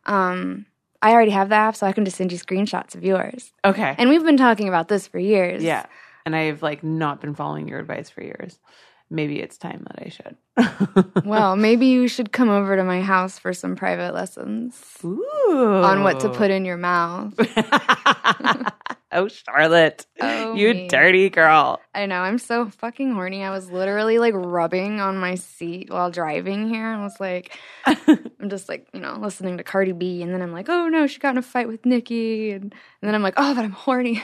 Um, 0.06 0.68
I 1.02 1.12
already 1.14 1.32
have 1.32 1.50
the 1.50 1.56
app, 1.56 1.76
so 1.76 1.88
I 1.88 1.92
can 1.92 2.06
just 2.06 2.18
send 2.18 2.32
you 2.32 2.38
screenshots 2.38 2.96
of 2.96 3.04
yours. 3.04 3.52
okay, 3.64 3.96
And 3.98 4.10
we've 4.10 4.24
been 4.24 4.38
talking 4.38 4.68
about 4.68 4.88
this 4.88 5.08
for 5.08 5.20
years. 5.20 5.64
yeah. 5.64 5.86
And 6.26 6.36
I've 6.36 6.64
like 6.64 6.84
not 6.84 7.22
been 7.22 7.36
following 7.36 7.68
your 7.68 7.80
advice 7.80 8.10
for 8.10 8.24
years. 8.24 8.60
Maybe 9.16 9.40
it's 9.40 9.58
time 9.58 9.88
that 9.88 10.06
I 10.06 10.10
should. 10.10 10.36
Well, 11.26 11.56
maybe 11.56 11.88
you 11.88 12.08
should 12.08 12.32
come 12.32 12.50
over 12.50 12.76
to 12.76 12.84
my 12.84 13.02
house 13.02 13.40
for 13.40 13.54
some 13.54 13.76
private 13.76 14.14
lessons 14.14 14.98
Ooh. 15.04 15.82
on 15.84 16.04
what 16.04 16.20
to 16.20 16.30
put 16.30 16.52
in 16.52 16.66
your 16.66 16.78
mouth. 16.78 17.34
oh, 19.12 19.28
Charlotte, 19.28 20.06
Oh, 20.22 20.54
you 20.54 20.74
me. 20.74 20.88
dirty 20.88 21.30
girl. 21.30 21.82
I 21.94 22.06
know, 22.06 22.20
I'm 22.20 22.38
so 22.38 22.70
fucking 22.70 23.14
horny. 23.14 23.44
I 23.44 23.50
was 23.52 23.72
literally 23.72 24.20
like 24.20 24.34
rubbing 24.36 25.00
on 25.02 25.18
my 25.18 25.36
seat 25.36 25.90
while 25.90 26.12
driving 26.12 26.68
here. 26.70 26.86
I 26.86 27.02
was 27.02 27.16
like, 27.20 27.58
I'm 27.86 28.50
just 28.50 28.70
like, 28.70 28.88
you 28.94 29.00
know, 29.00 29.18
listening 29.20 29.58
to 29.58 29.64
Cardi 29.64 29.94
B. 29.94 30.22
And 30.22 30.34
then 30.34 30.42
I'm 30.42 30.52
like, 30.52 30.70
oh 30.70 30.88
no, 30.90 31.08
she 31.08 31.20
got 31.20 31.32
in 31.32 31.38
a 31.38 31.42
fight 31.42 31.68
with 31.68 31.86
Nicki. 31.86 32.52
And, 32.52 32.64
and 32.64 32.74
then 33.02 33.16
I'm 33.16 33.24
like, 33.24 33.36
oh, 33.38 33.56
but 33.56 33.64
I'm 33.66 33.72
horny. 33.72 34.22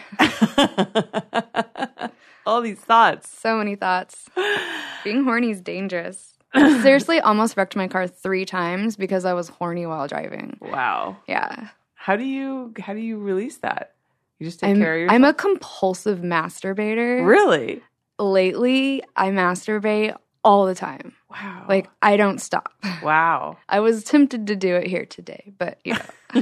All 2.45 2.61
these 2.61 2.79
thoughts. 2.79 3.29
so 3.29 3.57
many 3.57 3.75
thoughts. 3.75 4.29
Being 5.03 5.23
horny 5.23 5.51
is 5.51 5.61
dangerous. 5.61 6.37
I 6.53 6.81
seriously 6.81 7.19
almost 7.19 7.55
wrecked 7.55 7.75
my 7.75 7.87
car 7.87 8.07
three 8.07 8.45
times 8.45 8.95
because 8.95 9.25
I 9.25 9.33
was 9.33 9.47
horny 9.47 9.85
while 9.85 10.07
driving. 10.07 10.57
Wow. 10.61 11.17
Yeah. 11.27 11.69
How 11.95 12.15
do 12.15 12.23
you 12.23 12.73
how 12.79 12.93
do 12.93 12.99
you 12.99 13.17
release 13.17 13.57
that? 13.57 13.93
You 14.39 14.47
just 14.47 14.59
take 14.59 14.71
I'm, 14.71 14.79
care 14.79 14.95
of 14.95 15.01
yourself. 15.01 15.15
I'm 15.15 15.23
a 15.23 15.33
compulsive 15.33 16.19
masturbator. 16.19 17.25
really 17.25 17.81
Lately, 18.19 19.01
I 19.15 19.29
masturbate 19.29 20.15
all 20.43 20.65
the 20.65 20.75
time. 20.75 21.13
wow. 21.29 21.65
Like, 21.69 21.89
I 22.01 22.17
don't 22.17 22.39
stop. 22.39 22.73
wow. 23.03 23.57
I 23.69 23.79
was 23.79 24.03
tempted 24.03 24.47
to 24.47 24.55
do 24.55 24.75
it 24.75 24.87
here 24.87 25.05
today, 25.05 25.53
but 25.57 25.79
you 25.83 25.93
know, 25.93 26.41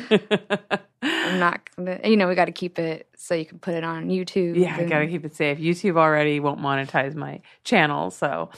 I'm 1.02 1.40
not 1.40 1.70
gonna, 1.76 2.00
you 2.04 2.18
know, 2.18 2.28
we 2.28 2.36
got 2.36 2.46
to 2.46 2.52
keep 2.52 2.80
it 2.80 3.08
so 3.16 3.36
you 3.36 3.46
can 3.46 3.60
put 3.60 3.74
it 3.74 3.84
on 3.84 4.08
YouTube. 4.10 4.56
yeah, 4.58 4.76
I 4.78 4.86
gotta 4.86 5.08
keep 5.08 5.26
it 5.26 5.36
safe. 5.36 5.58
YouTube 5.60 5.98
already 5.98 6.40
won't 6.40 6.60
monetize 6.60 7.16
my 7.16 7.42
channel, 7.64 8.10
so 8.12 8.50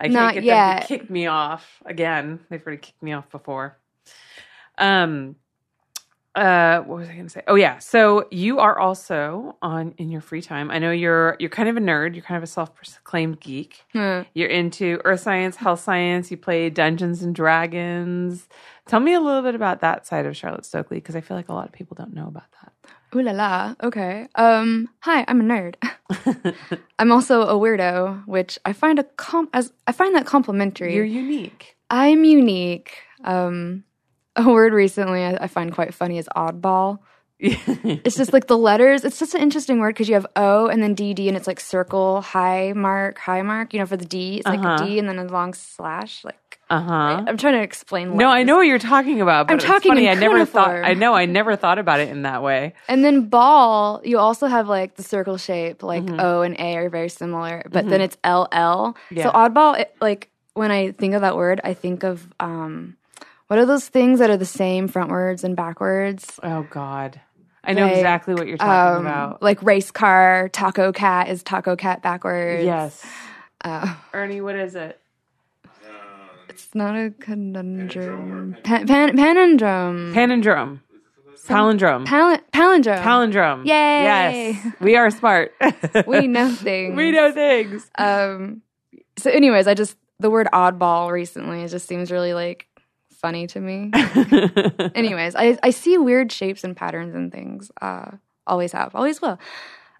I 0.00 0.04
can't 0.04 0.14
Not 0.14 0.34
get 0.34 0.40
them 0.40 0.46
yet. 0.46 0.82
to 0.82 0.86
kick 0.88 1.10
me 1.10 1.26
off 1.26 1.82
again. 1.86 2.40
They've 2.50 2.60
already 2.64 2.80
kicked 2.80 3.02
me 3.02 3.12
off 3.12 3.30
before. 3.30 3.76
Um, 4.78 5.36
uh, 6.36 6.80
what 6.82 6.98
was 6.98 7.08
I 7.08 7.14
going 7.14 7.26
to 7.26 7.30
say? 7.30 7.42
Oh 7.48 7.56
yeah, 7.56 7.78
so 7.78 8.28
you 8.30 8.60
are 8.60 8.78
also 8.78 9.56
on 9.62 9.94
in 9.98 10.10
your 10.10 10.20
free 10.20 10.42
time. 10.42 10.70
I 10.70 10.78
know 10.78 10.92
you're 10.92 11.36
you're 11.40 11.50
kind 11.50 11.68
of 11.68 11.76
a 11.76 11.80
nerd. 11.80 12.14
You're 12.14 12.22
kind 12.22 12.36
of 12.36 12.44
a 12.44 12.46
self-proclaimed 12.46 13.40
geek. 13.40 13.82
Hmm. 13.92 14.22
You're 14.34 14.48
into 14.48 15.00
earth 15.04 15.20
science, 15.20 15.56
health 15.56 15.80
science. 15.80 16.30
You 16.30 16.36
play 16.36 16.70
Dungeons 16.70 17.22
and 17.22 17.34
Dragons. 17.34 18.48
Tell 18.86 19.00
me 19.00 19.14
a 19.14 19.20
little 19.20 19.42
bit 19.42 19.54
about 19.56 19.80
that 19.80 20.06
side 20.06 20.24
of 20.24 20.36
Charlotte 20.36 20.64
Stokely 20.64 20.98
because 20.98 21.16
I 21.16 21.20
feel 21.20 21.36
like 21.36 21.48
a 21.48 21.52
lot 21.52 21.66
of 21.66 21.72
people 21.72 21.96
don't 21.96 22.14
know 22.14 22.28
about 22.28 22.44
that. 22.62 22.72
Ooh 23.16 23.22
la 23.22 23.32
la. 23.32 23.74
Okay. 23.82 24.28
Um. 24.36 24.88
Hi, 25.00 25.24
I'm 25.26 25.40
a 25.40 25.44
nerd. 25.44 25.74
I'm 27.00 27.10
also 27.10 27.42
a 27.42 27.54
weirdo, 27.54 28.24
which 28.26 28.56
I 28.64 28.72
find 28.72 29.00
a 29.00 29.04
com- 29.04 29.48
as 29.52 29.72
I 29.88 29.92
find 29.92 30.14
that 30.14 30.26
complimentary. 30.26 30.94
You're 30.94 31.04
unique. 31.04 31.76
I'm 31.90 32.24
unique. 32.24 32.98
Um, 33.24 33.82
a 34.36 34.48
word 34.48 34.72
recently 34.72 35.24
I, 35.24 35.34
I 35.44 35.46
find 35.48 35.72
quite 35.72 35.94
funny 35.94 36.18
is 36.18 36.28
oddball. 36.36 36.98
It's 37.42 38.16
just 38.16 38.34
like 38.34 38.48
the 38.48 38.58
letters. 38.58 39.02
It's 39.02 39.18
just 39.18 39.34
an 39.34 39.40
interesting 39.40 39.80
word 39.80 39.94
because 39.94 40.08
you 40.08 40.14
have 40.14 40.26
O 40.36 40.66
and 40.68 40.82
then 40.82 40.92
D 40.94 41.14
D 41.14 41.26
and 41.28 41.36
it's 41.38 41.46
like 41.46 41.58
circle 41.58 42.20
high 42.20 42.74
mark 42.74 43.16
high 43.18 43.40
mark. 43.40 43.72
You 43.72 43.80
know, 43.80 43.86
for 43.86 43.96
the 43.96 44.04
D, 44.04 44.36
it's 44.38 44.46
like 44.46 44.60
Uh-huh. 44.60 44.84
a 44.84 44.86
D 44.86 44.98
and 44.98 45.08
then 45.08 45.18
a 45.18 45.24
long 45.24 45.54
slash. 45.54 46.22
Like 46.22 46.36
uh 46.68 46.80
huh. 46.82 47.24
I'm 47.26 47.38
trying 47.38 47.54
to 47.54 47.62
explain. 47.62 48.14
No, 48.16 48.28
I 48.28 48.42
know 48.42 48.56
what 48.56 48.66
you're 48.66 48.78
talking 48.78 49.22
about. 49.22 49.46
But 49.48 49.54
I'm 49.54 49.58
talking 49.58 49.92
funny. 49.92 50.08
I 50.10 50.14
never 50.14 50.44
thought. 50.44 50.84
I 50.84 50.92
know. 50.92 51.14
I 51.14 51.24
never 51.24 51.56
thought 51.56 51.78
about 51.78 51.98
it 52.00 52.10
in 52.10 52.22
that 52.22 52.42
way. 52.42 52.74
And 52.88 53.02
then 53.02 53.28
ball, 53.30 54.02
you 54.04 54.18
also 54.18 54.46
have 54.46 54.68
like 54.68 54.96
the 54.96 55.02
circle 55.02 55.38
shape, 55.38 55.82
like 55.82 56.04
Mm-hmm. 56.04 56.20
O 56.20 56.42
and 56.42 56.56
A 56.60 56.76
are 56.76 56.90
very 56.90 57.08
similar, 57.08 57.62
but 57.70 57.88
then 57.88 58.02
it's 58.02 58.18
L 58.22 58.48
L. 58.52 58.96
Yeah. 59.10 59.24
So 59.24 59.30
oddball, 59.30 59.80
it, 59.80 59.96
like 60.02 60.28
when 60.52 60.70
I 60.70 60.92
think 60.92 61.14
of 61.14 61.22
that 61.22 61.36
word, 61.36 61.62
I 61.64 61.72
think 61.72 62.02
of 62.04 62.28
um, 62.38 62.96
what 63.50 63.58
are 63.58 63.66
those 63.66 63.88
things 63.88 64.20
that 64.20 64.30
are 64.30 64.36
the 64.36 64.46
same 64.46 64.88
frontwards 64.88 65.42
and 65.42 65.56
backwards? 65.56 66.38
Oh 66.44 66.64
God, 66.70 67.20
I 67.64 67.72
know 67.72 67.86
Like, 67.86 67.96
exactly 67.96 68.34
what 68.34 68.46
you're 68.46 68.56
talking 68.58 69.00
Um, 69.00 69.06
about. 69.06 69.42
like 69.42 69.60
race 69.64 69.90
car, 69.90 70.48
taco 70.52 70.92
cat 70.92 71.28
is 71.28 71.42
taco 71.42 71.74
cat 71.74 72.00
backwards. 72.00 72.64
Yes, 72.64 73.04
Uh, 73.64 73.92
Ernie. 74.14 74.40
What 74.40 74.54
is 74.54 74.76
it? 74.76 75.00
it's 76.48 76.74
not 76.74 76.94
a 76.94 77.10
conundrum. 77.18 78.56
Pan, 78.62 78.86
pan, 78.86 79.16
panendrum. 79.16 80.12
Palindrome. 80.14 80.80
Palindrome. 81.48 82.06
Pal- 82.06 82.38
palindrome. 82.52 83.02
Palindrome. 83.02 83.64
Yay. 83.66 84.52
Yes, 84.52 84.74
we 84.80 84.94
are 84.96 85.10
smart. 85.10 85.52
we 86.06 86.28
know 86.28 86.50
things. 86.54 86.96
we 86.96 87.10
know 87.10 87.32
things. 87.32 87.90
Um. 87.96 88.62
So, 89.18 89.30
anyways, 89.30 89.66
I 89.66 89.74
just 89.74 89.96
the 90.20 90.30
word 90.30 90.48
oddball 90.52 91.10
recently 91.10 91.62
it 91.62 91.68
just 91.68 91.88
seems 91.88 92.12
really 92.12 92.34
like 92.34 92.66
funny 93.20 93.46
to 93.48 93.60
me. 93.60 93.90
anyways, 94.94 95.34
I 95.36 95.58
I 95.62 95.70
see 95.70 95.98
weird 95.98 96.32
shapes 96.32 96.64
and 96.64 96.76
patterns 96.76 97.14
and 97.14 97.30
things. 97.32 97.70
Uh, 97.80 98.12
always 98.46 98.72
have, 98.72 98.94
always 98.94 99.20
will. 99.22 99.38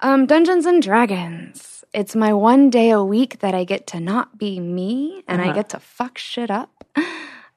Um, 0.00 0.26
Dungeons 0.26 0.66
and 0.66 0.83
Dragons. 0.83 1.85
It's 1.92 2.14
my 2.16 2.33
one 2.33 2.70
day 2.70 2.90
a 2.90 3.02
week 3.02 3.40
that 3.40 3.54
I 3.54 3.64
get 3.64 3.87
to 3.88 4.00
not 4.00 4.38
be 4.38 4.61
me 4.61 5.22
and 5.28 5.40
I 5.42 5.46
Uh-huh. 5.46 5.54
get 5.54 5.68
to 5.70 5.80
fuck 5.80 6.18
shit 6.18 6.50
up. 6.50 6.85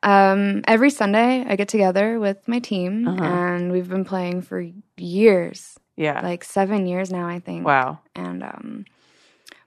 Um, 0.03 0.63
every 0.67 0.89
Sunday 0.89 1.45
I 1.47 1.55
get 1.55 1.69
together 1.69 2.19
with 2.19 2.45
my 2.47 2.59
team 2.59 3.07
Uh-huh. 3.07 3.23
and 3.23 3.71
we've 3.71 3.87
been 3.87 4.03
playing 4.03 4.41
for 4.41 4.65
years, 4.97 5.79
yeah. 5.95 6.19
like 6.21 6.43
seven 6.43 6.85
years 6.87 7.09
now, 7.11 7.25
I 7.27 7.39
think 7.39 7.65
wow. 7.65 7.99
and 8.15 8.43
um 8.43 8.85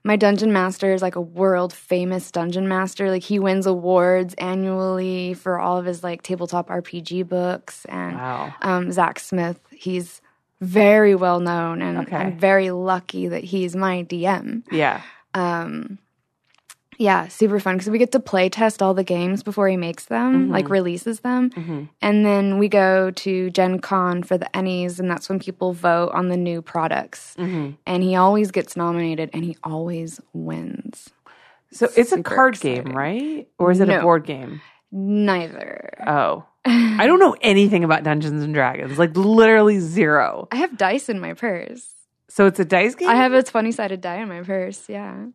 my 0.07 0.15
dungeon 0.17 0.53
master 0.53 0.93
is 0.95 1.03
like 1.03 1.17
a 1.17 1.21
world 1.21 1.73
famous 1.73 2.31
dungeon 2.31 2.69
master 2.69 3.11
like 3.11 3.25
he 3.25 3.39
wins 3.39 3.67
awards 3.67 4.35
annually 4.39 5.35
for 5.35 5.59
all 5.59 5.77
of 5.79 5.85
his 5.85 6.05
like 6.05 6.23
tabletop 6.23 6.69
rpg 6.69 7.29
books 7.29 7.85
and 7.87 8.17
Wow. 8.17 8.55
um 8.63 8.93
zak 8.93 9.19
smith 9.19 9.59
he's 9.73 10.21
very 10.61 11.15
well 11.15 11.41
known 11.41 11.83
and 11.83 11.99
Okay. 11.99 12.17
i'm 12.17 12.39
very 12.39 12.71
lucky 12.71 13.27
that 13.29 13.45
he's 13.45 13.75
my 13.75 14.05
dm 14.05 14.63
Yeah. 14.71 15.03
um 15.35 15.99
Yeah, 16.99 17.29
super 17.29 17.61
fun 17.61 17.77
because 17.77 17.91
we 17.91 17.99
get 17.99 18.13
to 18.13 18.21
play 18.21 18.49
test 18.49 18.83
all 18.83 18.95
the 18.95 19.05
games 19.05 19.43
before 19.43 19.69
he 19.69 19.77
makes 19.77 20.07
them, 20.07 20.45
mm-hmm. 20.45 20.53
like 20.53 20.71
releases 20.71 21.21
them. 21.21 21.51
Mm-hmm. 21.51 21.85
And 22.01 22.25
then 22.25 22.59
we 22.59 22.69
go 22.69 23.11
to 23.11 23.51
Gen 23.51 23.81
Con 23.81 24.23
for 24.23 24.39
the 24.39 24.49
Ennies, 24.55 24.99
and 24.99 25.11
that's 25.11 25.29
when 25.29 25.39
people 25.39 25.73
vote 25.73 26.13
on 26.13 26.29
the 26.29 26.37
new 26.37 26.63
products. 26.63 27.35
Mm-hmm. 27.39 27.73
And 27.87 28.03
he 28.03 28.17
always 28.17 28.51
gets 28.51 28.77
nominated 28.77 29.31
and 29.33 29.45
he 29.45 29.57
always 29.63 30.21
wins. 30.33 31.11
So 31.73 31.89
it's 31.97 32.13
a 32.13 32.23
card 32.23 32.59
game, 32.61 32.87
right? 32.87 33.49
Or 33.59 33.71
is 33.71 33.81
it 33.81 33.89
a 33.89 34.01
board 34.01 34.25
game? 34.25 34.63
Neither. 34.93 35.91
Oh. 36.07 36.45
I 36.65 37.07
don't 37.07 37.21
know 37.21 37.37
anything 37.43 37.85
about 37.85 38.03
Dungeons 38.03 38.43
and 38.43 38.55
Dragons, 38.55 38.99
like 38.99 39.17
literally 39.17 39.79
zero. 39.79 40.49
I 40.51 40.57
have 40.57 40.77
dice 40.77 41.09
in 41.09 41.21
my 41.21 41.35
purse. 41.35 41.93
So 42.29 42.47
it's 42.47 42.59
a 42.59 42.65
dice 42.65 42.95
game? 42.95 43.09
I 43.09 43.15
have 43.15 43.33
a 43.33 43.43
20 43.43 43.73
sided 43.73 44.01
die 44.01 44.17
in 44.17 44.29
my 44.29 44.43
purse. 44.43 44.89
Yeah. 44.89 45.27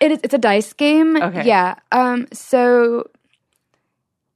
It 0.00 0.12
is, 0.12 0.20
it's 0.22 0.34
a 0.34 0.38
dice 0.38 0.72
game. 0.72 1.16
Okay. 1.16 1.44
Yeah. 1.46 1.76
Um, 1.92 2.26
so 2.32 3.08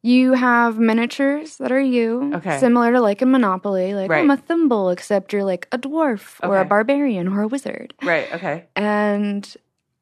you 0.02 0.32
have 0.32 0.78
miniatures 0.78 1.58
that 1.58 1.70
are 1.70 1.80
you. 1.80 2.32
Okay. 2.36 2.58
Similar 2.58 2.92
to 2.92 3.00
like 3.00 3.20
a 3.20 3.26
Monopoly. 3.26 3.94
Like, 3.94 4.10
Right. 4.10 4.20
I'm 4.20 4.30
a 4.30 4.36
thimble, 4.38 4.88
except 4.90 5.32
you're 5.32 5.44
like 5.44 5.68
a 5.72 5.78
dwarf 5.78 6.36
or 6.42 6.58
a 6.58 6.64
barbarian 6.64 7.28
or 7.28 7.42
a 7.42 7.46
wizard. 7.48 7.92
Right, 8.02 8.32
okay. 8.32 8.64
And 8.76 9.54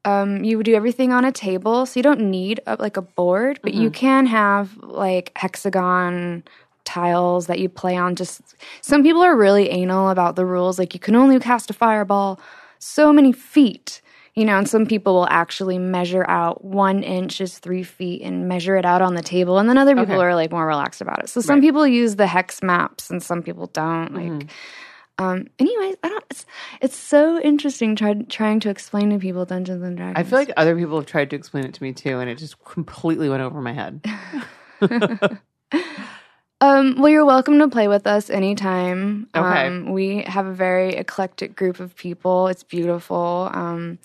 um, 0.05 0.45
you 0.45 0.55
would 0.55 0.65
do 0.65 0.73
everything 0.75 1.11
on 1.11 1.25
a 1.25 1.31
table. 1.33 1.85
So 1.85 1.99
you 1.99 2.03
don't 2.03 2.21
need 2.31 2.61
a, 2.65 2.77
like 2.79 2.95
a 2.95 3.01
board, 3.01 3.59
but 3.61 3.73
Mm-hmm. 3.73 3.81
you 3.83 3.89
can 3.91 4.25
have 4.27 4.77
like 4.77 5.33
hexagon 5.35 6.43
tiles 6.85 7.47
that 7.47 7.59
you 7.59 7.67
play 7.67 7.97
on. 7.97 8.15
Just 8.15 8.55
some 8.81 9.03
people 9.03 9.21
are 9.21 9.35
really 9.35 9.69
anal 9.69 10.09
about 10.09 10.37
the 10.37 10.45
rules. 10.45 10.79
Like 10.79 10.93
you 10.93 10.99
can 11.01 11.15
only 11.15 11.37
cast 11.39 11.69
a 11.69 11.73
fireball 11.73 12.39
so 12.79 13.11
many 13.11 13.33
feet. 13.33 14.01
You 14.39 14.45
know, 14.45 14.57
and 14.57 14.69
some 14.69 14.85
people 14.85 15.13
will 15.15 15.27
actually 15.27 15.77
measure 15.77 16.25
out 16.29 16.63
one 16.63 17.03
inch 17.03 17.41
is 17.41 17.59
three 17.59 17.83
feet 17.83 18.21
and 18.21 18.47
measure 18.47 18.77
it 18.77 18.85
out 18.85 19.01
on 19.01 19.13
the 19.15 19.21
table. 19.21 19.57
And 19.59 19.67
then 19.67 19.77
other 19.77 19.95
people 19.95 20.15
Okay. 20.15 20.23
are 20.23 20.33
like 20.33 20.49
more 20.49 20.65
relaxed 20.65 21.01
about 21.01 21.19
it. 21.19 21.27
So 21.29 21.41
some 21.41 21.55
Right. 21.55 21.61
people 21.61 21.85
use 21.85 22.15
the 22.15 22.25
hex 22.25 22.63
maps 22.63 23.09
and 23.09 23.21
some 23.21 23.43
people 23.43 23.67
don't. 23.67 24.13
Like, 24.13 24.31
Mm-hmm. 24.31 25.23
um, 25.25 25.47
anyways, 25.59 25.97
I 26.03 26.07
don't. 26.07 26.23
It's 26.29 26.45
it's 26.79 26.95
so 26.95 27.37
interesting 27.41 27.97
try, 27.97 28.13
trying 28.29 28.61
to 28.61 28.69
explain 28.69 29.09
to 29.09 29.19
people 29.19 29.43
Dungeons 29.43 29.83
and 29.83 29.97
Dragons. 29.97 30.17
I 30.17 30.23
feel 30.23 30.39
like 30.39 30.53
other 30.55 30.73
people 30.77 30.95
have 30.95 31.05
tried 31.05 31.29
to 31.31 31.35
explain 31.35 31.65
it 31.65 31.73
to 31.73 31.83
me 31.83 31.91
too, 31.91 32.19
and 32.19 32.29
it 32.29 32.37
just 32.37 32.63
completely 32.63 33.27
went 33.27 33.41
over 33.43 33.59
my 33.61 33.73
head. 33.73 34.01
Um, 36.61 36.99
well, 36.99 37.09
you're 37.09 37.25
welcome 37.25 37.57
to 37.59 37.69
play 37.69 37.87
with 37.87 38.05
us 38.05 38.29
anytime. 38.29 39.29
Okay. 39.33 39.67
Um, 39.67 39.91
we 39.91 40.23
have 40.23 40.45
a 40.45 40.53
very 40.53 40.95
eclectic 40.95 41.55
group 41.55 41.79
of 41.79 41.95
people. 41.95 42.47
It's 42.47 42.63
beautiful. 42.63 43.49
Um, 43.53 43.97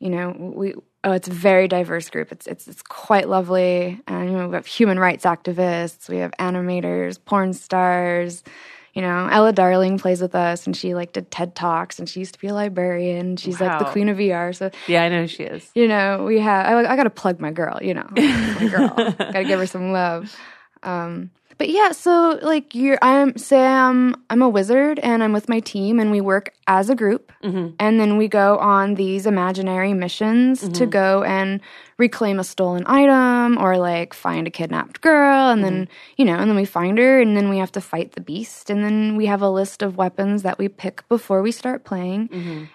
you 0.00 0.10
know, 0.10 0.34
we 0.38 0.74
oh, 1.02 1.12
it's 1.12 1.28
a 1.28 1.32
very 1.32 1.66
diverse 1.66 2.10
group. 2.10 2.30
It's 2.30 2.46
it's 2.46 2.68
it's 2.68 2.82
quite 2.82 3.28
lovely. 3.28 4.00
And 4.06 4.30
you 4.30 4.36
know, 4.36 4.48
we 4.48 4.54
have 4.54 4.66
human 4.66 4.98
rights 4.98 5.24
activists. 5.24 6.08
We 6.10 6.18
have 6.18 6.32
animators, 6.32 7.18
porn 7.24 7.54
stars. 7.54 8.44
You 8.92 9.02
know, 9.02 9.26
Ela 9.26 9.52
Darling 9.52 9.98
plays 9.98 10.20
with 10.20 10.34
us, 10.36 10.66
and 10.66 10.76
she 10.76 10.94
like 10.94 11.12
did 11.14 11.30
TED 11.30 11.56
talks, 11.56 11.98
and 11.98 12.08
she 12.08 12.20
used 12.20 12.34
to 12.34 12.38
be 12.40 12.46
a 12.48 12.54
librarian. 12.54 13.36
She's 13.36 13.60
like 13.60 13.78
the 13.80 13.86
queen 13.86 14.08
of 14.08 14.18
VR. 14.18 14.54
So 14.54 14.70
Yeah, 14.86 15.02
I 15.02 15.08
know 15.08 15.26
she 15.26 15.42
is. 15.42 15.68
you 15.74 15.88
know, 15.88 16.22
we 16.24 16.38
have. 16.38 16.66
I, 16.66 16.92
I 16.92 16.96
got 16.96 17.04
to 17.04 17.10
plug 17.10 17.40
my 17.40 17.50
girl. 17.50 17.78
You 17.82 17.94
know, 17.94 18.06
my 18.14 18.68
girl. 18.70 18.88
got 18.94 19.32
to 19.32 19.44
give 19.44 19.58
her 19.58 19.66
some 19.66 19.90
love. 19.90 20.36
Um, 20.84 21.30
but 21.58 21.68
yeah, 21.68 21.92
so 21.92 22.38
like 22.42 22.74
you're, 22.74 22.98
I'm 23.02 23.36
Sam. 23.36 24.16
I'm 24.30 24.42
a 24.42 24.48
wizard, 24.48 24.98
and 25.00 25.22
I'm 25.22 25.32
with 25.32 25.48
my 25.48 25.60
team, 25.60 26.00
and 26.00 26.10
we 26.10 26.20
work 26.20 26.52
as 26.66 26.90
a 26.90 26.94
group, 26.94 27.32
mm-hmm. 27.42 27.74
and 27.78 28.00
then 28.00 28.16
we 28.16 28.28
go 28.28 28.58
on 28.58 28.94
these 28.94 29.26
imaginary 29.26 29.92
missions 29.92 30.60
to 30.60 30.68
mm-hmm. 30.68 30.90
go 30.90 31.22
and 31.22 31.60
reclaim 31.96 32.40
a 32.40 32.44
stolen 32.44 32.84
item 32.86 33.58
or 33.58 33.78
like 33.78 34.14
find 34.14 34.46
a 34.46 34.50
kidnapped 34.50 35.00
girl, 35.00 35.50
and 35.50 35.62
then 35.62 35.86
mm-hmm. 35.86 36.14
you 36.16 36.24
know, 36.24 36.36
and 36.36 36.50
then 36.50 36.56
we 36.56 36.64
find 36.64 36.98
her, 36.98 37.20
and 37.20 37.36
then 37.36 37.48
we 37.48 37.58
have 37.58 37.72
to 37.72 37.80
fight 37.80 38.12
the 38.12 38.20
beast, 38.20 38.70
and 38.70 38.84
then 38.84 39.16
we 39.16 39.26
have 39.26 39.42
a 39.42 39.50
list 39.50 39.82
of 39.82 39.96
weapons 39.96 40.42
that 40.42 40.58
we 40.58 40.68
pick 40.68 41.08
before 41.08 41.42
we 41.42 41.52
start 41.52 41.84
playing, 41.84 42.28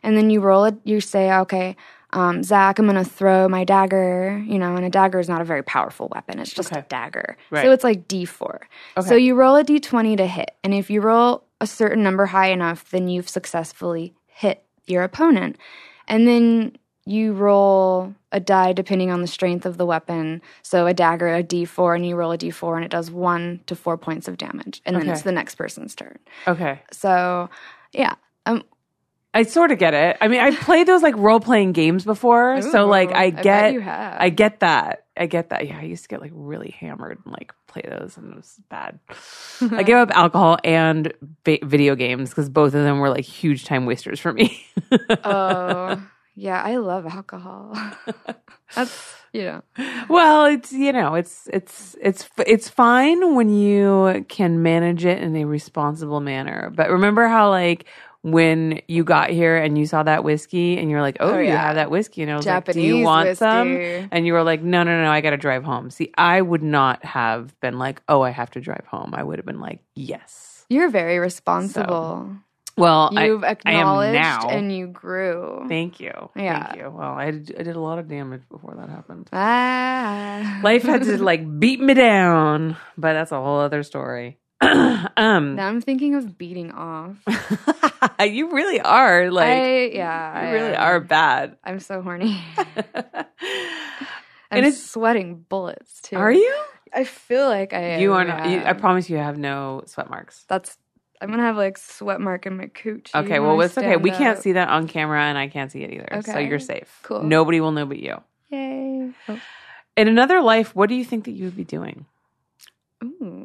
and 0.04 0.18
then 0.18 0.30
you 0.30 0.40
roll 0.40 0.66
it. 0.66 0.76
You 0.84 1.02
say, 1.02 1.32
okay 1.34 1.76
um, 2.12 2.44
Zak, 2.44 2.80
I'm 2.80 2.86
going 2.88 3.04
to 3.04 3.10
throw 3.10 3.48
my 3.48 3.64
dagger, 3.64 4.44
you 4.48 4.58
know, 4.58 4.76
and 4.76 4.86
a 4.86 4.90
dagger 4.90 5.20
is 5.20 5.30
not 5.30 5.42
a 5.42 5.46
very 5.46 5.64
powerful 5.64 6.08
weapon. 6.14 6.40
It's 6.40 6.52
just 6.52 6.72
Okay. 6.72 6.80
a 6.80 6.84
dagger. 6.84 7.38
Right. 7.52 7.64
So 7.64 7.72
it's 7.72 7.84
like 7.84 8.08
D4. 8.08 8.60
So 9.04 9.16
you 9.16 9.36
roll 9.36 9.56
a 9.56 9.64
D20 9.64 10.18
to 10.18 10.26
hit. 10.26 10.52
And 10.64 10.74
if 10.74 10.90
you 10.90 11.02
roll 11.02 11.44
a 11.62 11.68
certain 11.68 12.02
number 12.04 12.26
high 12.28 12.48
enough, 12.50 12.90
then 12.90 13.08
you've 13.10 13.30
successfully 13.30 14.14
hit 14.28 14.64
your 14.88 15.04
opponent. 15.04 15.58
And 16.08 16.28
then 16.28 16.78
you 17.06 17.34
roll 17.34 18.14
a 18.32 18.40
die 18.40 18.74
depending 18.74 19.12
on 19.12 19.22
the 19.22 19.28
strength 19.28 19.66
of 19.66 19.78
the 19.78 19.86
weapon. 19.86 20.42
So 20.64 20.88
a 20.88 20.94
dagger, 20.94 21.28
a 21.28 21.44
D4, 21.44 21.96
and 21.96 22.06
you 22.06 22.16
roll 22.16 22.32
a 22.32 22.38
D4, 22.38 22.76
and 22.76 22.86
it 22.86 22.92
does 22.92 23.10
one 23.12 23.62
to 23.68 23.76
four 23.76 23.98
points 23.98 24.28
of 24.28 24.38
damage. 24.38 24.82
And 24.86 24.96
then 24.96 25.10
it's 25.14 25.24
the 25.24 25.32
next 25.32 25.56
person's 25.56 25.96
turn. 25.96 26.18
Okay. 26.48 26.82
So, 26.92 27.50
yeah. 27.94 28.16
Um, 28.46 28.64
I 29.34 29.44
sort 29.44 29.72
of 29.72 29.78
get 29.78 29.94
it. 29.94 30.18
I 30.22 30.28
mean, 30.28 30.40
I've 30.40 30.58
played 30.60 30.88
those 30.88 31.04
like 31.04 31.16
role 31.16 31.40
playing 31.40 31.74
games 31.74 32.04
before, 32.04 32.62
so 32.64 32.88
like 32.88 33.12
I 33.12 33.26
I 33.26 33.30
get, 33.30 33.82
have. 33.82 34.18
I 34.20 34.30
get 34.30 34.60
that. 34.62 35.06
I 35.16 35.28
get 35.28 35.50
that. 35.50 35.68
Yeah, 35.68 35.78
I 35.78 35.84
used 35.84 36.04
to 36.04 36.10
get 36.10 36.20
like 36.22 36.32
really 36.34 36.76
hammered 36.80 37.20
and 37.24 37.34
like 37.34 37.54
play 37.68 37.84
those, 37.88 38.18
and 38.18 38.32
it 38.32 38.36
was 38.36 38.60
bad. 38.70 39.00
I 39.62 39.84
gave 39.84 39.98
up 39.98 40.10
alcohol 40.12 40.58
and 40.64 41.14
va- 41.46 41.60
video 41.64 41.96
games 41.96 42.30
because 42.30 42.50
both 42.50 42.74
of 42.74 42.84
them 42.84 43.00
were 43.00 43.10
like 43.10 43.26
huge 43.26 43.66
time 43.66 43.86
wasters 43.86 44.20
for 44.20 44.34
me. 44.34 44.66
oh, 45.24 46.02
yeah, 46.36 46.64
I 46.64 46.78
love 46.78 47.06
alcohol. 47.06 47.78
That's, 48.76 49.16
you 49.34 49.44
know. 49.44 49.62
well, 50.10 50.46
it's 50.46 50.72
you 50.72 50.92
know, 50.92 51.14
it's 51.14 51.48
it's 51.54 51.96
it's 52.02 52.28
it's 52.48 52.70
fine 52.70 53.36
when 53.36 53.50
you 53.50 54.26
can 54.28 54.64
manage 54.64 55.06
it 55.06 55.22
in 55.22 55.36
a 55.36 55.46
responsible 55.46 56.20
manner. 56.20 56.72
But 56.74 56.90
remember 56.90 57.28
how 57.28 57.50
like 57.50 57.86
when 58.22 58.82
you 58.88 59.04
got 59.04 59.30
here 59.30 59.56
and 59.58 59.78
you 59.78 59.86
saw 59.86 60.04
that 60.04 60.24
whiskey 60.24 60.78
and 60.78 60.90
you're 60.90 61.02
like, 61.02 61.18
"Oh, 61.20 61.36
Oh, 61.36 61.40
you 61.40 61.48
yeah. 61.50 61.62
have 61.68 61.76
that 61.76 61.90
whiskey," 61.92 62.22
and 62.24 62.32
I 62.32 62.36
was 62.36 62.46
like, 62.46 62.66
"Do 62.66 62.72
Japanese 62.74 62.86
you 63.00 63.04
want 63.04 63.38
some?" 63.38 63.68
And 64.12 64.26
you 64.28 64.34
were 64.34 64.44
like, 64.44 64.62
"No, 64.62 64.84
no, 64.84 65.02
no, 65.04 65.10
I 65.12 65.22
got 65.22 65.30
to 65.32 65.38
drive 65.38 65.64
home." 65.64 65.90
See, 65.90 66.12
I 66.18 66.42
would 66.42 66.64
not 66.64 67.04
have 67.06 67.58
been 67.62 67.80
like, 67.80 68.02
"Oh, 68.10 68.22
I 68.22 68.32
have 68.32 68.52
to 68.52 68.62
drive 68.62 68.86
home." 68.88 69.14
I 69.14 69.24
would 69.24 69.40
have 69.40 69.46
been 69.46 69.62
like, 69.62 69.80
"Yes." 69.96 70.66
You're 70.70 70.90
very 70.90 71.18
responsible. 71.20 72.30
Well, 72.78 73.10
You've 73.12 73.44
I, 73.44 73.48
I 73.48 73.52
acknowledged 73.52 74.14
now. 74.14 74.48
and 74.48 74.72
you 74.74 74.88
grew. 74.88 75.66
Thank 75.68 76.00
you. 76.00 76.14
Yeah. 76.36 76.68
Thank 76.68 76.78
you. 76.78 76.90
Well, 76.90 77.12
I 77.12 77.32
did, 77.32 77.54
I 77.60 77.64
did 77.64 77.76
a 77.76 77.80
lot 77.82 78.00
of 78.00 78.08
damage 78.08 78.44
before 78.50 78.76
that 78.76 78.88
happened. 78.90 79.30
Ah. 79.34 80.62
Life 80.64 80.84
had 80.84 81.04
to 81.04 81.22
like 81.22 81.60
beat 81.60 81.82
me 81.82 81.94
down, 81.94 82.78
but 82.98 83.14
that's 83.14 83.34
a 83.34 83.42
whole 83.42 83.60
other 83.60 83.84
story. 83.84 84.38
um, 84.62 85.56
Now 85.56 85.68
I'm 85.68 85.82
thinking 85.82 86.16
of 86.16 86.38
beating 86.38 86.72
off. 86.72 87.18
you 88.22 88.52
really 88.52 88.80
are 88.82 89.32
like 89.32 89.48
I, 89.48 89.86
yeah. 89.88 90.42
you 90.42 90.48
I 90.48 90.52
really 90.52 90.76
am. 90.76 90.82
are 90.82 91.00
bad. 91.00 91.58
I'm 91.64 91.80
so 91.80 92.02
horny. 92.02 92.38
I'm 92.58 93.26
And 94.52 94.66
it's- 94.66 94.82
sweating 94.84 95.46
bullets 95.48 96.02
too. 96.02 96.18
are 96.18 96.32
you? 96.32 96.56
I 96.94 97.04
feel 97.04 97.48
like 97.48 97.72
I 97.74 97.82
am. 97.82 98.02
You 98.02 98.14
are 98.14 98.26
not. 98.26 98.50
You, 98.50 98.62
I 98.66 98.74
promise 98.74 99.10
you 99.10 99.18
have 99.18 99.38
no 99.38 99.84
sweat 99.86 100.10
marks. 100.10 100.44
That's. 100.48 100.76
I'm 101.22 101.30
gonna 101.30 101.44
have 101.44 101.58
like 101.58 101.78
sweat 101.78 102.20
mark 102.20 102.46
in 102.48 102.58
my 102.58 102.68
cooch. 102.68 103.12
Okay, 103.14 103.40
well, 103.40 103.60
it's 103.62 103.78
okay. 103.78 103.98
We 103.98 104.10
can't 104.10 104.40
see 104.40 104.54
that 104.54 104.70
on 104.70 104.88
camera, 104.88 105.22
and 105.22 105.38
I 105.38 105.50
can't 105.50 105.72
see 105.72 105.84
it 105.84 105.92
either. 105.94 106.22
So 106.24 106.40
you're 106.40 106.60
safe. 106.60 107.00
Cool. 107.04 107.24
Nobody 107.24 107.60
will 107.62 107.72
know 107.74 107.86
but 107.86 108.00
you. 108.00 108.22
Yay! 108.50 109.12
Oh. 109.28 109.40
In 109.98 110.08
another 110.08 110.42
life, 110.42 110.74
what 110.76 110.88
do 110.90 110.96
you 110.96 111.04
think 111.06 111.26
that 111.26 111.32
you 111.32 111.46
would 111.46 111.58
be 111.58 111.66
doing? 111.66 112.06
Ooh. 113.04 113.39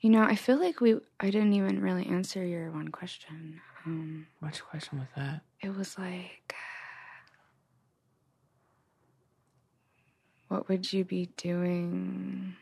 You 0.00 0.10
know, 0.10 0.22
I 0.22 0.34
feel 0.34 0.58
like 0.58 0.80
we. 0.80 0.96
I 1.18 1.26
didn't 1.30 1.52
even 1.52 1.80
really 1.80 2.06
answer 2.06 2.44
your 2.44 2.70
one 2.70 2.88
question. 2.88 3.60
Um, 3.86 4.26
Which 4.40 4.62
question 4.64 4.98
was 4.98 5.08
that? 5.16 5.42
it 5.62 5.76
was 5.76 5.98
like, 5.98 6.54
what 10.48 10.68
would 10.68 10.92
you 10.92 11.04
be 11.04 11.28
doing? 11.36 12.56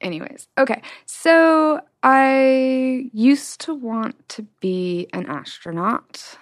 Anyways, 0.00 0.46
okay. 0.56 0.80
So 1.06 1.80
I 2.02 3.10
used 3.12 3.60
to 3.62 3.74
want 3.74 4.28
to 4.30 4.42
be 4.60 5.08
an 5.12 5.26
astronaut. 5.26 6.38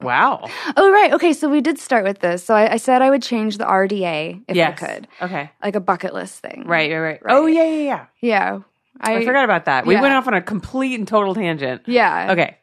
Wow. 0.00 0.48
Oh, 0.76 0.90
right. 0.92 1.12
Okay. 1.12 1.32
So 1.34 1.48
we 1.50 1.60
did 1.60 1.78
start 1.78 2.04
with 2.04 2.20
this. 2.20 2.42
So 2.44 2.54
I, 2.54 2.72
I 2.72 2.76
said 2.76 3.02
I 3.02 3.10
would 3.10 3.22
change 3.22 3.58
the 3.58 3.64
RDA 3.66 4.44
if 4.48 4.56
yes. 4.56 4.80
I 4.82 4.86
could, 4.86 5.08
Okay. 5.20 5.50
like 5.62 5.74
a 5.74 5.80
bucket 5.80 6.14
list 6.14 6.38
thing. 6.40 6.62
Right, 6.66 6.90
right, 6.90 7.00
right. 7.00 7.22
Right. 7.24 7.34
Oh, 7.36 7.44
yeah, 7.46 7.64
yeah, 7.64 7.82
yeah. 7.82 8.06
Yeah. 8.22 8.58
I, 9.00 9.24
forgot 9.24 9.44
about 9.44 9.64
that. 9.64 9.86
We 9.86 9.94
yeah. 9.94 10.02
went 10.02 10.14
off 10.14 10.26
on 10.26 10.34
a 10.34 10.42
complete 10.42 10.98
and 10.98 11.08
total 11.08 11.34
tangent. 11.34 11.82
Yeah. 11.86 12.32
Okay. 12.32 12.58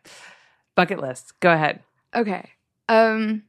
Bucket 0.76 1.00
list. 1.00 1.34
Go 1.40 1.52
ahead. 1.52 1.82
Okay. 2.16 2.52
Um 2.88 3.44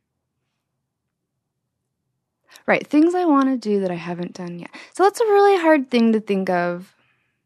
Right, 2.66 2.86
things 2.86 3.14
I 3.14 3.24
want 3.24 3.48
to 3.48 3.56
do 3.56 3.80
that 3.80 3.90
I 3.90 3.94
haven't 3.94 4.34
done 4.34 4.58
yet. 4.58 4.68
So 4.92 5.02
that's 5.02 5.20
a 5.20 5.24
really 5.24 5.58
hard 5.58 5.90
thing 5.90 6.12
to 6.12 6.20
think 6.20 6.50
of. 6.50 6.94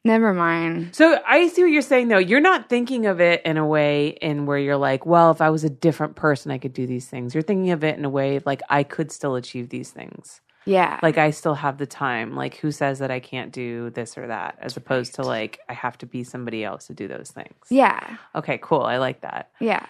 Never 0.04 0.34
mind. 0.34 0.96
So 0.96 1.20
I 1.24 1.46
see 1.46 1.62
what 1.62 1.70
you're 1.70 1.80
saying 1.80 2.08
though. 2.08 2.18
You're 2.18 2.40
not 2.40 2.68
thinking 2.68 3.06
of 3.06 3.20
it 3.20 3.40
in 3.44 3.56
a 3.56 3.64
way 3.64 4.08
in 4.08 4.46
where 4.46 4.58
you're 4.58 4.76
like, 4.76 5.06
well, 5.06 5.30
if 5.30 5.40
I 5.40 5.50
was 5.50 5.62
a 5.62 5.70
different 5.70 6.16
person, 6.16 6.50
I 6.50 6.58
could 6.58 6.72
do 6.72 6.88
these 6.88 7.06
things. 7.06 7.34
You're 7.34 7.42
thinking 7.42 7.70
of 7.70 7.84
it 7.84 7.96
in 7.96 8.04
a 8.04 8.10
way 8.10 8.34
of 8.34 8.44
like 8.46 8.62
I 8.68 8.82
could 8.82 9.12
still 9.12 9.36
achieve 9.36 9.68
these 9.68 9.92
things. 9.92 10.40
Yeah. 10.64 11.00
Like 11.02 11.18
I 11.18 11.30
still 11.30 11.54
have 11.54 11.78
the 11.78 11.86
time. 11.86 12.34
Like 12.34 12.56
who 12.56 12.70
says 12.70 12.98
that 13.00 13.10
I 13.10 13.20
can't 13.20 13.52
do 13.52 13.90
this 13.90 14.16
or 14.16 14.26
that 14.26 14.58
as 14.60 14.76
opposed 14.76 15.14
to 15.16 15.22
like 15.22 15.60
I 15.68 15.72
have 15.72 15.98
to 15.98 16.06
be 16.06 16.24
somebody 16.24 16.64
else 16.64 16.86
to 16.86 16.94
do 16.94 17.08
those 17.08 17.30
things. 17.30 17.54
yeah. 17.68 18.16
Okay, 18.34 18.58
cool. 18.62 18.82
I 18.82 18.98
like 18.98 19.22
that. 19.22 19.50
Yeah. 19.60 19.84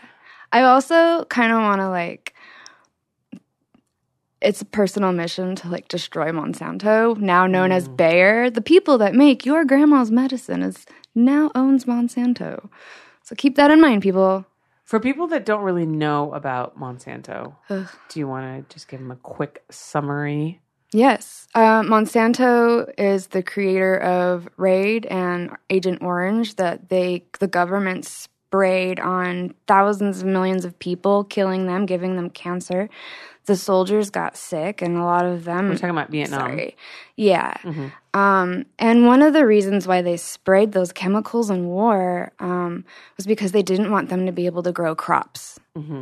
I 0.53 0.62
also 0.62 1.25
kind 1.27 1.53
of 1.53 1.59
want 1.59 1.81
to 1.81 1.89
like 1.89 2.35
it's 4.43 4.61
a 4.61 4.64
personal 4.64 5.12
mission 5.12 5.55
to 5.57 5.68
like 5.68 5.89
destroy 5.89 6.31
Monsanto, 6.31 7.16
now 7.16 7.47
known 7.47 7.73
as 7.73 7.89
mm. 7.89 7.97
Bayer. 7.97 8.51
The 8.51 8.61
people 8.61 8.99
that 8.99 9.14
make 9.14 9.47
your 9.47 9.64
grandma's 9.64 10.11
medicine 10.11 10.62
is 10.62 10.85
now 11.14 11.51
owns 11.55 11.85
Monsanto. 11.85 12.68
So 13.23 13.35
keep 13.37 13.57
that 13.57 13.70
in 13.70 13.81
mind, 13.81 14.03
people. 14.03 14.45
For 14.93 15.01
people 15.01 15.28
that 15.28 15.47
don't 15.47 15.62
really 15.62 15.86
know 15.86 16.34
about 16.34 16.78
Monsanto, 16.78 17.57
Ugh. 17.70 17.88
do 18.11 18.20
you 18.20 18.28
want 18.28 18.68
to 18.68 18.74
just 18.74 18.88
give 18.88 19.01
them 19.01 19.11
a 19.11 19.16
quick 19.16 19.64
summary? 19.70 20.61
Yes. 20.93 21.49
Uh, 21.55 21.80
Monsanto 21.80 22.93
is 22.99 23.28
the 23.28 23.43
creator 23.43 23.97
of 23.97 24.51
Raid 24.59 25.07
and 25.07 25.57
Agent 25.70 26.03
Orange 26.03 26.57
that 26.57 26.90
they 26.90 27.24
the 27.40 27.49
government 27.49 28.05
sprayed 28.05 29.01
on 29.01 29.55
thousands 29.66 30.20
of 30.20 30.26
millions 30.26 30.66
of 30.66 30.78
people, 30.78 31.24
killing 31.24 31.66
them, 31.66 31.86
giving 31.86 32.16
them 32.16 32.28
cancer. 32.28 32.90
The 33.47 33.57
soldiers 33.57 34.11
got 34.11 34.36
sick, 34.36 34.82
and 34.82 34.97
a 34.97 35.05
lot 35.05 35.24
of 35.24 35.45
them. 35.45 35.68
We're 35.68 35.74
talking 35.74 35.90
about 35.90 36.11
Vietnam. 36.11 36.40
Sorry. 36.40 36.76
Yeah. 37.16 37.55
Um, 38.14 38.66
and 38.78 39.07
one 39.07 39.22
of 39.22 39.32
the 39.32 39.47
reasons 39.47 39.86
why 39.86 40.03
they 40.03 40.16
sprayed 40.16 40.72
those 40.72 40.93
chemicals 40.93 41.51
in 41.51 41.66
war 41.66 42.32
um, 42.38 42.84
was 43.16 43.26
because 43.26 43.53
they 43.53 43.62
didn't 43.62 43.90
want 43.90 44.11
them 44.11 44.26
to 44.26 44.32
be 44.32 44.47
able 44.47 44.62
to 44.62 44.72
grow 44.72 44.95
crops. 44.95 45.59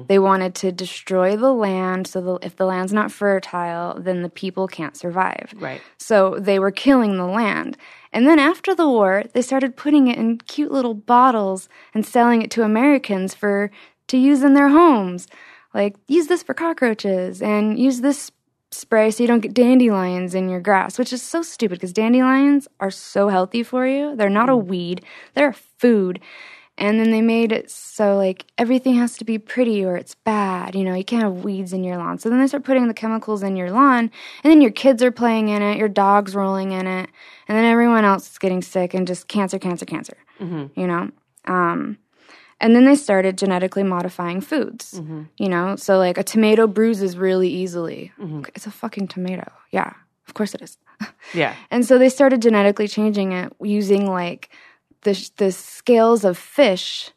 They 0.09 0.19
wanted 0.19 0.57
to 0.57 0.73
destroy 0.73 1.37
the 1.37 1.53
land 1.53 2.09
so 2.09 2.21
that 2.21 2.45
if 2.45 2.57
the 2.57 2.67
land's 2.67 2.93
not 2.93 3.13
fertile, 3.13 4.01
then 4.01 4.23
the 4.23 4.29
people 4.29 4.67
can't 4.67 4.97
survive. 4.97 5.55
Right. 5.57 5.81
So 5.97 6.37
they 6.41 6.59
were 6.59 6.73
killing 6.73 7.17
the 7.17 7.27
land. 7.27 7.77
And 8.13 8.27
then 8.27 8.41
after 8.41 8.75
the 8.75 8.89
war, 8.89 9.23
they 9.33 9.43
started 9.43 9.77
putting 9.77 10.09
it 10.09 10.19
in 10.19 10.39
cute 10.39 10.73
little 10.73 10.95
bottles 10.95 11.69
and 11.95 12.05
selling 12.05 12.43
it 12.43 12.51
to 12.53 12.65
Americans 12.65 13.33
for 13.33 13.71
to 14.09 14.19
use 14.19 14.43
in 14.43 14.55
their 14.55 14.71
homes. 14.71 15.29
Like 15.75 15.97
use 16.09 16.27
this 16.27 16.43
for 16.43 16.55
cockroaches 16.55 17.43
and 17.43 17.79
use 17.79 18.01
this 18.01 18.31
spray 18.73 19.11
so 19.11 19.23
you 19.23 19.27
don't 19.27 19.41
get 19.41 19.55
dandelions 19.55 20.35
in 20.35 20.49
your 20.49 20.61
grass, 20.61 20.99
which 20.99 21.13
is 21.13 21.23
so 21.23 21.43
stupid 21.43 21.77
because 21.77 21.93
dandelions 21.93 22.69
are 22.79 22.91
so 22.91 23.29
healthy 23.29 23.63
for 23.63 23.87
you. 23.87 24.15
They're 24.17 24.31
not 24.31 24.49
a 24.49 24.57
weed, 24.57 25.05
they're 25.35 25.51
a 25.51 25.55
food. 25.55 26.21
And 26.79 26.99
then 26.99 27.11
they 27.11 27.21
made 27.21 27.53
it 27.53 27.71
so 27.71 28.17
like 28.17 28.47
everything 28.57 28.95
has 28.95 29.19
to 29.19 29.25
be 29.25 29.39
pretty 29.39 29.85
or 29.85 29.97
it's 29.97 30.15
bad. 30.15 30.75
You 30.75 30.83
know, 30.83 30.95
you 30.95 31.05
can't 31.05 31.23
have 31.23 31.45
weeds 31.45 31.75
in 31.75 31.85
your 31.85 31.99
lawn. 31.99 32.19
So 32.19 32.31
then 32.31 32.41
they 32.41 32.47
start 32.47 32.65
putting 32.65 32.89
the 32.89 32.95
chemicals 32.95 33.43
in 33.43 33.55
your 33.55 33.71
lawn, 33.71 34.11
and 34.43 34.51
then 34.51 34.63
your 34.63 34.71
kids 34.71 35.03
are 35.03 35.11
playing 35.13 35.51
in 35.51 35.61
it, 35.61 35.77
your 35.77 35.89
dog's 35.91 36.35
rolling 36.35 36.73
in 36.73 36.87
it, 36.87 37.11
and 37.49 37.59
then 37.59 37.67
everyone 37.67 38.07
else 38.07 38.31
is 38.31 38.39
getting 38.39 38.63
sick 38.63 38.95
and 38.95 39.07
just 39.07 39.29
cancer, 39.29 39.59
cancer, 39.59 39.85
cancer. 39.85 40.17
You 40.75 40.87
know? 40.87 41.11
Um, 41.45 41.99
and 42.61 42.77
then 42.77 42.85
they 42.85 42.95
started 42.95 43.39
genetically 43.39 43.83
modifying 43.83 44.41
foods. 44.41 44.95
Mm-hmm. 44.95 45.23
You 45.39 45.49
know, 45.49 45.77
so 45.77 45.99
like 45.99 46.19
a 46.19 46.23
tomato 46.23 46.67
bruises 46.67 47.17
really 47.17 47.49
easily. 47.49 48.13
Mm-hmm. 48.21 48.43
It's 48.55 48.67
a 48.67 48.71
fucking 48.71 49.09
tomato. 49.09 49.51
Yeah, 49.71 49.93
of 50.29 50.35
course 50.35 50.55
it 50.55 50.63
is. 50.63 50.77
Yeah. 51.33 51.55
And 51.71 51.85
so 51.87 51.97
they 51.97 52.09
started 52.09 52.43
genetically 52.43 52.89
changing 52.89 53.33
it 53.33 53.53
using 53.63 54.11
like 54.11 54.51
the 55.03 55.31
the 55.37 55.53
scales 55.53 56.25
of 56.25 56.37
fish, 56.37 57.13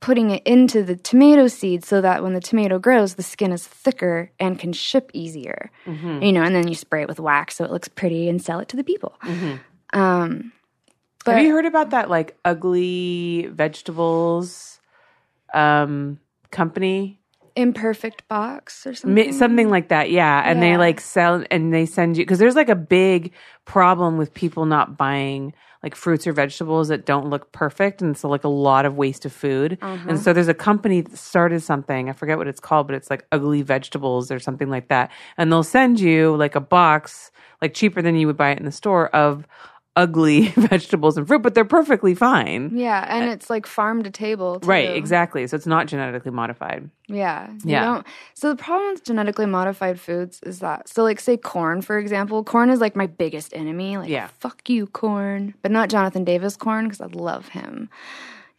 putting 0.00 0.30
it 0.30 0.42
into 0.44 0.82
the 0.82 0.96
tomato 0.96 1.48
seed 1.48 1.84
so 1.84 2.00
that 2.00 2.22
when 2.22 2.32
the 2.34 2.40
tomato 2.40 2.78
grows, 2.78 3.14
the 3.14 3.22
skin 3.22 3.52
is 3.52 3.66
thicker 3.66 4.30
and 4.40 4.58
can 4.58 4.72
ship 4.72 5.10
easier. 5.12 5.70
Mm-hmm. 5.86 6.22
You 6.22 6.32
know, 6.32 6.42
and 6.42 6.54
then 6.54 6.66
you 6.66 6.74
spray 6.74 7.02
it 7.02 7.08
with 7.08 7.20
wax 7.20 7.56
so 7.56 7.64
it 7.64 7.70
looks 7.70 7.88
pretty 7.88 8.28
and 8.28 8.42
sell 8.42 8.58
it 8.58 8.68
to 8.68 8.76
the 8.76 8.84
people. 8.84 9.14
Um, 9.92 10.52
but 11.24 11.36
Have 11.36 11.44
you 11.44 11.52
heard 11.52 11.66
about 11.66 11.90
that 11.90 12.08
like 12.08 12.36
ugly 12.44 13.48
vegetables 13.52 14.77
um 15.54 16.18
company? 16.50 17.18
imperfect 17.58 18.26
box 18.28 18.86
or 18.86 18.94
something. 18.94 19.32
Something 19.32 19.68
like 19.68 19.88
that, 19.88 20.12
yeah. 20.12 20.48
And 20.48 20.62
they 20.62 20.76
like 20.76 21.00
sell 21.00 21.44
and 21.50 21.74
they 21.74 21.86
send 21.86 22.16
you 22.16 22.24
because 22.24 22.38
there's 22.38 22.54
like 22.54 22.68
a 22.68 22.76
big 22.76 23.32
problem 23.64 24.16
with 24.16 24.32
people 24.32 24.64
not 24.64 24.96
buying 24.96 25.52
like 25.82 25.96
fruits 25.96 26.26
or 26.26 26.32
vegetables 26.32 26.86
that 26.88 27.04
don't 27.04 27.30
look 27.30 27.50
perfect, 27.52 28.00
and 28.00 28.16
so 28.16 28.28
like 28.28 28.44
a 28.44 28.48
lot 28.48 28.84
of 28.86 28.96
waste 28.96 29.24
of 29.24 29.32
food. 29.32 29.78
Uh-huh. 29.80 30.08
And 30.08 30.20
so 30.20 30.32
there's 30.32 30.48
a 30.48 30.54
company 30.54 31.00
that 31.00 31.16
started 31.16 31.60
something. 31.60 32.08
I 32.08 32.12
forget 32.12 32.38
what 32.38 32.46
it's 32.46 32.60
called, 32.60 32.86
but 32.86 32.94
it's 32.94 33.10
like 33.10 33.26
ugly 33.32 33.62
vegetables 33.62 34.30
or 34.30 34.38
something 34.38 34.70
like 34.70 34.88
that. 34.88 35.10
And 35.36 35.50
they'll 35.52 35.62
send 35.64 35.98
you 35.98 36.36
like 36.36 36.54
a 36.54 36.60
box, 36.60 37.32
like 37.60 37.74
cheaper 37.74 38.02
than 38.02 38.16
you 38.16 38.28
would 38.28 38.36
buy 38.36 38.50
it 38.50 38.58
in 38.58 38.64
the 38.64 38.72
store, 38.72 39.08
of 39.08 39.46
ugly 39.98 40.48
vegetables 40.56 41.16
and 41.18 41.26
fruit, 41.26 41.42
but 41.42 41.54
they're 41.54 41.64
perfectly 41.64 42.14
fine. 42.14 42.70
Yeah, 42.72 43.04
and 43.08 43.28
uh, 43.28 43.32
it's 43.32 43.50
like 43.50 43.66
farm 43.66 44.02
to 44.04 44.10
table. 44.10 44.60
Too. 44.60 44.68
Right, 44.68 44.90
exactly. 44.96 45.46
So 45.46 45.56
it's 45.56 45.66
not 45.66 45.88
genetically 45.88 46.30
modified. 46.30 46.88
Yeah. 47.08 47.50
you 47.50 47.58
Yeah. 47.72 47.84
don't- 47.84 48.06
So 48.34 48.48
the 48.50 48.56
problem 48.62 48.92
with 48.92 49.04
genetically 49.04 49.46
modified 49.46 49.98
foods 50.00 50.40
is 50.44 50.60
that 50.60 50.88
so 50.88 51.02
like 51.02 51.18
say 51.20 51.36
corn 51.36 51.82
for 51.82 51.98
example, 51.98 52.44
corn 52.44 52.70
is 52.70 52.80
like 52.80 52.94
my 52.96 53.06
biggest 53.06 53.52
enemy. 53.54 53.96
Like 53.98 54.08
Yeah. 54.08 54.28
fuck 54.38 54.68
you 54.70 54.86
Korn, 54.86 55.54
but 55.62 55.70
not 55.70 55.90
Jonathan 55.90 56.24
Davis 56.24 56.56
Korn 56.56 56.84
because 56.86 57.00
I 57.00 57.06
love 57.06 57.48
him. 57.48 57.90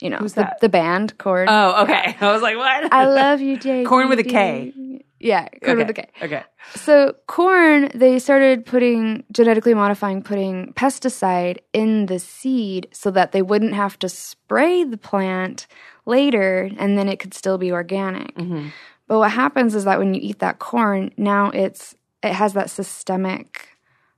You 0.02 0.10
know, 0.10 0.18
Who's 0.18 0.34
the, 0.34 0.42
that? 0.42 0.60
the 0.62 0.70
band 0.70 1.18
corn. 1.18 1.48
Oh, 1.50 1.84
okay. 1.84 2.16
I 2.22 2.32
was 2.34 2.42
like, 2.42 2.56
what? 2.58 2.94
I 2.94 3.06
love 3.06 3.42
you, 3.42 3.58
Jay. 3.58 3.84
Corn 3.84 4.08
with 4.10 4.20
a 4.20 4.24
K. 4.24 4.74
Yeah, 5.20 5.48
corn 5.64 5.72
okay. 5.72 5.76
with 5.76 5.90
a 5.90 5.94
K. 5.94 6.10
Okay. 6.22 6.44
So 6.76 7.16
corn, 7.28 7.90
they 7.94 8.20
started 8.20 8.66
putting 8.66 9.24
genetically 9.32 9.74
modifying, 9.74 10.22
putting 10.22 10.74
pesticide 10.74 11.58
in 11.74 12.06
the 12.06 12.20
seed 12.20 12.88
so 12.92 13.12
that 13.12 13.32
they 13.32 13.42
wouldn't 13.42 13.74
have 13.74 14.00
to 14.00 14.10
spray 14.10 14.84
the 14.84 14.98
plant 14.98 15.68
later, 16.06 16.70
and 16.78 16.98
then 16.98 17.10
it 17.10 17.20
could 17.20 17.34
still 17.34 17.58
be 17.58 17.72
organic. 17.72 18.34
Mm-hmm. 18.36 18.70
But 19.08 19.20
what 19.20 19.32
happens 19.32 19.76
is 19.76 19.86
that 19.86 20.00
when 20.00 20.14
you 20.14 20.22
eat 20.24 20.40
that 20.40 20.60
corn, 20.60 21.12
now 21.18 21.50
it's 21.50 21.96
it 22.24 22.34
has 22.34 22.54
that 22.54 22.70
systemic 22.70 23.70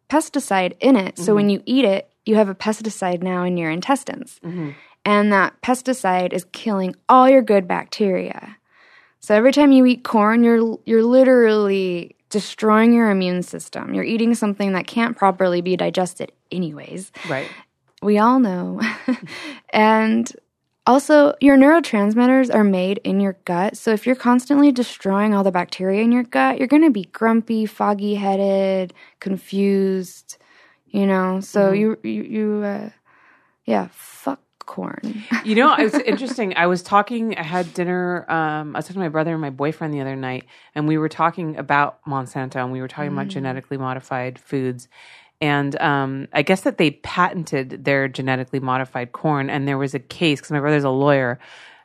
pesticide 0.10 0.74
in 0.80 0.96
it. 0.96 1.18
So 1.18 1.34
when 1.34 1.46
mm-hmm. 1.46 1.52
you 1.52 1.64
eat 1.66 1.86
it, 1.86 2.12
you 2.26 2.36
have 2.36 2.50
a 2.50 2.56
pesticide 2.56 3.24
now 3.24 3.44
in 3.44 3.58
your 3.58 3.72
intestines. 3.72 4.40
Mm-hmm. 4.44 4.72
And 5.06 5.34
that 5.34 5.60
pesticide 5.62 6.34
is 6.34 6.46
killing 6.52 6.96
all 7.10 7.30
your 7.30 7.42
good 7.42 7.68
bacteria. 7.68 8.58
So 9.22 9.36
every 9.36 9.54
time 9.54 9.72
you 9.72 9.86
eat 9.86 10.04
corn, 10.04 10.44
you're 10.44 10.80
you're 10.86 11.04
literally 11.04 12.16
destroying 12.30 12.92
your 12.94 13.12
immune 13.12 13.44
system. 13.44 13.94
You're 13.94 14.04
eating 14.04 14.34
something 14.36 14.74
that 14.74 14.88
can't 14.88 15.16
properly 15.16 15.62
be 15.62 15.78
digested 15.78 16.32
anyways. 16.52 17.12
Right. 17.30 17.50
We 18.02 18.18
all 18.18 18.40
know. 18.40 18.82
and 19.70 20.32
also, 20.88 21.36
your 21.40 21.58
neurotransmitters 21.58 22.54
are 22.54 22.64
made 22.64 23.00
in 23.04 23.20
your 23.20 23.38
gut. 23.46 23.78
So 23.78 23.92
if 23.92 24.08
you're 24.08 24.16
constantly 24.16 24.72
destroying 24.72 25.36
all 25.36 25.44
the 25.44 25.52
bacteria 25.52 26.02
in 26.02 26.12
your 26.12 26.24
gut, 26.24 26.58
you're 26.58 26.68
going 26.68 26.82
to 26.82 26.90
be 26.90 27.04
grumpy, 27.04 27.68
foggy 27.68 28.16
headed, 28.16 28.92
confused, 29.20 30.38
you 30.88 31.06
know. 31.06 31.40
So 31.42 31.72
you 31.72 32.00
you 32.04 32.24
you 32.24 32.64
uh 32.64 32.90
yeah, 33.66 33.90
fuck 33.92 34.42
corn. 34.76 35.24
You 35.44 35.56
know, 35.56 35.74
it's 35.78 35.98
interesting. 36.12 36.54
I 36.56 36.68
was 36.68 36.82
talking, 36.84 37.36
I 37.36 37.44
had 37.44 37.74
dinner, 37.74 38.30
um, 38.30 38.76
I 38.76 38.80
was 38.80 38.86
talking 38.86 39.02
to 39.02 39.06
my 39.08 39.10
brother 39.18 39.32
and 39.32 39.42
my 39.42 39.50
boyfriend 39.50 39.92
the 39.94 40.02
other 40.02 40.16
night, 40.16 40.44
and 40.76 40.88
we 40.88 40.98
were 40.98 41.10
talking 41.10 41.58
about 41.58 42.00
Monsanto 42.06 42.58
and 42.58 42.72
we 42.72 42.80
were 42.80 42.88
talking 42.88 43.12
about 43.12 43.28
genetically 43.30 43.78
modified 43.78 44.38
foods. 44.40 44.88
And 45.42 45.74
um, 45.82 46.28
I 46.32 46.44
guess 46.44 46.62
that 46.62 46.78
they 46.78 46.92
patented 46.92 47.84
their 47.84 48.08
genetically 48.08 48.60
modified 48.60 49.12
corn. 49.12 49.50
And 49.50 49.68
there 49.68 49.80
was 49.80 49.94
a 49.96 50.00
case, 50.00 50.40
because 50.40 50.52
my 50.52 50.60
brother's 50.60 50.84
a 50.84 50.90
lawyer, 50.92 51.40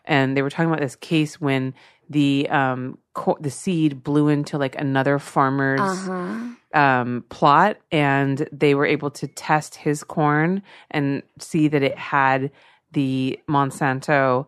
and 0.04 0.36
they 0.36 0.42
were 0.42 0.50
talking 0.50 0.66
about 0.70 0.80
this 0.80 0.96
case 0.96 1.40
when 1.40 1.72
the 2.10 2.46
um, 2.50 2.98
co- 3.14 3.38
the 3.40 3.50
seed 3.50 4.04
blew 4.04 4.28
into 4.28 4.58
like 4.58 4.76
another 4.78 5.18
farmer's 5.18 5.80
um, 6.74 7.24
plot, 7.30 7.78
and 7.90 8.46
they 8.52 8.74
were 8.74 8.86
able 8.86 9.10
to 9.12 9.26
test 9.26 9.74
his 9.76 10.04
corn 10.04 10.62
and 10.90 11.22
see 11.38 11.68
that 11.68 11.82
it 11.82 11.96
had 11.96 12.50
the 12.96 13.38
Monsanto 13.48 14.46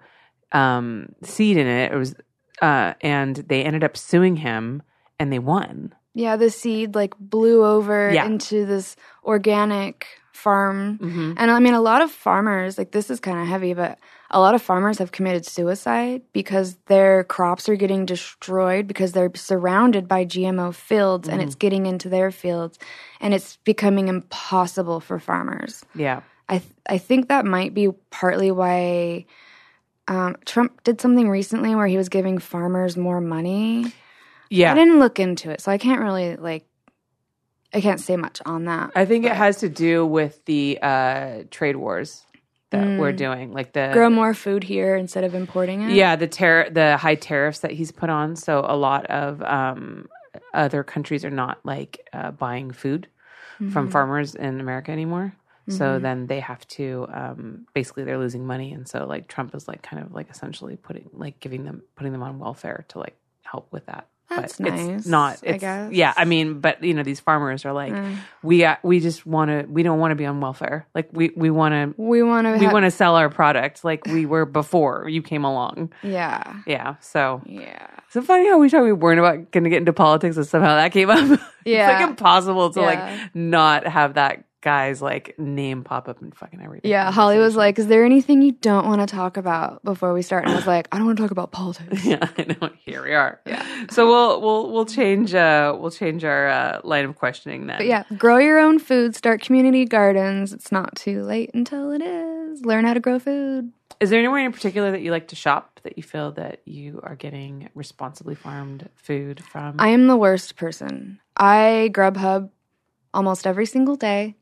um, 0.52 1.14
seed 1.22 1.56
in 1.58 1.66
it. 1.66 1.92
It 1.92 1.96
was, 1.96 2.14
uh, 2.62 2.94
and 3.02 3.36
they 3.36 3.62
ended 3.62 3.84
up 3.84 3.96
suing 3.96 4.36
him, 4.36 4.82
and 5.20 5.30
they 5.32 5.38
won. 5.38 5.94
Yeah, 6.14 6.36
the 6.36 6.50
seed 6.50 6.94
like 6.94 7.14
blew 7.20 7.64
over 7.64 8.10
Yeah. 8.10 8.24
into 8.26 8.64
this 8.66 8.96
organic 9.22 10.06
farm. 10.32 10.98
Mm-hmm. 10.98 11.32
And 11.36 11.50
I 11.50 11.58
mean, 11.60 11.74
a 11.74 11.80
lot 11.80 12.00
of 12.02 12.10
farmers, 12.10 12.78
like 12.78 12.90
this 12.92 13.10
is 13.10 13.20
kind 13.20 13.38
of 13.40 13.46
heavy, 13.46 13.74
but 13.74 13.98
a 14.30 14.40
lot 14.40 14.54
of 14.54 14.62
farmers 14.62 14.98
have 14.98 15.10
committed 15.12 15.44
suicide 15.46 16.22
because 16.32 16.76
their 16.86 17.24
crops 17.24 17.68
are 17.68 17.76
getting 17.76 18.06
destroyed 18.06 18.86
because 18.86 19.12
they're 19.12 19.30
surrounded 19.34 20.06
by 20.08 20.24
GMO 20.24 20.72
fields 20.74 21.28
and 21.28 21.38
Mm-hmm. 21.40 21.46
it's 21.48 21.54
getting 21.56 21.86
into 21.86 22.08
their 22.08 22.30
fields 22.30 22.78
and 23.20 23.34
it's 23.34 23.56
becoming 23.64 24.08
impossible 24.08 25.00
for 25.00 25.18
farmers. 25.18 25.84
Yeah. 25.94 26.20
I 26.48 26.58
th- 26.58 26.72
I 26.88 26.98
think 26.98 27.28
that 27.28 27.44
might 27.44 27.74
be 27.74 27.88
partly 28.10 28.50
why 28.50 29.26
um, 30.06 30.36
Trump 30.46 30.82
did 30.84 31.00
something 31.00 31.28
recently 31.28 31.74
where 31.74 31.86
he 31.86 31.96
was 31.98 32.08
giving 32.08 32.38
farmers 32.38 32.96
more 32.96 33.20
money. 33.20 33.92
Yeah. 34.50 34.72
I 34.72 34.74
didn't 34.74 34.98
look 34.98 35.20
into 35.20 35.50
it, 35.50 35.60
so 35.60 35.70
I 35.70 35.78
can't 35.78 36.00
really 36.00 36.36
like. 36.36 36.64
I 37.74 37.82
can't 37.82 38.00
say 38.00 38.16
much 38.16 38.40
on 38.46 38.64
that. 38.64 38.92
I 38.94 39.04
think 39.04 39.26
it 39.26 39.32
has 39.32 39.58
to 39.58 39.68
do 39.68 40.06
with 40.06 40.42
the 40.46 40.78
uh, 40.80 41.42
trade 41.50 41.76
wars 41.76 42.24
that 42.70 42.98
we're 42.98 43.12
Mm. 43.12 43.16
doing, 43.16 43.52
like 43.52 43.72
the 43.74 43.90
Grow 43.92 44.08
more 44.08 44.32
food 44.32 44.64
here 44.64 44.96
instead 44.96 45.24
of 45.24 45.34
importing 45.34 45.82
it. 45.82 45.90
yeah 45.90 46.16
the 46.16 46.26
tar- 46.28 46.70
the 46.70 46.96
high 46.96 47.14
tariffs 47.14 47.58
that 47.60 47.70
he's 47.72 47.92
put 47.92 48.08
on. 48.08 48.36
So 48.36 48.64
a 48.66 48.74
lot 48.76 49.04
of 49.06 49.42
um, 49.42 50.08
other 50.54 50.82
countries 50.82 51.24
are 51.26 51.30
not 51.30 51.58
like 51.64 52.00
uh, 52.14 52.30
buying 52.30 52.70
food 52.72 53.06
Mm-hmm. 53.60 53.72
from 53.72 53.90
farmers 53.90 54.34
in 54.36 54.60
America 54.60 54.92
anymore. 54.92 55.34
So 55.68 55.98
then 55.98 56.26
they 56.26 56.40
have 56.40 56.66
to 56.68 57.06
um, 57.12 57.66
basically 57.74 58.04
they're 58.04 58.18
losing 58.18 58.46
money, 58.46 58.72
and 58.72 58.88
so 58.88 59.06
like 59.06 59.28
Trump 59.28 59.54
is 59.54 59.68
like 59.68 59.82
kind 59.82 60.02
of 60.02 60.12
like 60.12 60.30
essentially 60.30 60.76
putting 60.76 61.10
like 61.12 61.40
giving 61.40 61.64
them 61.64 61.82
putting 61.96 62.12
them 62.12 62.22
on 62.22 62.38
welfare 62.38 62.84
to 62.88 62.98
like 62.98 63.16
help 63.42 63.72
with 63.72 63.86
that. 63.86 64.06
That's 64.30 64.58
but 64.58 64.74
nice, 64.74 64.88
It's 64.98 65.06
not. 65.06 65.38
I 65.42 65.46
It's 65.52 65.60
guess. 65.62 65.90
yeah. 65.90 66.12
I 66.14 66.26
mean, 66.26 66.60
but 66.60 66.84
you 66.84 66.92
know, 66.92 67.02
these 67.02 67.18
farmers 67.18 67.64
are 67.64 67.72
like, 67.72 67.94
Mm. 67.94 68.16
we 68.42 68.62
uh, 68.62 68.76
we 68.82 69.00
just 69.00 69.24
want 69.24 69.50
to. 69.50 69.64
We 69.66 69.82
don't 69.82 69.98
want 69.98 70.10
to 70.12 70.16
be 70.16 70.26
on 70.26 70.40
welfare. 70.42 70.86
Like 70.94 71.08
we 71.12 71.30
we 71.34 71.48
want 71.48 71.72
to. 71.72 71.94
we 72.02 72.22
want 72.22 72.46
to. 72.46 72.58
We 72.58 72.66
want 72.70 72.84
to 72.84 72.90
sell 72.90 73.16
our 73.16 73.30
product 73.30 73.84
like 73.84 74.04
we 74.06 74.26
were 74.26 74.44
before 74.44 75.08
you 75.08 75.22
came 75.22 75.44
along. 75.44 75.94
Yeah. 76.02 76.56
Yeah. 76.66 76.96
So 77.00 77.40
Yeah. 77.46 77.86
So 78.10 78.20
funny 78.20 78.46
how 78.48 78.58
we 78.58 78.68
thought 78.68 78.84
we 78.84 78.92
weren't 78.92 79.18
about 79.18 79.50
going 79.50 79.64
to 79.64 79.70
get 79.70 79.78
into 79.78 79.92
politics 79.94 80.36
and 80.36 80.46
somehow 80.46 80.76
that 80.76 80.92
came 80.92 81.08
up. 81.08 81.40
Yeah. 81.64 81.90
it's 81.90 82.00
like 82.00 82.08
impossible 82.10 82.70
to 82.72 82.80
Yeah. 82.80 82.86
like 82.86 83.34
not 83.34 83.86
have 83.86 84.14
that 84.14 84.44
guy's 84.60 85.00
like 85.00 85.38
name 85.38 85.84
pop 85.84 86.08
up 86.08 86.20
and 86.20 86.34
fucking 86.34 86.60
everything. 86.60 86.90
Yeah. 86.90 87.10
Holly 87.10 87.38
was 87.38 87.56
like, 87.56 87.78
"Is 87.78 87.86
there 87.86 88.04
anything 88.04 88.42
you 88.42 88.52
don't 88.52 88.86
want 88.86 89.00
to 89.00 89.06
talk 89.06 89.36
about 89.36 89.82
before 89.84 90.12
we 90.12 90.22
start?" 90.22 90.44
And 90.44 90.52
I 90.52 90.56
was 90.56 90.66
like, 90.66 90.88
"I 90.92 90.96
don't 90.96 91.06
want 91.06 91.18
to 91.18 91.22
talk 91.22 91.30
about 91.30 91.52
politics." 91.52 92.04
Yeah, 92.08 92.26
I 92.38 92.56
know. 92.60 92.70
Here 92.84 93.02
we 93.04 93.12
are. 93.12 93.40
Yeah. 93.44 93.64
So 93.90 94.06
we'll 94.06 94.40
we'll 94.40 94.72
we'll 94.72 94.86
change 94.86 95.34
uh 95.34 95.76
we'll 95.78 95.90
change 95.90 96.24
our 96.24 96.48
uh, 96.48 96.80
line 96.84 97.04
of 97.04 97.16
questioning 97.16 97.66
then. 97.66 97.78
But 97.78 97.86
yeah, 97.86 98.04
grow 98.16 98.38
your 98.38 98.58
own 98.58 98.78
food. 98.78 99.14
Start 99.14 99.42
community 99.42 99.84
gardens. 99.84 100.52
It's 100.52 100.72
not 100.72 100.96
too 100.96 101.22
late 101.22 101.50
until 101.52 101.92
it 101.92 102.02
is. 102.02 102.64
Learn 102.64 102.84
how 102.86 102.94
to 102.94 103.00
grow 103.00 103.18
food. 103.18 103.72
Is 104.00 104.10
there 104.10 104.18
anywhere 104.18 104.44
in 104.44 104.52
particular 104.52 104.92
that 104.92 105.02
you 105.02 105.10
like 105.10 105.28
to 105.28 105.36
shop 105.36 105.80
that 105.82 105.96
you 105.96 106.02
feel 106.02 106.32
that 106.32 106.62
you 106.64 107.00
are 107.02 107.16
getting 107.16 107.68
responsibly 107.74 108.34
farmed 108.34 108.88
food 108.94 109.42
from? 109.42 109.76
I 109.78 109.88
am 109.88 110.06
the 110.06 110.16
worst 110.16 110.56
person. 110.56 111.20
I 111.36 111.90
Grubhub 111.92 112.50
almost 113.14 113.46
every 113.46 113.66
single 113.66 113.96
day. 113.96 114.36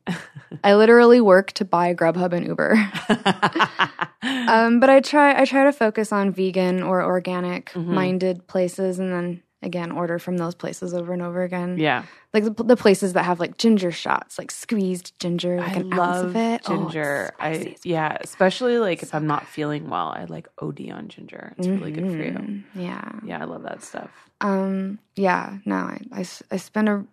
I 0.63 0.75
literally 0.75 1.21
work 1.21 1.51
to 1.53 1.65
buy 1.65 1.93
Grubhub 1.93 2.33
and 2.33 2.45
Uber. 2.47 2.73
um, 4.47 4.79
but 4.79 4.89
I 4.89 4.99
try 4.99 5.39
I 5.39 5.45
try 5.45 5.63
to 5.63 5.73
focus 5.73 6.11
on 6.11 6.31
vegan 6.31 6.83
or 6.83 7.03
organic 7.03 7.67
Mm-hmm. 7.71 7.93
minded 7.93 8.47
places 8.47 8.99
and 8.99 9.11
then 9.11 9.43
again 9.61 9.91
order 9.91 10.19
from 10.19 10.37
those 10.37 10.53
places 10.55 10.93
over 10.93 11.13
and 11.13 11.21
over 11.21 11.43
again. 11.43 11.77
yeah. 11.77 12.03
Like 12.33 12.43
the, 12.43 12.63
the 12.63 12.75
places 12.77 13.13
that 13.13 13.23
have 13.23 13.39
like 13.39 13.57
ginger 13.57 13.91
shots, 13.91 14.37
like 14.37 14.51
squeezed 14.51 15.19
ginger, 15.19 15.57
like 15.59 15.75
I 15.75 15.79
an 15.79 15.93
ounce 15.93 15.97
love 15.97 16.25
of 16.25 16.35
it. 16.35 16.61
Oh, 16.65 16.77
ginger. 16.89 17.31
spicy 17.37 17.69
I 17.71 17.75
yeah, 17.83 18.17
especially 18.21 18.77
like 18.79 19.01
if 19.03 19.15
I'm 19.15 19.25
not 19.27 19.47
feeling 19.47 19.89
well, 19.89 20.07
I 20.09 20.25
like 20.25 20.47
OD 20.61 20.89
on 20.91 21.07
ginger. 21.07 21.53
It's 21.57 21.67
really 21.67 21.91
good 21.91 22.05
for 22.05 22.17
you. 22.17 22.31
Mm, 22.31 22.63
Yeah. 22.75 23.11
Yeah, 23.25 23.41
I 23.41 23.45
love 23.45 23.63
that 23.63 23.83
stuff. 23.83 24.11
Um. 24.41 24.99
Yeah. 25.15 25.57
No. 25.65 25.75
I 26.11 26.25
I 26.51 26.57
spend 26.57 26.89
a. 26.89 27.05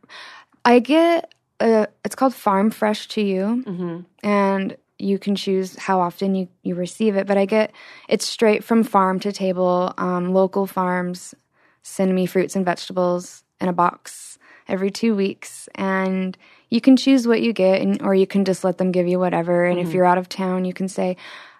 I 0.65 0.79
get. 0.81 1.33
A, 1.61 1.87
it's 2.05 2.15
called 2.15 2.35
Farm 2.35 2.71
Fresh 2.71 3.09
to 3.09 3.23
You, 3.23 3.65
Mm-hmm. 3.67 4.01
and 4.23 4.77
you 4.99 5.19
can 5.19 5.35
choose 5.35 5.77
how 5.77 6.01
often 6.01 6.35
you 6.35 6.49
you 6.63 6.75
receive 6.75 7.17
it. 7.17 7.27
But 7.27 7.37
I 7.37 7.47
get 7.47 7.73
it's 8.09 8.27
straight 8.27 8.63
from 8.65 8.83
farm 8.85 9.21
to 9.21 9.33
table. 9.33 9.93
Um, 9.99 10.33
local 10.33 10.67
farms 10.67 11.35
send 11.83 12.15
me 12.15 12.27
fruits 12.27 12.57
and 12.57 12.65
vegetables 12.65 13.45
in 13.61 13.69
a 13.69 13.73
box 13.73 14.39
every 14.69 14.91
two 14.91 15.15
weeks, 15.15 15.69
and 15.75 16.37
you 16.71 16.81
can 16.81 16.97
choose 16.97 17.27
what 17.29 17.43
you 17.43 17.53
get, 17.53 17.83
and, 17.83 18.01
or 18.03 18.15
you 18.15 18.27
can 18.27 18.45
just 18.45 18.65
let 18.65 18.79
them 18.79 18.91
give 18.93 19.07
you 19.07 19.19
whatever. 19.19 19.65
And 19.65 19.79
if 19.79 19.93
you're 19.93 20.07
out 20.07 20.19
of 20.19 20.29
town, 20.29 20.65
you 20.65 20.73
can 20.73 20.89
say, 20.89 21.17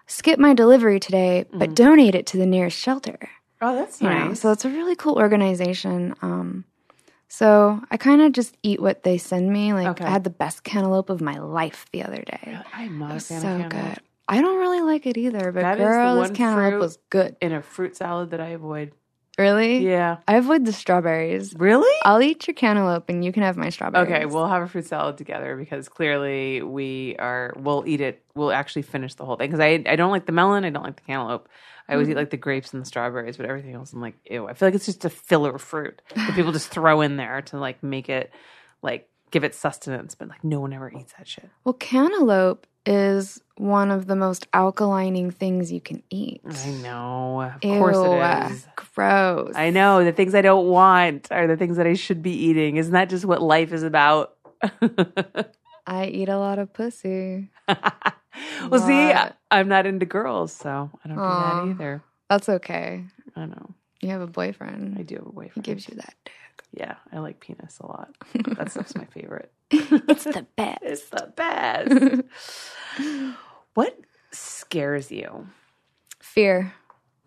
"Skip 0.07 0.39
my 0.39 0.53
delivery 0.53 0.99
today, 0.99 1.45
but 1.53 1.75
donate 1.75 2.15
it 2.15 2.25
to 2.27 2.37
the 2.37 2.45
nearest 2.47 2.77
shelter." 2.77 3.29
Oh, 3.61 3.75
that's 3.75 4.01
you 4.01 4.09
know, 4.09 4.33
so 4.33 4.51
it's 4.51 4.65
a 4.65 4.69
really 4.69 4.95
cool 4.95 5.15
organization. 5.17 6.15
Um, 6.21 6.65
so 7.35 7.81
I 7.91 7.97
kind 7.97 8.21
of 8.21 8.31
just 8.31 8.55
eat 8.63 8.81
what 8.81 9.03
they 9.03 9.17
send 9.17 9.51
me. 9.51 9.73
Like 9.73 9.87
Okay. 9.87 10.05
I 10.05 10.09
had 10.09 10.23
the 10.23 10.29
best 10.29 10.63
cantaloupe 10.63 11.09
of 11.09 11.19
my 11.21 11.37
life 11.39 11.85
the 11.91 12.03
other 12.03 12.23
day. 12.23 12.57
I'm 12.73 12.97
not 12.97 13.21
So 13.21 13.41
cantaloupe. 13.41 13.71
good. 13.71 13.99
I 14.27 14.41
don't 14.41 14.57
really 14.57 14.81
like 14.81 15.05
it 15.05 15.17
either, 15.17 15.51
but 15.51 15.61
That 15.61 15.77
girl, 15.77 16.21
this 16.21 16.31
cantaloupe 16.31 16.79
was 16.79 16.97
good. 17.09 17.35
In 17.41 17.51
a 17.51 17.61
fruit 17.61 17.95
salad 17.95 18.31
that 18.31 18.39
I 18.39 18.49
avoid. 18.49 18.93
Really? 19.37 19.85
Yeah. 19.85 20.17
I 20.27 20.37
avoid 20.37 20.65
the 20.65 20.71
strawberries. 20.71 21.53
Really? 21.55 21.93
I'll 22.03 22.21
eat 22.21 22.47
your 22.47 22.53
cantaloupe 22.53 23.09
and 23.09 23.23
you 23.23 23.33
can 23.33 23.43
have 23.43 23.57
my 23.57 23.69
strawberries. 23.69 24.07
Okay, 24.07 24.25
we'll 24.25 24.47
have 24.47 24.63
a 24.63 24.67
fruit 24.67 24.87
salad 24.87 25.17
together 25.17 25.57
because 25.57 25.89
clearly 25.89 26.61
we 26.61 27.15
are. 27.19 27.53
We'll 27.57 27.83
eat 27.85 28.01
it. 28.01 28.23
We'll 28.33 28.51
actually 28.51 28.83
finish 28.83 29.15
the 29.15 29.25
whole 29.25 29.35
thing 29.35 29.49
because 29.49 29.59
I 29.59 29.83
I 29.91 29.95
don't 29.95 30.11
like 30.11 30.25
the 30.25 30.31
melon. 30.31 30.63
I 30.63 30.69
don't 30.69 30.83
like 30.83 30.95
the 30.95 31.01
cantaloupe. 31.01 31.49
I 31.87 31.93
always 31.93 32.09
eat 32.09 32.13
mm. 32.13 32.17
like 32.17 32.31
the 32.31 32.37
grapes 32.37 32.73
and 32.73 32.81
the 32.81 32.85
strawberries, 32.85 33.37
but 33.37 33.45
everything 33.45 33.73
else 33.75 33.93
I'm 33.93 34.01
like 34.01 34.15
ew. 34.29 34.47
I 34.47 34.53
feel 34.53 34.67
like 34.67 34.75
it's 34.75 34.85
just 34.85 35.05
a 35.05 35.09
filler 35.09 35.57
fruit 35.57 36.01
that 36.15 36.33
people 36.33 36.51
just 36.51 36.69
throw 36.69 37.01
in 37.01 37.17
there 37.17 37.41
to 37.43 37.59
like 37.59 37.83
make 37.83 38.09
it 38.09 38.31
like 38.81 39.09
give 39.35 39.43
it 39.43 39.53
sustenance, 39.53 40.15
but 40.15 40.29
like 40.29 40.41
no 40.45 40.61
one 40.61 40.71
ever 40.71 40.89
eats 40.89 41.11
that 41.17 41.27
shit. 41.27 41.49
Well, 41.65 41.73
cantaloupe 41.73 42.65
is 42.85 43.41
one 43.57 43.91
of 43.91 44.07
the 44.07 44.15
most 44.15 44.49
alkalining 44.51 45.33
things 45.33 45.73
you 45.73 45.81
can 45.81 46.01
eat. 46.09 46.39
I 46.49 46.69
know, 46.69 47.41
of 47.41 47.61
Ew, 47.61 47.77
course 47.77 47.97
it 47.97 48.53
is. 48.53 48.65
Gross. 48.77 49.53
I 49.53 49.71
know 49.71 50.05
the 50.05 50.13
things 50.13 50.33
I 50.35 50.41
don't 50.41 50.67
want 50.67 51.29
are 51.33 51.47
the 51.47 51.57
things 51.57 51.75
that 51.75 51.85
I 51.85 51.95
should 51.95 52.23
be 52.23 52.31
eating. 52.31 52.77
Isn't 52.77 52.93
that 52.93 53.09
just 53.09 53.25
what 53.25 53.41
life 53.41 53.73
is 53.73 53.83
about? 53.83 54.37
I 55.85 56.05
eat 56.05 56.29
a 56.29 56.37
lot 56.37 56.57
of 56.57 56.71
pussy. 56.71 57.49
well, 57.67 58.79
see, 58.79 59.11
I, 59.11 59.33
I'm 59.51 59.67
not 59.67 59.85
into 59.85 60.05
girls, 60.05 60.53
so 60.53 60.89
I 61.03 61.07
don't 61.09 61.17
do 61.17 61.23
that 61.23 61.65
either. 61.71 62.03
That's 62.29 62.47
okay. 62.47 63.03
I 63.35 63.47
know. 63.47 63.75
You 63.99 64.11
have 64.11 64.21
a 64.21 64.27
boyfriend. 64.27 64.97
I 64.97 65.01
do 65.01 65.15
have 65.15 65.25
a 65.25 65.31
boyfriend. 65.31 65.51
He 65.55 65.61
gives 65.61 65.89
you 65.89 65.95
that. 65.95 66.15
Yeah, 66.75 66.95
I 67.11 67.19
like 67.19 67.39
penis 67.39 67.79
a 67.79 67.87
lot. 67.87 68.09
That 68.57 68.69
stuff's 68.71 68.95
my 68.95 69.05
favorite. 69.05 69.51
It's 69.71 70.25
the 70.25 70.45
best. 70.55 70.79
It's 70.83 71.09
the 71.09 71.31
best. 71.35 72.23
what 73.73 73.97
scares 74.31 75.11
you? 75.11 75.47
Fear. 76.19 76.73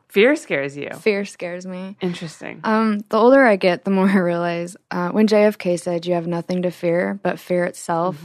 Fear 0.09 0.36
scares 0.36 0.76
you. 0.76 0.90
Fear 0.90 1.24
scares 1.24 1.66
me. 1.66 1.96
Interesting. 2.01 2.61
Um, 2.64 3.01
the 3.09 3.16
older 3.18 3.44
I 3.44 3.57
get, 3.57 3.84
the 3.84 3.90
more 3.90 4.09
I 4.09 4.18
realize 4.18 4.76
uh, 4.90 5.11
when 5.11 5.26
JFK 5.26 5.78
said, 5.80 6.07
You 6.07 6.14
have 6.14 6.26
nothing 6.26 6.62
to 6.62 6.70
fear 6.70 7.18
but 7.22 7.38
fear 7.38 7.64
itself, 7.64 8.16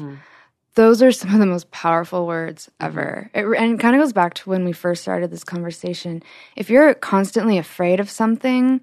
those 0.75 1.01
are 1.03 1.11
some 1.11 1.33
of 1.33 1.39
the 1.39 1.45
most 1.45 1.71
powerful 1.71 2.25
words 2.25 2.69
ever. 2.79 3.29
It, 3.33 3.45
and 3.45 3.73
it 3.73 3.79
kind 3.79 3.95
of 3.95 4.01
goes 4.01 4.13
back 4.13 4.33
to 4.35 4.49
when 4.49 4.65
we 4.65 4.71
first 4.71 5.01
started 5.01 5.29
this 5.29 5.43
conversation. 5.43 6.23
If 6.55 6.69
you're 6.69 6.93
constantly 6.95 7.57
afraid 7.57 7.99
of 7.99 8.09
something, 8.09 8.81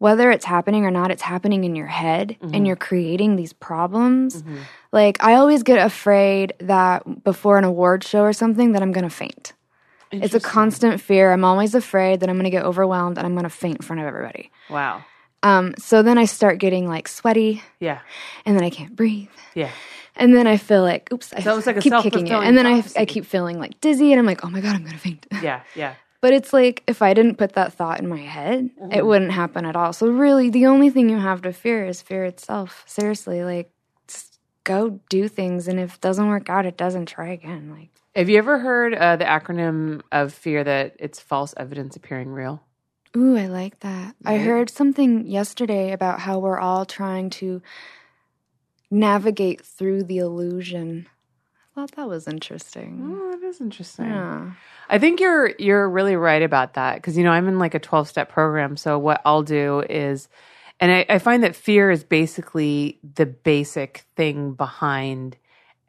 whether 0.00 0.30
it's 0.32 0.44
happening 0.44 0.84
or 0.84 0.90
not, 0.90 1.10
it's 1.12 1.22
happening 1.22 1.62
in 1.64 1.76
your 1.76 1.86
head 1.86 2.36
and 2.42 2.66
you're 2.66 2.74
creating 2.74 3.36
these 3.36 3.52
problems. 3.52 4.42
Like, 4.92 5.22
I 5.22 5.34
always 5.34 5.62
get 5.62 5.78
afraid 5.78 6.54
that 6.58 7.22
before 7.22 7.58
an 7.58 7.64
award 7.64 8.02
show 8.02 8.22
or 8.22 8.32
something, 8.32 8.72
that 8.72 8.82
I'm 8.82 8.92
going 8.92 9.04
to 9.08 9.14
faint. 9.14 9.52
It's 10.10 10.34
a 10.34 10.40
constant 10.40 11.00
fear. 11.00 11.30
I'm 11.32 11.44
always 11.44 11.74
afraid 11.76 12.18
that 12.20 12.28
I'm 12.28 12.34
going 12.36 12.44
to 12.44 12.50
get 12.50 12.64
overwhelmed 12.64 13.16
and 13.18 13.24
I'm 13.26 13.34
going 13.34 13.44
to 13.44 13.50
faint 13.50 13.76
in 13.76 13.82
front 13.82 14.00
of 14.00 14.06
everybody. 14.08 14.50
wow. 14.68 15.04
Um, 15.42 15.74
so 15.78 16.02
then 16.02 16.18
I 16.18 16.26
start 16.26 16.58
getting 16.58 16.86
like 16.86 17.08
sweaty, 17.08 17.62
Yeah. 17.78 18.00
and 18.44 18.54
then 18.56 18.62
I 18.62 18.68
can't 18.68 18.94
breathe, 18.94 19.30
Yeah. 19.54 19.70
and 20.14 20.34
then 20.36 20.46
I 20.46 20.58
feel 20.58 20.82
like, 20.82 21.10
oops, 21.14 21.32
I 21.34 21.40
almost 21.48 21.66
like 21.66 21.78
a 21.78 21.80
keep 21.80 21.94
kicking 22.02 22.26
it, 22.26 22.32
and 22.32 22.58
then 22.58 22.66
I. 22.66 22.84
I 22.94 23.06
keep 23.06 23.24
feeling 23.24 23.58
like 23.58 23.80
dizzy, 23.80 24.12
and 24.12 24.20
I'm 24.20 24.26
like, 24.26 24.44
oh 24.44 24.50
my 24.50 24.60
god, 24.60 24.76
I'm 24.76 24.84
gonna 24.84 24.98
faint. 24.98 25.26
Yeah. 25.42 25.62
Yeah. 25.74 25.94
But 26.20 26.32
it's 26.32 26.52
like 26.52 26.82
if 26.86 27.02
I 27.02 27.14
didn't 27.14 27.36
put 27.36 27.52
that 27.54 27.72
thought 27.72 28.00
in 28.00 28.08
my 28.08 28.18
head, 28.20 28.70
Mm-hmm. 28.80 28.92
it 28.92 29.06
wouldn't 29.06 29.32
happen 29.32 29.64
at 29.64 29.76
all. 29.76 29.92
So 29.92 30.08
really, 30.08 30.50
the 30.50 30.66
only 30.66 30.90
thing 30.90 31.08
you 31.08 31.18
have 31.18 31.42
to 31.42 31.52
fear 31.52 31.84
is 31.86 32.02
fear 32.02 32.24
itself. 32.24 32.82
Seriously, 32.86 33.42
like 33.44 33.70
go 34.64 35.00
do 35.08 35.26
things, 35.28 35.66
and 35.68 35.80
if 35.80 35.94
it 35.96 36.00
doesn't 36.00 36.28
work 36.28 36.50
out, 36.50 36.66
it 36.66 36.76
doesn't. 36.76 37.06
Try 37.06 37.28
again. 37.30 37.70
Like 37.70 37.88
Have 38.14 38.28
you 38.28 38.38
ever 38.38 38.58
heard 38.58 38.94
uh, 38.94 39.16
the 39.16 39.24
acronym 39.24 40.02
of 40.12 40.32
fear 40.34 40.62
that 40.64 40.96
it's 40.98 41.18
false 41.20 41.54
evidence 41.56 41.96
appearing 41.96 42.28
real? 42.28 42.62
Ooh, 43.16 43.36
I 43.36 43.46
like 43.46 43.80
that. 43.80 44.14
I 44.24 44.36
heard 44.38 44.70
something 44.70 45.26
yesterday 45.26 45.90
about 45.92 46.20
how 46.20 46.38
we're 46.38 46.60
all 46.60 46.84
trying 46.84 47.30
to 47.30 47.60
navigate 48.90 49.62
through 49.64 50.04
the 50.04 50.18
illusion. 50.18 51.06
Thought 51.80 51.92
that 51.92 52.08
was 52.08 52.28
interesting. 52.28 53.16
Oh, 53.18 53.30
that 53.30 53.46
is 53.46 53.58
interesting. 53.58 54.04
Yeah. 54.04 54.50
I 54.90 54.98
think 54.98 55.18
you're 55.18 55.54
you're 55.58 55.88
really 55.88 56.14
right 56.14 56.42
about 56.42 56.74
that 56.74 56.96
because 56.96 57.16
you 57.16 57.24
know 57.24 57.30
I'm 57.30 57.48
in 57.48 57.58
like 57.58 57.74
a 57.74 57.78
12 57.78 58.06
step 58.06 58.28
program. 58.28 58.76
So 58.76 58.98
what 58.98 59.22
I'll 59.24 59.42
do 59.42 59.80
is, 59.80 60.28
and 60.78 60.92
I, 60.92 61.06
I 61.08 61.18
find 61.18 61.42
that 61.42 61.56
fear 61.56 61.90
is 61.90 62.04
basically 62.04 62.98
the 63.14 63.24
basic 63.24 64.04
thing 64.14 64.52
behind 64.52 65.38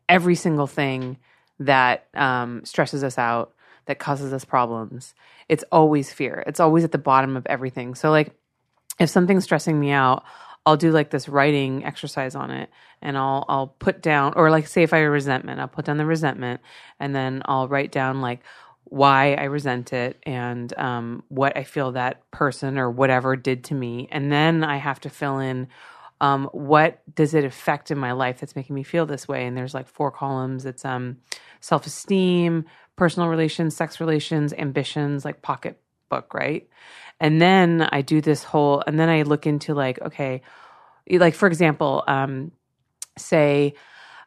every 0.08 0.36
single 0.36 0.66
thing 0.66 1.18
that 1.60 2.08
um, 2.14 2.64
stresses 2.64 3.04
us 3.04 3.18
out, 3.18 3.54
that 3.88 4.00
causes 4.00 4.32
us 4.32 4.46
problems. 4.46 5.14
It's 5.50 5.66
always 5.74 6.14
fear. 6.14 6.42
It's 6.48 6.62
always 6.62 6.86
at 6.86 6.94
the 6.94 6.98
bottom 7.00 7.36
of 7.36 7.46
everything. 7.48 7.96
So, 7.96 8.12
like, 8.12 8.34
if 8.98 9.10
something's 9.10 9.44
stressing 9.44 9.78
me 9.78 9.92
out, 9.92 10.24
I'll 10.66 10.78
do 10.78 10.92
like 10.92 11.10
this 11.10 11.28
writing 11.28 11.84
exercise 11.86 12.36
on 12.36 12.52
it 12.52 12.70
and 13.02 13.18
I'll 13.18 13.46
I'll 13.50 13.68
put 13.68 14.02
down 14.02 14.34
or 14.36 14.52
like 14.52 14.68
say 14.68 14.84
if 14.84 14.94
I 14.94 15.00
have 15.00 15.12
resentment, 15.12 15.60
I'll 15.60 15.68
put 15.68 15.86
down 15.86 15.98
the 15.98 16.06
resentment 16.06 16.62
and 17.00 17.16
then 17.16 17.42
I'll 17.46 17.68
write 17.68 17.92
down 17.92 18.22
like 18.22 18.42
why 18.86 19.36
I 19.36 19.46
resent 19.46 19.94
it 19.94 20.22
and 20.24 20.78
um, 20.78 21.24
what 21.30 21.56
I 21.56 21.64
feel 21.64 21.94
that 21.94 22.30
person 22.32 22.78
or 22.78 22.92
whatever 22.92 23.36
did 23.36 23.64
to 23.66 23.74
me. 23.74 24.08
And 24.12 24.32
then 24.32 24.64
I 24.64 24.78
have 24.78 25.00
to 25.02 25.10
fill 25.10 25.40
in 25.40 25.68
um, 26.20 26.50
what 26.52 27.02
does 27.16 27.34
it 27.34 27.46
affect 27.46 27.90
in 27.90 27.98
my 27.98 28.12
life 28.12 28.40
that's 28.40 28.56
making 28.56 28.76
me 28.76 28.84
feel 28.84 29.06
this 29.06 29.28
way. 29.28 29.46
And 29.48 29.58
there's 29.58 29.74
like 29.74 29.88
four 29.88 30.12
columns. 30.12 30.66
It's 30.66 30.86
um, 30.86 31.18
self 31.62 31.86
esteem, 31.88 32.66
personal 32.96 33.30
relations, 33.30 33.76
sex 33.76 34.00
relations, 34.00 34.54
ambitions, 34.54 35.26
like 35.26 35.42
pocketbook, 35.42 36.34
right? 36.34 36.68
And 37.22 37.40
then 37.40 37.84
I 37.84 38.02
do 38.02 38.20
this 38.20 38.44
whole, 38.44 38.84
and 38.88 39.00
then 39.00 39.08
I 39.08 39.22
look 39.22 39.46
into 39.46 39.76
like, 39.76 40.02
okay, 40.02 40.42
like 41.10 41.36
for 41.36 41.48
example, 41.48 42.04
um, 42.08 42.52
say 43.16 43.76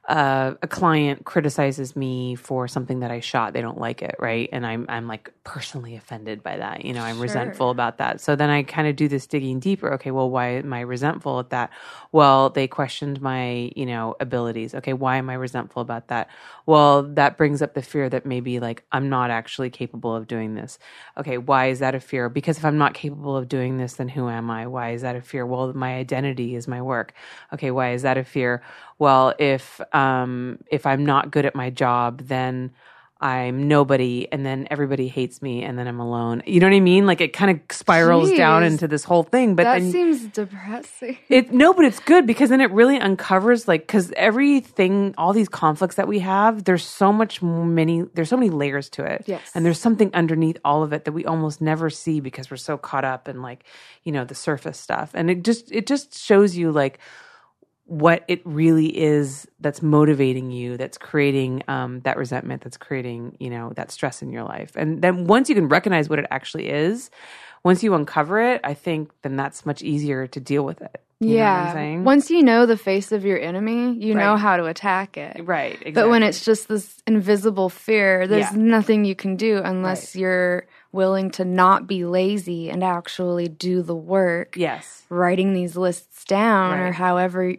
uh, 0.09 0.55
a 0.63 0.69
client 0.69 1.25
criticizes 1.25 1.97
me 1.97 2.35
for 2.35 2.69
something 2.69 3.01
that 3.01 3.11
I 3.11 3.21
shot, 3.21 3.55
they 3.55 3.63
don't 3.63 3.79
like 3.81 4.03
it, 4.03 4.17
right? 4.19 4.49
And 4.53 4.67
I'm 4.67 4.87
I'm 4.89 5.09
like 5.09 5.33
personally 5.45 5.97
offended 5.97 6.43
by 6.43 6.59
that. 6.59 6.85
You 6.85 6.93
know, 6.95 7.03
I'm 7.05 7.21
Sure. 7.23 7.23
resentful 7.23 7.71
about 7.71 7.99
that. 7.99 8.21
So 8.21 8.37
then 8.37 8.51
I 8.51 8.65
kind 8.65 8.89
of 8.89 8.97
do 8.97 9.09
this 9.09 9.27
digging 9.27 9.61
deeper. 9.61 9.93
Okay, 9.95 10.11
well, 10.11 10.31
why 10.31 10.49
am 10.59 10.73
I 10.75 10.81
resentful 10.81 11.41
at 11.41 11.51
that? 11.51 11.71
Well, 12.13 12.51
they 12.51 12.69
questioned 12.69 13.23
my 13.23 13.73
you 13.77 13.87
know 13.87 14.15
abilities. 14.21 14.75
Okay, 14.75 14.93
why 14.93 15.17
am 15.17 15.31
I 15.31 15.35
resentful 15.35 15.83
about 15.83 16.09
that? 16.09 16.29
Well, 16.67 17.03
that 17.15 17.39
brings 17.39 17.63
up 17.63 17.75
the 17.75 17.83
fear 17.83 18.11
that 18.11 18.27
maybe 18.27 18.61
like 18.61 18.85
I'm 18.93 19.09
not 19.09 19.31
actually 19.31 19.71
capable 19.71 20.15
of 20.15 20.27
doing 20.27 20.55
this. 20.55 20.79
Okay, 21.19 21.39
why 21.39 21.69
is 21.69 21.79
that 21.81 21.95
a 21.95 22.01
fear? 22.01 22.29
Because 22.29 22.59
if 22.59 22.65
I'm 22.67 22.79
not 22.79 22.95
capable 22.95 23.37
of 23.37 23.49
doing 23.49 23.79
this, 23.79 23.95
then 23.95 24.09
who 24.11 24.29
am 24.29 24.51
I? 24.51 24.67
Why 24.67 24.91
is 24.93 25.03
that 25.03 25.17
a 25.17 25.23
fear? 25.23 25.47
Well, 25.47 25.73
my 25.75 25.95
identity 25.97 26.57
is 26.57 26.69
my 26.69 26.83
work. 26.83 27.15
Okay, 27.55 27.71
why 27.71 27.93
is 27.93 28.03
that 28.03 28.19
a 28.19 28.25
fear? 28.25 28.63
Well, 28.99 29.35
if 29.39 29.81
um, 29.93 30.59
if 30.71 30.87
I'm 30.87 31.05
not 31.05 31.31
good 31.31 31.45
at 31.45 31.55
my 31.55 31.71
job, 31.71 32.23
then 32.23 32.73
I'm 33.25 33.69
nobody, 33.69 34.29
and 34.31 34.45
then 34.45 34.69
everybody 34.71 35.09
hates 35.09 35.41
me, 35.41 35.63
and 35.63 35.79
then 35.79 35.89
I'm 35.89 35.99
alone. 35.99 36.43
You 36.47 36.61
know 36.61 36.67
what 36.67 36.77
I 36.77 36.81
mean? 36.81 37.07
Like 37.07 37.23
it 37.23 37.33
kind 37.33 37.51
of 37.51 37.75
spirals 37.75 38.31
down 38.33 38.65
into 38.65 38.87
this 38.87 39.03
whole 39.03 39.23
thing. 39.23 39.55
But 39.55 39.63
that 39.63 39.81
then 39.81 39.91
seems 39.91 40.27
depressing. 40.27 41.17
it 41.31 41.51
no, 41.51 41.73
but 41.73 41.87
it's 41.87 42.01
good 42.01 42.27
because 42.27 42.51
then 42.51 42.61
it 42.61 42.71
really 42.73 42.99
uncovers 42.99 43.67
like 43.67 43.83
because 43.83 44.13
everything, 44.17 45.15
all 45.17 45.33
these 45.33 45.49
conflicts 45.49 45.95
that 45.95 46.07
we 46.07 46.19
have, 46.19 46.65
there's 46.65 46.85
so 46.85 47.15
much 47.15 47.41
many, 47.41 48.03
there's 48.13 48.29
so 48.29 48.37
many 48.37 48.51
layers 48.51 48.91
to 48.91 49.05
it. 49.05 49.25
Yes. 49.27 49.51
and 49.55 49.65
there's 49.65 49.81
something 49.81 50.11
underneath 50.13 50.59
all 50.63 50.83
of 50.83 50.93
it 50.93 51.07
that 51.07 51.13
we 51.13 51.25
almost 51.25 51.63
never 51.63 51.89
see 51.89 52.21
because 52.21 52.51
we're 52.51 52.59
so 52.59 52.77
caught 52.77 53.07
up 53.07 53.27
in 53.27 53.41
like 53.41 53.65
you 54.03 54.13
know 54.13 54.27
the 54.27 54.35
surface 54.35 54.79
stuff, 54.79 55.13
and 55.15 55.31
it 55.31 55.45
just 55.45 55.73
it 55.73 55.87
just 55.87 56.19
shows 56.19 56.57
you 56.57 56.73
like 56.73 56.99
what 57.87 58.25
it 58.29 58.41
really 58.47 58.87
is 58.99 59.47
that's 59.61 59.83
motivating 59.83 60.51
you 60.51 60.77
that's 60.77 60.97
creating 60.97 61.63
um, 61.69 62.01
that 62.01 62.17
resentment 62.17 62.63
that's 62.63 62.79
creating 62.79 63.37
you 63.39 63.51
know 63.51 63.73
that 63.77 63.91
stress 63.91 64.23
in 64.23 64.31
your 64.31 64.43
life 64.45 64.73
and 64.75 65.03
then 65.03 65.27
once 65.27 65.49
you 65.49 65.55
can 65.55 65.69
recognize 65.69 66.09
what 66.09 66.19
it 66.19 66.27
actually 66.31 66.69
is 66.69 67.11
once 67.63 67.83
you 67.83 67.93
uncover 67.95 68.41
it 68.41 68.61
i 68.65 68.73
think 68.73 69.11
then 69.23 69.37
that's 69.37 69.67
much 69.67 69.83
easier 69.83 70.27
to 70.27 70.41
deal 70.41 70.65
with 70.65 70.81
it 70.81 71.03
You 71.21 71.29
know 71.29 71.35
what 71.35 71.41
yeah. 71.41 71.67
I'm 71.69 71.73
saying? 71.73 72.05
Once 72.05 72.31
you 72.31 72.43
know 72.43 72.67
the 72.67 72.77
face 72.77 73.13
of 73.13 73.25
your 73.25 73.39
enemy, 73.39 73.95
you 73.95 74.15
know 74.15 74.37
how 74.37 74.57
to 74.57 74.65
attack 74.67 75.17
it. 75.17 75.47
right 75.47 75.73
exactly. 75.75 75.93
But 75.93 76.09
when 76.11 76.23
it's 76.23 76.45
just 76.45 76.69
this 76.69 77.01
invisible 77.07 77.69
fear, 77.71 78.27
there's 78.27 78.51
Yeah. 78.53 78.59
nothing 78.77 79.05
you 79.07 79.15
can 79.15 79.37
do 79.37 79.61
unless 79.65 80.17
you're 80.17 80.67
willing 80.93 81.31
to 81.39 81.45
not 81.45 81.87
be 81.87 82.05
lazy 82.05 82.69
and 82.69 82.83
actually 82.85 83.49
do 83.49 83.83
the 83.83 83.95
work, 83.97 84.57
yes 84.57 85.03
writing 85.09 85.53
these 85.55 85.77
lists 85.77 86.25
down 86.25 86.79
or 86.81 86.93
however 86.93 87.55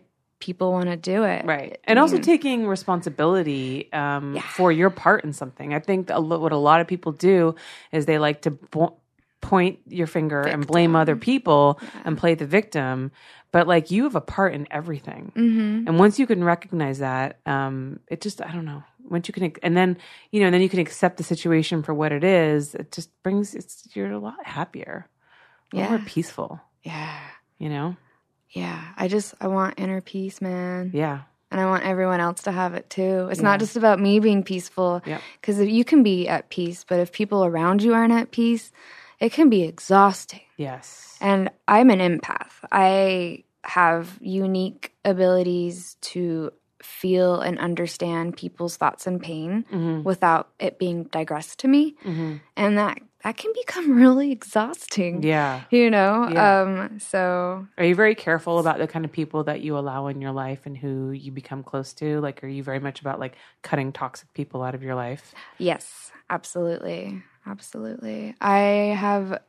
people 0.48 0.68
want 0.78 0.86
to 0.96 0.98
do 1.14 1.24
it. 1.24 1.41
right 1.46 1.72
and 1.89 1.98
also 2.00 2.18
taking 2.34 2.60
responsibility 2.68 3.89
um, 3.93 4.36
Yeah. 4.36 4.41
for 4.58 4.72
your 4.72 4.89
part 5.04 5.24
in 5.24 5.34
something 5.34 5.74
i 5.74 5.80
think 5.80 6.10
a 6.10 6.20
lo- 6.30 6.39
what 6.39 6.52
a 6.52 6.58
lot 6.70 6.80
of 6.82 6.88
people 6.88 7.12
do 7.32 7.56
is 7.91 8.06
they 8.06 8.20
like 8.28 8.41
to 8.43 8.52
bo- 8.52 8.98
point 9.41 9.80
your 9.88 10.08
finger 10.08 10.41
and 10.41 10.66
blame 10.66 10.96
other 10.96 11.16
people 11.16 11.80
and 12.06 12.18
play 12.18 12.34
the 12.36 12.46
victim 12.60 13.12
but 13.52 13.68
like 13.68 13.91
you 13.93 14.04
have 14.08 14.16
a 14.16 14.22
part 14.36 14.54
in 14.58 14.64
everything 14.72 15.32
Mm-hmm. 15.36 15.88
and 15.88 16.00
once 16.00 16.18
you 16.20 16.26
can 16.28 16.43
recognize 16.43 16.98
that 17.00 17.39
um 17.46 18.00
it 18.14 18.22
just 18.22 18.41
i 18.41 18.52
don't 18.56 18.66
know 18.66 18.82
once 19.16 19.28
you 19.28 19.34
can 19.38 19.54
and 19.62 19.78
then 19.78 19.98
you 20.32 20.39
know 20.39 20.48
and 20.48 20.54
then 20.56 20.62
you 20.66 20.70
can 20.70 20.80
accept 20.88 21.18
the 21.18 21.24
situation 21.34 21.84
for 21.84 21.93
what 21.93 22.12
it 22.12 22.24
is 22.24 22.74
it 22.82 22.91
just 22.98 23.10
brings 23.24 23.54
it's 23.60 23.74
you're 23.93 24.12
a 24.12 24.20
lot 24.30 24.39
happier 24.46 24.96
a 25.74 25.76
lot 25.78 25.82
Yeah. 25.84 25.89
more 25.98 26.06
peaceful 26.16 26.50
Yeah. 26.82 27.20
you 27.64 27.70
know 27.70 27.96
Yeah. 28.56 28.82
I 28.97 29.08
just, 29.08 29.34
I 29.39 29.47
want 29.47 29.76
inner 29.78 30.01
peace, 30.01 30.41
man. 30.41 30.91
yeah 30.93 31.20
And 31.51 31.60
I 31.62 31.66
want 31.66 31.84
everyone 31.84 32.20
else 32.28 32.41
to 32.43 32.51
have 32.51 32.74
it 32.80 32.89
too. 32.89 33.28
It's 33.30 33.39
Yeah. 33.41 33.49
not 33.51 33.60
just 33.60 33.76
about 33.78 33.99
me 33.99 34.20
being 34.20 34.43
peaceful. 34.43 35.01
Yep. 35.06 35.22
Because 35.39 35.60
you 35.60 35.84
can 35.86 36.01
be 36.03 36.28
at 36.28 36.49
peace, 36.49 36.84
but 36.89 36.99
if 36.99 37.12
people 37.12 37.43
around 37.45 37.84
you 37.84 37.93
aren't 37.93 38.14
at 38.22 38.32
peace, 38.32 38.72
it 39.20 39.32
can 39.32 39.49
be 39.49 39.62
exhausting. 39.64 40.41
yes 40.58 41.18
And 41.22 41.49
I'm 41.68 41.89
an 41.95 41.99
empath. 41.99 42.53
I 42.72 43.43
have 43.64 44.18
unique 44.22 44.93
abilities 45.03 45.95
to 46.14 46.51
feel 46.84 47.41
and 47.41 47.58
understand 47.60 48.38
people's 48.38 48.78
thoughts 48.78 49.08
and 49.08 49.20
pain 49.22 49.66
Mm-hmm. 49.72 50.03
without 50.03 50.49
it 50.60 50.78
being 50.78 51.06
digressed 51.06 51.60
to 51.60 51.68
me. 51.68 51.95
And 52.56 52.78
that 52.78 52.97
that 53.26 53.36
can 53.38 53.52
become 53.54 53.98
really 54.04 54.32
exhausting. 54.32 55.24
yeah 55.24 55.64
You 55.72 55.90
know? 55.90 56.30
Yeah. 56.32 56.62
Um 56.62 57.00
so 57.00 57.68
Are 57.78 57.84
you 57.84 57.96
very 57.96 58.16
careful 58.16 58.60
about 58.60 58.78
the 58.78 58.88
kind 58.88 59.04
of 59.04 59.12
people 59.12 59.44
that 59.46 59.60
you 59.62 59.78
allow 59.78 60.08
in 60.08 60.22
your 60.22 60.32
life 60.32 60.66
and 60.66 60.78
who 60.78 61.12
you 61.12 61.32
become 61.32 61.64
close 61.64 61.92
to? 61.96 62.22
Like, 62.22 62.44
are 62.44 62.48
you 62.48 62.64
very 62.64 62.80
much 62.80 63.02
about 63.02 63.20
like 63.20 63.36
cutting 63.64 63.92
toxic 63.92 64.32
people 64.34 64.62
out 64.64 64.76
of 64.76 64.84
your 64.84 64.96
life? 64.96 65.34
Yes, 65.58 66.12
absolutely, 66.30 67.24
absolutely. 67.46 68.36
I 68.40 68.96
have. 68.96 69.40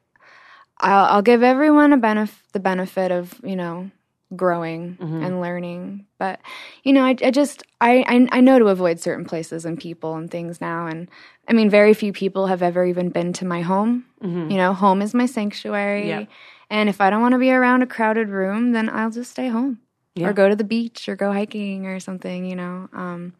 I'll, 0.78 1.06
I'll 1.06 1.22
give 1.22 1.42
everyone 1.42 1.92
a 1.92 1.98
benef- 1.98 2.42
the 2.52 2.60
benefit 2.60 3.10
of 3.12 3.40
you 3.44 3.56
know 3.56 3.90
growing 4.34 4.96
and 5.00 5.40
learning, 5.40 6.06
but 6.18 6.40
you 6.82 6.92
know, 6.92 7.04
I, 7.04 7.14
I 7.22 7.30
just 7.30 7.62
I, 7.80 8.04
I 8.08 8.28
I 8.38 8.40
know 8.40 8.58
to 8.58 8.66
avoid 8.66 8.98
certain 8.98 9.24
places 9.24 9.64
and 9.64 9.78
people 9.78 10.16
and 10.16 10.28
things 10.30 10.60
now, 10.60 10.86
and 10.88 11.08
I 11.48 11.52
mean, 11.52 11.70
very 11.70 11.94
few 11.94 12.12
people 12.12 12.48
have 12.48 12.60
ever 12.62 12.84
even 12.84 13.10
been 13.10 13.32
to 13.34 13.44
my 13.44 13.60
home. 13.62 14.04
You 14.22 14.56
know, 14.56 14.72
home 14.74 15.00
is 15.02 15.14
my 15.14 15.26
sanctuary, 15.26 16.08
Yeah. 16.08 16.24
and 16.70 16.88
if 16.88 17.00
I 17.00 17.10
don't 17.10 17.20
want 17.22 17.32
to 17.32 17.38
be 17.38 17.52
around 17.52 17.82
a 17.82 17.86
crowded 17.86 18.28
room, 18.28 18.72
then 18.72 18.88
I'll 18.88 19.10
just 19.10 19.30
stay 19.30 19.46
home 19.48 19.78
Yeah. 20.16 20.28
or 20.28 20.32
go 20.32 20.48
to 20.48 20.56
the 20.56 20.64
beach 20.64 21.08
or 21.08 21.14
go 21.14 21.32
hiking 21.32 21.86
or 21.86 22.00
something. 22.00 22.44
You 22.44 22.56
know. 22.56 22.88
Um, 22.92 23.34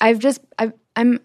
I've 0.00 0.18
just 0.18 0.40
I've, 0.58 0.72
I'm 0.94 1.20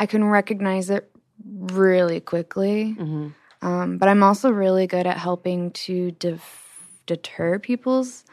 I 0.00 0.06
can 0.06 0.24
recognize 0.24 0.90
it 0.90 1.10
really 1.44 2.20
quickly, 2.20 2.96
Mm-hmm. 2.98 3.66
um, 3.66 3.98
but 3.98 4.08
I'm 4.08 4.22
also 4.22 4.50
really 4.50 4.86
good 4.86 5.06
at 5.06 5.18
helping 5.18 5.70
to 5.86 6.10
def- 6.12 6.64
deter 7.08 7.58
people's 7.58 8.24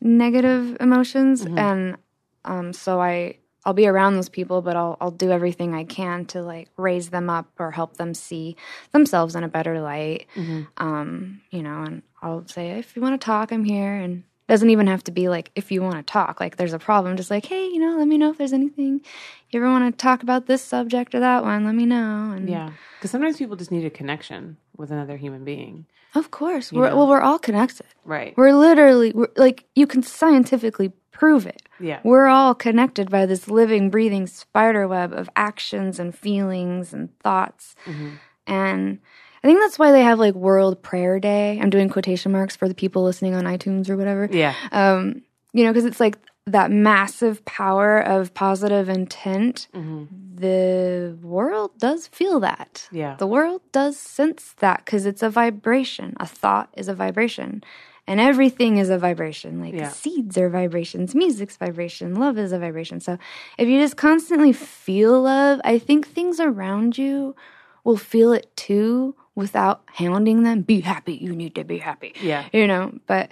negative 0.00 0.76
emotions, 0.80 1.44
Mm-hmm. 1.44 1.58
and 1.58 1.96
um, 2.44 2.72
so 2.72 3.00
I 3.00 3.36
I'll 3.66 3.74
be 3.74 3.86
around 3.86 4.14
those 4.16 4.30
people, 4.30 4.62
but 4.62 4.74
I'll 4.76 4.96
I'll 5.00 5.10
do 5.10 5.30
everything 5.30 5.74
I 5.74 5.84
can 5.84 6.24
to 6.26 6.42
like 6.42 6.68
raise 6.76 7.10
them 7.10 7.28
up 7.28 7.46
or 7.58 7.70
help 7.70 7.96
them 7.98 8.14
see 8.14 8.56
themselves 8.92 9.36
in 9.36 9.44
a 9.44 9.48
better 9.48 9.80
light. 9.80 10.26
Mm-hmm. 10.34 10.62
Um, 10.78 11.42
you 11.50 11.62
know, 11.62 11.82
and 11.82 12.02
I'll 12.22 12.46
say 12.48 12.70
if 12.78 12.96
you 12.96 13.02
want 13.02 13.20
to 13.20 13.24
talk, 13.24 13.52
I'm 13.52 13.64
here, 13.64 13.92
and 13.94 14.24
it 14.48 14.52
doesn't 14.52 14.70
even 14.70 14.86
have 14.86 15.04
to 15.04 15.10
be 15.12 15.28
like 15.28 15.50
if 15.54 15.70
you 15.70 15.82
want 15.82 15.96
to 15.96 16.02
talk, 16.10 16.40
like 16.40 16.56
there's 16.56 16.72
a 16.72 16.78
problem, 16.78 17.16
just 17.18 17.30
like 17.30 17.44
hey, 17.44 17.66
you 17.66 17.78
know, 17.78 17.98
let 17.98 18.08
me 18.08 18.16
know 18.16 18.30
if 18.30 18.38
there's 18.38 18.54
anything 18.54 19.02
you 19.50 19.60
ever 19.60 19.70
want 19.70 19.92
to 19.92 20.02
talk 20.02 20.22
about 20.22 20.46
this 20.46 20.62
subject 20.62 21.14
or 21.14 21.20
that 21.20 21.42
one. 21.44 21.64
Let 21.66 21.74
me 21.74 21.84
know. 21.84 22.32
And 22.34 22.48
Yeah. 22.48 22.70
Because 22.98 23.10
sometimes 23.10 23.36
people 23.36 23.56
just 23.56 23.70
need 23.70 23.84
a 23.84 23.90
connection 23.90 24.56
with 24.76 24.90
another 24.90 25.16
human 25.18 25.44
being. 25.44 25.86
Of 26.14 26.30
course, 26.30 26.72
we're, 26.72 26.88
know? 26.88 26.96
well, 26.96 27.08
we're 27.08 27.20
all 27.20 27.38
connected. 27.38 27.86
Right. 28.04 28.34
We're 28.36 28.52
literally 28.52 29.12
we're, 29.12 29.28
like 29.36 29.64
you 29.74 29.86
can 29.86 30.02
scientifically 30.02 30.92
prove 31.12 31.46
it. 31.46 31.62
Yeah. 31.78 32.00
We're 32.02 32.26
all 32.26 32.54
connected 32.54 33.10
by 33.10 33.26
this 33.26 33.48
living, 33.48 33.90
breathing 33.90 34.26
spider 34.26 34.88
web 34.88 35.12
of 35.12 35.28
actions 35.36 35.98
and 35.98 36.16
feelings 36.16 36.92
and 36.92 37.16
thoughts. 37.20 37.74
Mm-hmm. 37.84 38.10
And 38.46 38.98
I 39.42 39.46
think 39.46 39.60
that's 39.60 39.78
why 39.78 39.92
they 39.92 40.02
have 40.02 40.18
like 40.18 40.34
World 40.34 40.82
Prayer 40.82 41.20
Day. 41.20 41.58
I'm 41.60 41.70
doing 41.70 41.88
quotation 41.88 42.32
marks 42.32 42.56
for 42.56 42.68
the 42.68 42.74
people 42.74 43.04
listening 43.04 43.34
on 43.34 43.44
iTunes 43.44 43.88
or 43.88 43.96
whatever. 43.96 44.28
Yeah. 44.30 44.54
Um, 44.72 45.22
you 45.52 45.64
know, 45.64 45.70
because 45.70 45.84
it's 45.84 46.00
like 46.00 46.18
that 46.46 46.70
massive 46.70 47.44
power 47.44 47.98
of 47.98 48.34
positive 48.34 48.88
intent. 48.88 49.68
Mm-hmm. 49.74 50.04
The 50.36 51.18
world 51.22 51.72
does 51.78 52.06
feel 52.06 52.40
that. 52.40 52.88
Yeah. 52.90 53.16
The 53.16 53.26
world 53.26 53.60
does 53.72 53.98
sense 53.98 54.54
that 54.58 54.84
because 54.84 55.04
it's 55.06 55.22
a 55.22 55.30
vibration. 55.30 56.14
A 56.18 56.26
thought 56.26 56.70
is 56.76 56.88
a 56.88 56.94
vibration. 56.94 57.62
And 58.06 58.18
everything 58.18 58.78
is 58.78 58.88
a 58.90 58.98
vibration. 58.98 59.60
Like 59.60 59.74
Yeah. 59.74 59.90
seeds 59.90 60.36
are 60.38 60.48
vibrations, 60.48 61.14
music's 61.14 61.56
vibration, 61.56 62.16
love 62.16 62.38
is 62.38 62.50
a 62.52 62.58
vibration. 62.58 63.00
So 63.00 63.18
if 63.58 63.68
you 63.68 63.78
just 63.78 63.96
constantly 63.96 64.52
feel 64.52 65.22
love, 65.22 65.60
I 65.62 65.78
think 65.78 66.08
things 66.08 66.40
around 66.40 66.98
you 66.98 67.36
will 67.84 67.98
feel 67.98 68.32
it 68.32 68.54
too 68.56 69.14
without 69.34 69.82
hounding 69.94 70.42
them. 70.42 70.62
Be 70.62 70.80
happy. 70.80 71.14
You 71.14 71.36
need 71.36 71.54
to 71.54 71.64
be 71.64 71.78
happy. 71.78 72.14
Yeah. 72.20 72.46
You 72.52 72.66
know, 72.66 72.94
but 73.06 73.30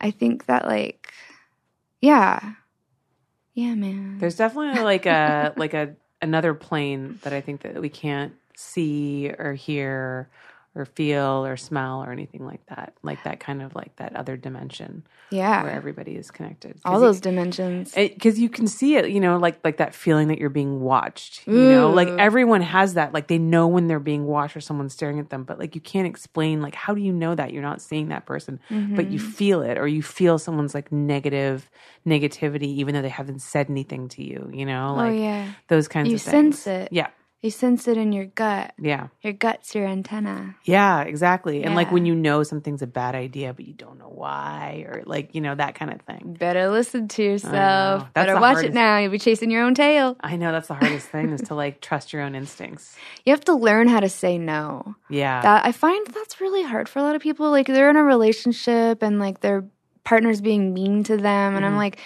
I 0.00 0.10
think 0.10 0.46
that 0.46 0.66
like 0.66 1.08
yeah. 2.02 2.54
Yeah, 3.54 3.74
man. 3.74 4.18
There's 4.18 4.36
definitely 4.36 4.82
like 4.82 5.06
a 5.06 5.52
like 5.56 5.74
a 5.74 5.94
another 6.20 6.54
plane 6.54 7.18
that 7.22 7.32
I 7.32 7.40
think 7.40 7.62
that 7.62 7.80
we 7.80 7.88
can't 7.88 8.34
see 8.56 9.30
or 9.38 9.54
hear 9.54 10.28
or 10.74 10.86
feel 10.86 11.44
or 11.44 11.56
smell 11.56 12.02
or 12.02 12.12
anything 12.12 12.46
like 12.46 12.64
that. 12.66 12.94
Like 13.02 13.22
that 13.24 13.40
kind 13.40 13.60
of 13.60 13.74
like 13.74 13.94
that 13.96 14.16
other 14.16 14.38
dimension 14.38 15.02
yeah. 15.30 15.62
where 15.62 15.72
everybody 15.72 16.16
is 16.16 16.30
connected. 16.30 16.78
All 16.84 16.98
those 16.98 17.20
dimensions. 17.20 17.92
because 17.94 18.38
you 18.38 18.48
can 18.48 18.66
see 18.66 18.96
it, 18.96 19.10
you 19.10 19.20
know, 19.20 19.36
like 19.36 19.58
like 19.64 19.76
that 19.76 19.94
feeling 19.94 20.28
that 20.28 20.38
you're 20.38 20.48
being 20.48 20.80
watched. 20.80 21.46
You 21.46 21.72
know, 21.72 21.90
like 21.90 22.08
everyone 22.08 22.62
has 22.62 22.94
that. 22.94 23.12
Like 23.12 23.28
they 23.28 23.38
know 23.38 23.66
when 23.68 23.86
they're 23.86 24.00
being 24.00 24.26
watched 24.26 24.56
or 24.56 24.60
someone's 24.60 24.94
staring 24.94 25.18
at 25.18 25.28
them, 25.28 25.44
but 25.44 25.58
like 25.58 25.74
you 25.74 25.80
can't 25.80 26.06
explain. 26.06 26.62
Like 26.62 26.74
how 26.74 26.94
do 26.94 27.02
you 27.02 27.12
know 27.12 27.34
that 27.34 27.52
you're 27.52 27.62
not 27.62 27.82
seeing 27.82 28.08
that 28.08 28.24
person, 28.24 28.58
but 28.68 29.10
you 29.10 29.18
mm-hmm. 29.18 29.30
feel 29.30 29.62
it, 29.62 29.76
or 29.76 29.86
you 29.86 30.02
feel 30.02 30.38
someone's 30.38 30.74
like 30.74 30.90
negative 30.90 31.70
negativity, 32.06 32.62
even 32.62 32.94
though 32.94 33.02
they 33.02 33.08
haven't 33.10 33.40
said 33.40 33.68
anything 33.68 34.08
to 34.08 34.24
you. 34.24 34.50
You 34.52 34.64
know, 34.64 34.90
oh, 34.90 34.94
like 34.94 35.10
oh 35.10 35.14
yeah. 35.14 35.52
those 35.68 35.86
kinds 35.86 36.08
You 36.08 36.16
of 36.16 36.22
things. 36.22 36.34
You 36.34 36.52
sense 36.52 36.66
it. 36.66 36.88
Yeah, 36.92 37.08
You 37.42 37.50
sense 37.50 37.88
it 37.88 37.96
in 37.96 38.12
your 38.12 38.26
gut. 38.26 38.72
yeah, 38.80 39.08
Your 39.20 39.32
gut's 39.32 39.74
your 39.74 39.84
antenna. 39.84 40.54
yeah, 40.62 41.00
exactly. 41.02 41.64
And 41.64 41.74
like 41.74 41.90
when 41.90 42.06
you 42.06 42.14
know 42.14 42.44
something's 42.44 42.82
a 42.82 42.86
bad 42.86 43.16
idea, 43.16 43.52
but 43.52 43.66
you 43.66 43.74
don't 43.74 43.98
know 43.98 44.08
why, 44.14 44.84
or 44.88 45.02
like 45.06 45.34
you 45.34 45.40
know 45.40 45.52
that 45.56 45.74
kind 45.74 45.92
of 45.92 46.00
thing. 46.02 46.36
Better 46.38 46.68
listen 46.70 47.08
to 47.08 47.22
yourself. 47.24 48.12
Better 48.14 48.34
watch 48.34 48.54
hardest- 48.54 48.66
it 48.66 48.74
now. 48.74 48.98
You'll 48.98 49.10
be 49.10 49.18
chasing 49.18 49.50
your 49.50 49.64
own 49.64 49.74
tail. 49.74 50.16
I 50.20 50.36
know 50.36 50.52
that's 50.52 50.68
the 50.68 50.74
hardest 50.74 51.08
thing 51.08 51.30
is 51.30 51.40
to 51.48 51.56
like 51.56 51.80
trust 51.80 52.12
your 52.12 52.22
own 52.22 52.36
instincts. 52.36 52.96
You 53.26 53.32
have 53.32 53.44
to 53.46 53.54
learn 53.54 53.88
how 53.88 53.98
to 53.98 54.08
say 54.08 54.38
no. 54.38 54.94
Yeah. 55.10 55.42
That 55.42 55.66
I 55.66 55.72
find 55.72 56.06
that's 56.14 56.40
really 56.40 56.62
hard 56.62 56.88
for 56.88 57.00
a 57.00 57.02
lot 57.02 57.16
of 57.16 57.22
people. 57.22 57.50
Like 57.50 57.66
they're 57.66 57.90
in 57.90 57.96
a 57.96 58.04
relationship 58.04 59.02
and 59.02 59.18
like 59.18 59.40
their 59.40 59.64
partner's 60.04 60.40
being 60.40 60.72
mean 60.74 61.02
to 61.04 61.16
them, 61.16 61.56
and 61.56 61.64
I'm 61.66 61.74
Mhm. 61.74 61.76
like, 61.78 61.98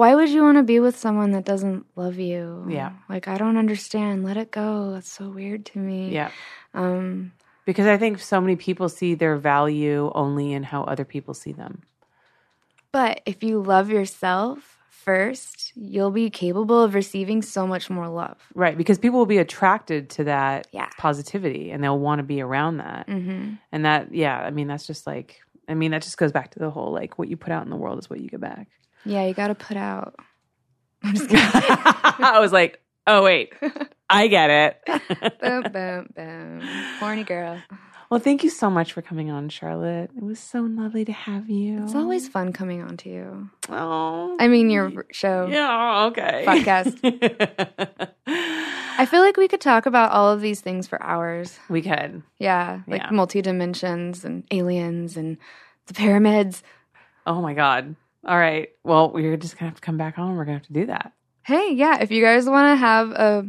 why 0.00 0.14
would 0.14 0.30
you 0.30 0.42
want 0.42 0.56
to 0.56 0.62
be 0.62 0.80
with 0.80 0.96
someone 0.96 1.30
that 1.32 1.44
doesn't 1.44 1.84
love 1.94 2.18
you? 2.18 2.64
Yeah. 2.68 2.92
Like 3.08 3.28
I 3.28 3.36
don't 3.36 3.58
understand. 3.58 4.24
Let 4.24 4.36
it 4.38 4.50
go. 4.50 4.92
That's 4.92 5.12
so 5.12 5.28
weird 5.28 5.66
to 5.66 5.78
me. 5.78 6.10
yeah. 6.14 6.30
Um. 6.72 7.32
Because 7.66 7.86
I 7.86 7.98
think 7.98 8.18
so 8.18 8.40
many 8.40 8.56
people 8.56 8.88
see 8.88 9.14
their 9.14 9.36
value 9.36 10.10
only 10.14 10.52
in 10.54 10.62
how 10.62 10.84
other 10.84 11.04
people 11.04 11.34
see 11.34 11.52
them. 11.52 11.82
But 12.92 13.20
if 13.26 13.42
you 13.44 13.60
love 13.62 13.90
yourself 13.90 14.78
first, 14.88 15.72
you'll 15.76 16.10
be 16.10 16.30
capable 16.30 16.82
of 16.82 16.94
receiving 16.94 17.42
so 17.42 17.66
much 17.66 17.90
more 17.90 18.08
love. 18.08 18.38
Right. 18.54 18.76
Because 18.76 18.98
people 18.98 19.18
will 19.18 19.26
be 19.26 19.38
attracted 19.38 20.08
to 20.16 20.24
that 20.24 20.66
Yeah. 20.72 20.88
positivity 20.98 21.70
and 21.70 21.84
they'll 21.84 21.98
want 21.98 22.18
to 22.18 22.22
be 22.24 22.40
around 22.40 22.78
that. 22.78 23.06
hmm 23.08 23.54
And 23.72 23.84
that, 23.84 24.12
yeah, 24.14 24.38
I 24.38 24.50
mean, 24.50 24.66
that's 24.66 24.86
just 24.86 25.06
like, 25.06 25.40
I 25.68 25.74
mean, 25.74 25.90
that 25.92 26.02
just 26.02 26.18
goes 26.18 26.32
back 26.32 26.50
to 26.52 26.58
the 26.58 26.70
whole 26.70 26.92
like 26.92 27.18
what 27.18 27.28
you 27.28 27.36
put 27.36 27.52
out 27.52 27.64
in 27.64 27.70
the 27.70 27.76
world 27.76 27.98
is 28.00 28.10
what 28.10 28.20
you 28.20 28.28
get 28.28 28.40
back. 28.40 28.66
Yeah, 29.04 29.24
you 29.26 29.34
got 29.34 29.48
to 29.48 29.54
put 29.54 29.76
out. 29.76 30.14
I 31.02 32.38
was 32.40 32.52
like, 32.52 32.80
oh, 33.06 33.22
wait, 33.24 33.52
I 34.10 34.26
get 34.28 34.50
it. 34.50 34.80
boom, 35.40 35.62
boom, 35.72 36.08
boom. 36.14 36.60
Horny 36.98 37.24
girl. 37.24 37.58
well, 38.10 38.20
thank 38.20 38.44
you 38.44 38.50
so 38.50 38.68
much 38.68 38.92
for 38.92 39.00
coming 39.02 39.30
on, 39.30 39.48
Charlotte. 39.48 40.10
It 40.16 40.22
was 40.22 40.38
so 40.38 40.60
lovely 40.60 41.04
to 41.06 41.12
have 41.12 41.48
you. 41.48 41.82
It's 41.84 41.94
always 41.94 42.28
fun 42.28 42.52
coming 42.52 42.82
on 42.82 42.96
to 42.98 43.08
you. 43.08 43.50
Oh. 43.70 44.36
I 44.38 44.48
mean, 44.48 44.68
your 44.68 45.06
show. 45.10 45.46
yeah, 45.50 46.04
okay. 46.06 46.44
Podcast. 46.46 46.98
I 48.26 49.06
feel 49.06 49.20
like 49.22 49.38
we 49.38 49.48
could 49.48 49.62
talk 49.62 49.86
about 49.86 50.12
all 50.12 50.30
of 50.30 50.42
these 50.42 50.60
things 50.60 50.86
for 50.86 51.02
hours. 51.02 51.58
we 51.70 51.80
could. 51.80 52.22
Yeah, 52.38 52.80
like 52.86 53.00
Yeah. 53.02 53.10
multi 53.10 53.40
dimensions 53.40 54.24
and 54.26 54.44
aliens 54.50 55.16
and 55.16 55.38
the 55.86 55.94
pyramids. 55.94 56.62
Oh 57.26 57.40
my 57.40 57.54
God. 57.54 57.96
All 58.26 58.38
right. 58.38 58.68
Well, 58.84 59.10
we're 59.12 59.36
just 59.36 59.56
to 59.58 59.64
have 59.64 59.76
to 59.76 59.80
come 59.80 59.96
back 59.96 60.18
on. 60.18 60.36
We're 60.36 60.44
going 60.44 60.58
to 60.58 60.64
have 60.64 60.66
to 60.66 60.72
do 60.72 60.86
that. 60.86 61.12
Hey, 61.42 61.72
yeah, 61.72 62.00
if 62.00 62.10
you 62.10 62.22
guys 62.22 62.46
want 62.46 62.72
to 62.72 62.76
have 62.76 63.10
a, 63.10 63.48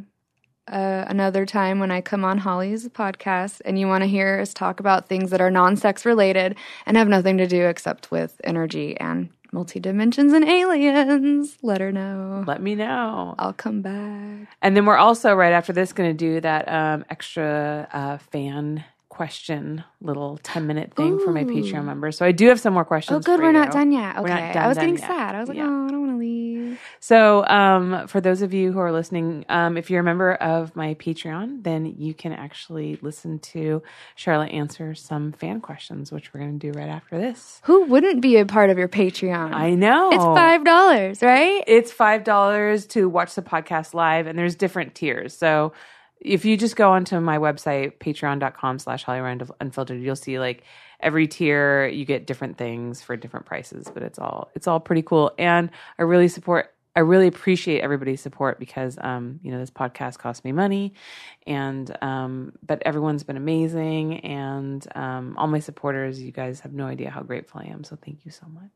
a 0.67 1.05
another 1.09 1.45
time 1.45 1.79
when 1.79 1.91
I 1.91 2.01
come 2.01 2.23
on 2.23 2.37
Holly's 2.37 2.87
podcast 2.87 3.61
and 3.65 3.77
you 3.77 3.87
want 3.87 4.03
to 4.03 4.07
hear 4.07 4.39
us 4.39 4.53
talk 4.53 4.79
about 4.79 5.09
things 5.09 5.29
that 5.31 5.41
are 5.41 5.51
non-sex 5.51 6.05
related 6.05 6.55
and 6.85 6.95
have 6.95 7.09
nothing 7.09 7.37
to 7.37 7.47
do 7.47 7.65
except 7.65 8.11
with 8.11 8.39
energy 8.43 8.97
and 8.97 9.29
multi 9.51 9.79
dimensions 9.79 10.33
and 10.33 10.45
aliens, 10.45 11.57
let 11.61 11.81
her 11.81 11.91
know. 11.91 12.43
Let 12.47 12.61
me 12.61 12.75
know. 12.75 13.35
I'll 13.37 13.53
come 13.53 13.81
back. 13.81 14.47
And 14.61 14.75
then 14.75 14.85
we're 14.85 14.97
also 14.97 15.33
right 15.33 15.53
after 15.53 15.73
this 15.73 15.93
going 15.93 16.09
to 16.09 16.17
do 16.17 16.39
that 16.41 16.71
um, 16.71 17.05
extra 17.09 17.87
uh, 17.91 18.17
fan 18.17 18.85
question 19.11 19.83
little 19.99 20.37
10 20.41 20.65
minute 20.65 20.93
thing 20.95 21.19
for 21.19 21.33
my 21.33 21.43
Patreon 21.43 21.83
members. 21.83 22.17
So 22.17 22.25
I 22.25 22.31
do 22.31 22.47
have 22.47 22.61
some 22.61 22.73
more 22.73 22.85
questions. 22.85 23.17
Oh, 23.17 23.19
good, 23.19 23.41
we're 23.41 23.51
not 23.51 23.69
done 23.71 23.91
yet. 23.91 24.15
Okay, 24.17 24.29
done, 24.53 24.57
I 24.63 24.67
was 24.69 24.77
getting 24.77 24.97
yet. 24.97 25.05
sad. 25.05 25.35
I 25.35 25.39
was 25.41 25.49
like, 25.49 25.57
Yeah. 25.57 25.67
oh, 25.67 25.85
I 25.85 25.91
don't 25.91 25.99
want 25.99 26.13
to 26.13 26.17
leave. 26.17 26.79
So, 27.01 27.45
um, 27.45 28.07
for 28.07 28.21
those 28.21 28.41
of 28.41 28.53
you 28.53 28.71
who 28.71 28.79
are 28.79 28.91
listening, 28.93 29.43
um, 29.49 29.75
if 29.75 29.89
you're 29.91 29.99
a 29.99 30.03
member 30.03 30.35
of 30.35 30.73
my 30.77 30.93
Patreon, 30.93 31.61
then 31.61 31.93
you 31.97 32.13
can 32.13 32.31
actually 32.31 32.97
listen 33.01 33.39
to 33.39 33.83
Charlotte 34.15 34.53
answer 34.53 34.95
some 34.95 35.33
fan 35.33 35.59
questions, 35.59 36.09
which 36.13 36.33
we're 36.33 36.39
going 36.39 36.57
to 36.57 36.71
do 36.71 36.79
right 36.79 36.87
after 36.89 37.17
this. 37.19 37.59
Who 37.65 37.83
wouldn't 37.87 38.21
be 38.21 38.37
a 38.37 38.45
part 38.45 38.69
of 38.69 38.77
your 38.77 38.87
Patreon? 38.87 39.53
I 39.53 39.71
know 39.75 40.09
It's 40.13 40.23
five 40.23 40.63
dollars, 40.63 41.21
right? 41.21 41.61
It's 41.67 41.91
five 41.91 42.23
dollars 42.23 42.85
to 42.87 43.09
watch 43.09 43.35
the 43.35 43.41
podcast 43.41 43.93
live, 43.93 44.25
and 44.25 44.39
there's 44.39 44.55
different 44.55 44.95
tiers. 44.95 45.35
So 45.37 45.73
if 46.21 46.45
you 46.45 46.55
just 46.55 46.75
go 46.75 46.91
onto 46.91 47.19
my 47.19 47.37
website, 47.39 47.97
patreon.com 47.97 48.79
slash 48.79 49.03
Hollywood 49.03 49.49
Unfiltered, 49.59 50.01
you'll 50.01 50.15
see 50.15 50.39
like 50.39 50.63
every 50.99 51.27
tier 51.27 51.87
you 51.87 52.05
get 52.05 52.27
different 52.27 52.57
things 52.57 53.01
for 53.01 53.17
different 53.17 53.47
prices, 53.47 53.89
but 53.91 54.03
it's 54.03 54.19
all 54.19 54.49
it's 54.55 54.67
all 54.67 54.79
pretty 54.79 55.01
cool. 55.01 55.31
And 55.39 55.71
I 55.97 56.03
really 56.03 56.27
support 56.27 56.73
I 56.95 56.99
really 57.01 57.27
appreciate 57.27 57.81
everybody's 57.81 58.21
support 58.21 58.59
because 58.59 58.97
um, 59.01 59.39
you 59.43 59.51
know, 59.51 59.59
this 59.59 59.71
podcast 59.71 60.17
costs 60.17 60.43
me 60.43 60.51
money 60.51 60.93
and 61.47 61.95
um 62.01 62.53
but 62.63 62.81
everyone's 62.85 63.23
been 63.23 63.37
amazing 63.37 64.19
and 64.21 64.85
um 64.95 65.35
all 65.37 65.47
my 65.47 65.59
supporters, 65.59 66.21
you 66.21 66.31
guys 66.31 66.59
have 66.61 66.73
no 66.73 66.85
idea 66.85 67.09
how 67.09 67.21
grateful 67.21 67.61
I 67.61 67.67
am. 67.67 67.83
So 67.83 67.97
thank 68.03 68.25
you 68.25 68.31
so 68.31 68.45
much. 68.53 68.69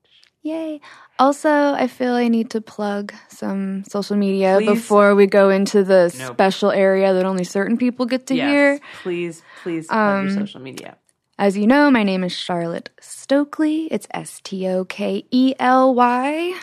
Yay. 0.44 0.80
Also, 1.18 1.50
I 1.50 1.88
feel 1.88 2.14
I 2.14 2.28
need 2.28 2.52
to 2.52 2.62
plug 2.62 3.12
some 3.30 3.84
social 3.90 4.16
media 4.16 4.58
Please. 4.60 4.68
before 4.76 5.16
we 5.16 5.26
go 5.26 5.50
into 5.50 5.84
the 5.84 6.14
Nope. 6.18 6.36
special 6.36 6.70
area 6.70 7.14
that 7.14 7.26
only 7.26 7.44
certain 7.44 7.78
people 7.78 8.06
get 8.06 8.28
to 8.28 8.36
hear. 8.36 8.80
Please, 9.02 9.42
please 9.64 9.88
plug 9.88 9.98
your 10.24 10.32
Um, 10.32 10.46
social 10.46 10.62
media. 10.62 10.98
As 11.40 11.58
you 11.58 11.66
know, 11.66 11.90
my 11.90 12.04
name 12.04 12.24
is 12.24 12.32
Charlotte 12.32 12.92
Stokely. 13.02 13.88
It's 13.92 14.06
S 14.12 14.40
T 14.44 14.68
O 14.70 14.86
K 14.86 15.26
E 15.32 15.56
L 15.60 15.96
Y. 15.96 16.54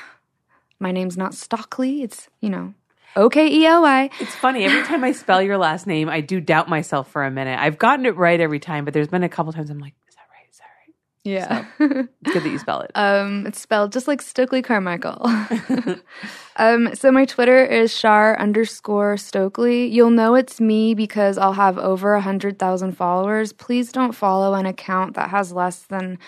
My 0.83 0.91
name's 0.91 1.17
not 1.17 1.33
Stockley. 1.33 2.03
It's, 2.03 2.29
you 2.41 2.51
know, 2.51 2.75
O 3.15 3.31
K 3.31 3.47
E 3.47 3.65
L 3.67 3.83
Y. 3.83 4.11
It's 4.19 4.35
funny. 4.35 4.65
Every 4.65 4.83
time 4.83 5.05
I 5.05 5.13
spell 5.13 5.41
your 5.41 5.57
last 5.57 5.87
name, 5.87 6.09
I 6.09 6.21
do 6.21 6.41
doubt 6.41 6.69
myself 6.69 7.09
for 7.09 7.25
a 7.25 7.31
minute. 7.31 7.59
I've 7.59 7.79
gotten 7.79 8.05
it 8.05 8.17
right 8.17 8.41
every 8.41 8.59
time, 8.59 8.85
but 8.85 8.93
there's 8.93 9.09
been 9.09 9.23
a 9.23 9.29
couple 9.29 9.53
times 9.53 9.71
I'm 9.71 9.79
like, 9.79 9.95
is 10.09 10.17
that 10.17 10.27
right? 10.33 10.47
Is 10.51 10.59
that 10.59 10.65
right? 10.65 10.95
Yeah. 11.23 12.09
It's 12.23 12.33
good 12.35 12.43
that 12.43 12.51
you 12.51 12.59
spell 12.59 12.81
it. 12.81 12.91
Um, 12.97 13.47
it's 13.47 13.61
spelled 13.61 13.93
just 13.93 14.09
like 14.09 14.21
Stokely 14.21 14.61
Carmichael. 14.61 15.21
um, 16.57 16.95
so 16.95 17.13
my 17.13 17.27
Twitter 17.27 17.65
is 17.65 17.97
char 17.97 18.37
underscore 18.41 19.17
Stokely. 19.17 19.87
You'll 19.87 20.11
know 20.11 20.35
it's 20.35 20.61
me 20.61 20.95
because 20.95 21.39
I'll 21.39 21.53
have 21.53 21.79
over 21.79 22.15
a 22.15 22.21
hundred 22.21 22.59
thousand 22.59 22.97
followers. 22.97 23.53
Please 23.53 23.93
don't 23.93 24.13
follow 24.13 24.55
an 24.55 24.67
account 24.67 25.15
that 25.15 25.31
has 25.31 25.53
less 25.53 25.81
than 25.83 26.19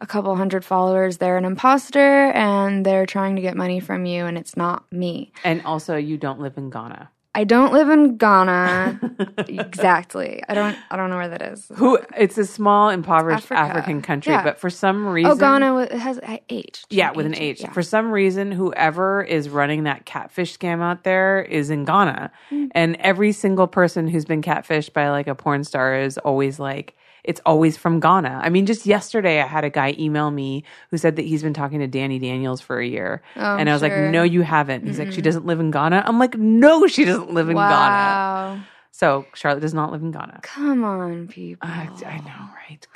a 0.00 0.06
couple 0.06 0.34
hundred 0.36 0.64
followers. 0.64 1.18
They're 1.18 1.36
an 1.36 1.44
imposter 1.44 2.30
and 2.32 2.84
they're 2.86 3.06
trying 3.06 3.36
to 3.36 3.42
get 3.42 3.56
money 3.56 3.80
from 3.80 4.06
you, 4.06 4.24
and 4.26 4.38
it's 4.38 4.56
not 4.56 4.90
me. 4.92 5.32
and 5.44 5.62
also, 5.64 5.96
you 5.96 6.16
don't 6.16 6.40
live 6.40 6.56
in 6.56 6.70
Ghana. 6.70 7.10
I 7.32 7.44
don't 7.44 7.72
live 7.72 7.88
in 7.90 8.16
Ghana. 8.16 8.98
exactly. 9.48 10.42
I 10.48 10.54
don't. 10.54 10.76
I 10.90 10.96
don't 10.96 11.10
know 11.10 11.16
where 11.16 11.28
that 11.28 11.42
is. 11.42 11.70
Who? 11.76 11.96
It's 12.16 12.36
a 12.38 12.44
small, 12.44 12.88
impoverished 12.90 13.44
Africa. 13.52 13.60
African 13.60 14.02
country, 14.02 14.32
Yeah. 14.32 14.42
but 14.42 14.58
for 14.58 14.68
some 14.70 15.06
reason, 15.06 15.30
Oh, 15.30 15.36
Ghana. 15.36 15.96
has 15.96 16.18
a 16.18 16.40
H. 16.48 16.82
Yeah, 16.90 17.12
with 17.12 17.26
an 17.26 17.36
H. 17.36 17.60
Yeah. 17.60 17.70
For 17.70 17.82
some 17.82 18.10
reason, 18.10 18.50
whoever 18.50 19.22
is 19.22 19.48
running 19.48 19.84
that 19.84 20.06
catfish 20.06 20.58
scam 20.58 20.80
out 20.82 21.04
there 21.04 21.40
is 21.42 21.70
in 21.70 21.84
Ghana. 21.84 22.32
Hmm. 22.48 22.66
And 22.72 22.96
every 22.96 23.30
single 23.32 23.68
person 23.68 24.08
who's 24.08 24.24
been 24.24 24.42
catfished 24.42 24.92
by 24.92 25.10
like 25.10 25.28
a 25.28 25.34
porn 25.36 25.62
star 25.62 25.94
is 26.00 26.18
always 26.18 26.58
like, 26.58 26.96
it's 27.24 27.40
always 27.46 27.76
from 27.76 28.00
Ghana. 28.00 28.40
I 28.42 28.48
mean, 28.48 28.66
just 28.66 28.86
yesterday, 28.86 29.40
I 29.40 29.46
had 29.46 29.64
a 29.64 29.70
guy 29.70 29.94
email 29.98 30.30
me 30.30 30.64
who 30.90 30.98
said 30.98 31.16
that 31.16 31.22
he's 31.22 31.42
been 31.42 31.54
talking 31.54 31.80
to 31.80 31.88
Dani 31.88 32.20
Daniels 32.20 32.60
for 32.60 32.78
a 32.78 32.86
year. 32.86 33.22
Oh, 33.36 33.56
and 33.56 33.68
I 33.68 33.72
was 33.72 33.80
sure. 33.80 33.88
like, 33.88 34.12
no, 34.12 34.22
you 34.22 34.42
haven't. 34.42 34.86
He's 34.86 34.98
like, 34.98 35.12
she 35.12 35.22
doesn't 35.22 35.46
live 35.46 35.60
in 35.60 35.70
Ghana. 35.70 36.04
I'm 36.06 36.18
like, 36.18 36.36
no, 36.36 36.86
she 36.86 37.04
doesn't 37.04 37.32
live 37.32 37.48
in 37.48 37.56
Ghana. 37.56 38.66
So 38.92 39.26
Charlotte 39.34 39.60
does 39.60 39.74
not 39.74 39.92
live 39.92 40.02
in 40.02 40.10
Ghana. 40.10 40.40
Come 40.42 40.84
on, 40.84 41.28
people. 41.28 41.68
I, 41.68 41.88
I 42.06 42.18
know, 42.18 42.50
right? 42.68 42.86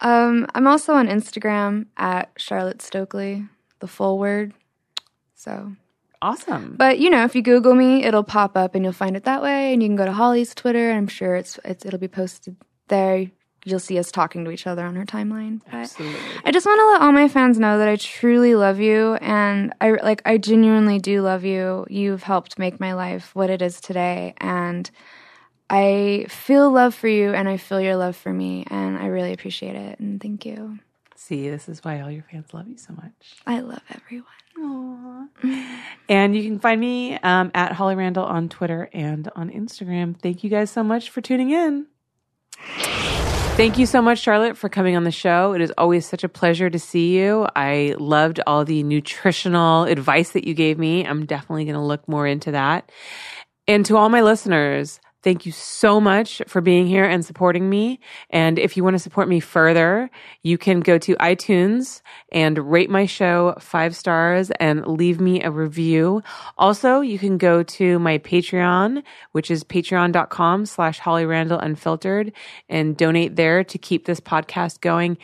Um, 0.00 0.46
I'm 0.54 0.66
also 0.66 0.94
on 0.94 1.08
Instagram 1.08 1.86
at 1.96 2.30
Charlotte 2.36 2.82
Stokely, 2.82 3.46
the 3.80 3.86
full 3.86 4.18
word. 4.18 4.54
So 5.34 5.72
Awesome. 6.24 6.74
But 6.78 6.98
you 7.00 7.10
know, 7.10 7.24
if 7.24 7.34
you 7.34 7.42
Google 7.42 7.74
me, 7.74 8.02
it'll 8.02 8.24
pop 8.24 8.56
up 8.56 8.74
and 8.74 8.82
you'll 8.82 8.94
find 8.94 9.14
it 9.14 9.24
that 9.24 9.42
way. 9.42 9.74
And 9.74 9.82
you 9.82 9.88
can 9.90 9.96
go 9.96 10.06
to 10.06 10.12
Holly's 10.12 10.54
Twitter. 10.54 10.90
I'm 10.90 11.06
sure 11.06 11.36
it's, 11.36 11.58
it's 11.66 11.84
it'll 11.84 11.98
be 11.98 12.08
posted 12.08 12.56
there. 12.88 13.26
You'll 13.64 13.80
see 13.80 13.98
us 13.98 14.12
talking 14.12 14.44
to 14.44 14.50
each 14.50 14.66
other 14.66 14.84
on 14.84 14.94
her 14.94 15.04
timeline. 15.04 15.60
But 15.64 15.74
Absolutely. 15.74 16.20
I 16.44 16.52
just 16.52 16.66
want 16.66 16.80
to 16.80 16.86
let 16.86 17.02
all 17.02 17.12
my 17.12 17.28
fans 17.28 17.58
know 17.58 17.78
that 17.78 17.88
I 17.88 17.96
truly 17.96 18.54
love 18.54 18.78
you, 18.78 19.14
and 19.14 19.72
I 19.80 19.92
like 19.92 20.22
I 20.24 20.38
genuinely 20.38 20.98
do 20.98 21.22
love 21.22 21.44
you. 21.44 21.86
You've 21.88 22.22
helped 22.22 22.58
make 22.58 22.78
my 22.78 22.92
life 22.92 23.34
what 23.34 23.50
it 23.50 23.62
is 23.62 23.80
today, 23.80 24.34
and 24.38 24.90
I 25.70 26.26
feel 26.28 26.70
love 26.70 26.94
for 26.94 27.08
you, 27.08 27.32
and 27.32 27.48
I 27.48 27.56
feel 27.56 27.80
your 27.80 27.96
love 27.96 28.16
for 28.16 28.32
me, 28.32 28.64
and 28.70 28.98
I 28.98 29.06
really 29.06 29.32
appreciate 29.32 29.76
it. 29.76 29.98
And 29.98 30.20
thank 30.20 30.44
you. 30.44 30.78
See, 31.16 31.48
this 31.48 31.68
is 31.70 31.82
why 31.82 32.00
all 32.00 32.10
your 32.10 32.24
fans 32.30 32.52
love 32.52 32.68
you 32.68 32.76
so 32.76 32.92
much. 32.92 33.12
I 33.46 33.60
love 33.60 33.82
everyone. 33.88 34.26
Aww. 34.58 35.78
And 36.08 36.36
you 36.36 36.42
can 36.42 36.58
find 36.58 36.80
me 36.80 37.18
um, 37.18 37.50
at 37.54 37.72
Holly 37.72 37.94
Randall 37.94 38.24
on 38.24 38.48
Twitter 38.48 38.90
and 38.92 39.30
on 39.34 39.50
Instagram. 39.50 40.20
Thank 40.20 40.44
you 40.44 40.50
guys 40.50 40.70
so 40.70 40.84
much 40.84 41.10
for 41.10 41.20
tuning 41.22 41.50
in. 41.50 41.86
Thank 43.56 43.78
you 43.78 43.86
so 43.86 44.02
much, 44.02 44.18
Charlotte, 44.18 44.56
for 44.56 44.68
coming 44.68 44.96
on 44.96 45.04
the 45.04 45.12
show. 45.12 45.52
It 45.52 45.60
is 45.60 45.72
always 45.78 46.04
such 46.04 46.24
a 46.24 46.28
pleasure 46.28 46.68
to 46.68 46.78
see 46.80 47.16
you. 47.16 47.46
I 47.54 47.94
loved 48.00 48.40
all 48.48 48.64
the 48.64 48.82
nutritional 48.82 49.84
advice 49.84 50.30
that 50.30 50.44
you 50.44 50.54
gave 50.54 50.76
me. 50.76 51.06
I'm 51.06 51.24
definitely 51.24 51.64
going 51.64 51.76
to 51.76 51.80
look 51.80 52.08
more 52.08 52.26
into 52.26 52.50
that. 52.50 52.90
And 53.68 53.86
to 53.86 53.96
all 53.96 54.08
my 54.08 54.22
listeners, 54.22 54.98
Thank 55.24 55.46
you 55.46 55.52
so 55.52 56.02
much 56.02 56.42
for 56.46 56.60
being 56.60 56.86
here 56.86 57.06
and 57.06 57.24
supporting 57.24 57.70
me. 57.70 57.98
And 58.28 58.58
if 58.58 58.76
you 58.76 58.84
want 58.84 58.92
to 58.92 58.98
support 58.98 59.26
me 59.26 59.40
further, 59.40 60.10
you 60.42 60.58
can 60.58 60.80
go 60.80 60.98
to 60.98 61.16
iTunes 61.16 62.02
and 62.30 62.70
rate 62.70 62.90
my 62.90 63.06
show 63.06 63.54
five 63.58 63.96
stars 63.96 64.50
and 64.60 64.86
leave 64.86 65.22
me 65.22 65.42
a 65.42 65.50
review. 65.50 66.22
Also, 66.58 67.00
you 67.00 67.18
can 67.18 67.38
go 67.38 67.62
to 67.62 67.98
my 67.98 68.18
Patreon, 68.18 69.02
which 69.32 69.50
is 69.50 69.64
patreon.com 69.64 70.66
slash 70.66 70.98
Holly 70.98 71.24
Randall 71.24 71.58
Unfiltered 71.58 72.30
and 72.68 72.94
donate 72.94 73.34
there 73.36 73.64
to 73.64 73.78
keep 73.78 74.04
this 74.04 74.20
podcast 74.20 74.82
going. 74.82 75.16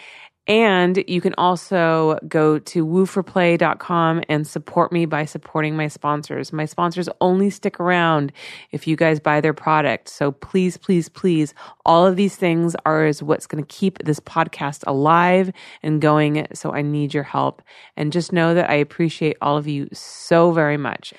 And 0.51 1.05
you 1.07 1.21
can 1.21 1.33
also 1.39 2.19
go 2.27 2.59
to 2.59 2.85
wooforplay.com 2.85 4.25
and 4.29 4.45
support 4.45 4.91
me 4.91 5.07
by 5.07 5.25
supporting 5.25 5.77
my 5.77 5.87
sponsors. 5.87 6.53
My 6.53 6.65
sponsors 6.65 7.09
only 7.21 7.51
stick 7.51 7.79
around 7.79 8.33
if 8.73 8.85
you 8.85 8.97
guys 8.97 9.21
buy 9.21 9.41
their 9.41 9.55
product. 9.55 10.09
So 10.09 10.33
please, 10.33 10.77
please, 10.77 11.09
please, 11.09 11.55
all 11.87 12.05
of 12.05 12.17
these 12.17 12.35
things 12.35 12.75
are 12.85 13.07
is 13.07 13.23
what's 13.23 13.47
going 13.47 13.63
to 13.63 13.69
keep 13.73 14.01
this 14.01 14.19
podcast 14.19 14.83
alive 14.89 15.53
and 15.85 16.01
going. 16.01 16.49
So 16.53 16.73
I 16.73 16.83
need 16.83 17.15
your 17.15 17.23
help. 17.23 17.63
And 17.97 18.13
just 18.13 18.33
know 18.33 18.53
that 18.53 18.69
I 18.69 18.75
appreciate 18.75 19.37
all 19.41 19.57
of 19.57 19.69
you 19.69 19.89
so 19.93 20.51
very 20.51 20.77
much. 20.77 21.15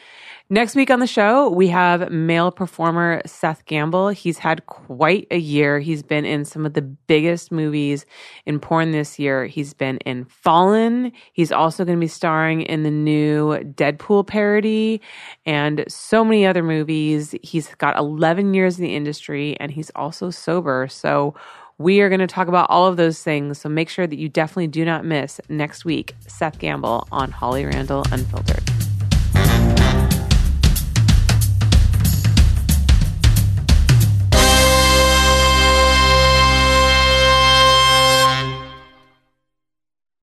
Next 0.53 0.75
week 0.75 0.91
on 0.91 0.99
the 0.99 1.07
show, 1.07 1.47
we 1.47 1.69
have 1.69 2.11
male 2.11 2.51
performer 2.51 3.21
Seth 3.25 3.63
Gamble. 3.63 4.09
He's 4.09 4.37
had 4.37 4.65
quite 4.65 5.25
a 5.31 5.37
year. 5.37 5.79
He's 5.79 6.03
been 6.03 6.25
in 6.25 6.43
some 6.43 6.65
of 6.65 6.73
the 6.73 6.81
biggest 6.81 7.53
movies 7.53 8.05
in 8.45 8.59
porn 8.59 8.91
this 8.91 9.17
year. 9.17 9.45
He's 9.45 9.73
been 9.73 9.99
in 9.99 10.25
Fallen. 10.25 11.13
He's 11.31 11.53
also 11.53 11.85
going 11.85 11.97
to 11.97 12.03
be 12.03 12.09
starring 12.09 12.63
in 12.63 12.83
the 12.83 12.91
new 12.91 13.59
Deadpool 13.59 14.27
parody 14.27 14.99
and 15.45 15.85
so 15.87 16.25
many 16.25 16.45
other 16.45 16.63
movies. 16.63 17.33
He's 17.41 17.73
got 17.75 17.97
11 17.97 18.53
years 18.53 18.77
in 18.77 18.83
the 18.83 18.93
industry 18.93 19.55
and 19.61 19.71
he's 19.71 19.89
also 19.95 20.31
sober. 20.31 20.89
So 20.89 21.33
we 21.77 22.01
are 22.01 22.09
going 22.09 22.19
to 22.19 22.27
talk 22.27 22.49
about 22.49 22.69
all 22.69 22.87
of 22.87 22.97
those 22.97 23.23
things. 23.23 23.57
So 23.61 23.69
make 23.69 23.87
sure 23.87 24.05
that 24.05 24.19
you 24.19 24.27
definitely 24.27 24.67
do 24.67 24.83
not 24.83 25.05
miss 25.05 25.39
next 25.47 25.85
week 25.85 26.13
Seth 26.27 26.59
Gamble 26.59 27.07
on 27.09 27.31
Holly 27.31 27.63
Randall 27.63 28.03
Unfiltered. 28.11 28.80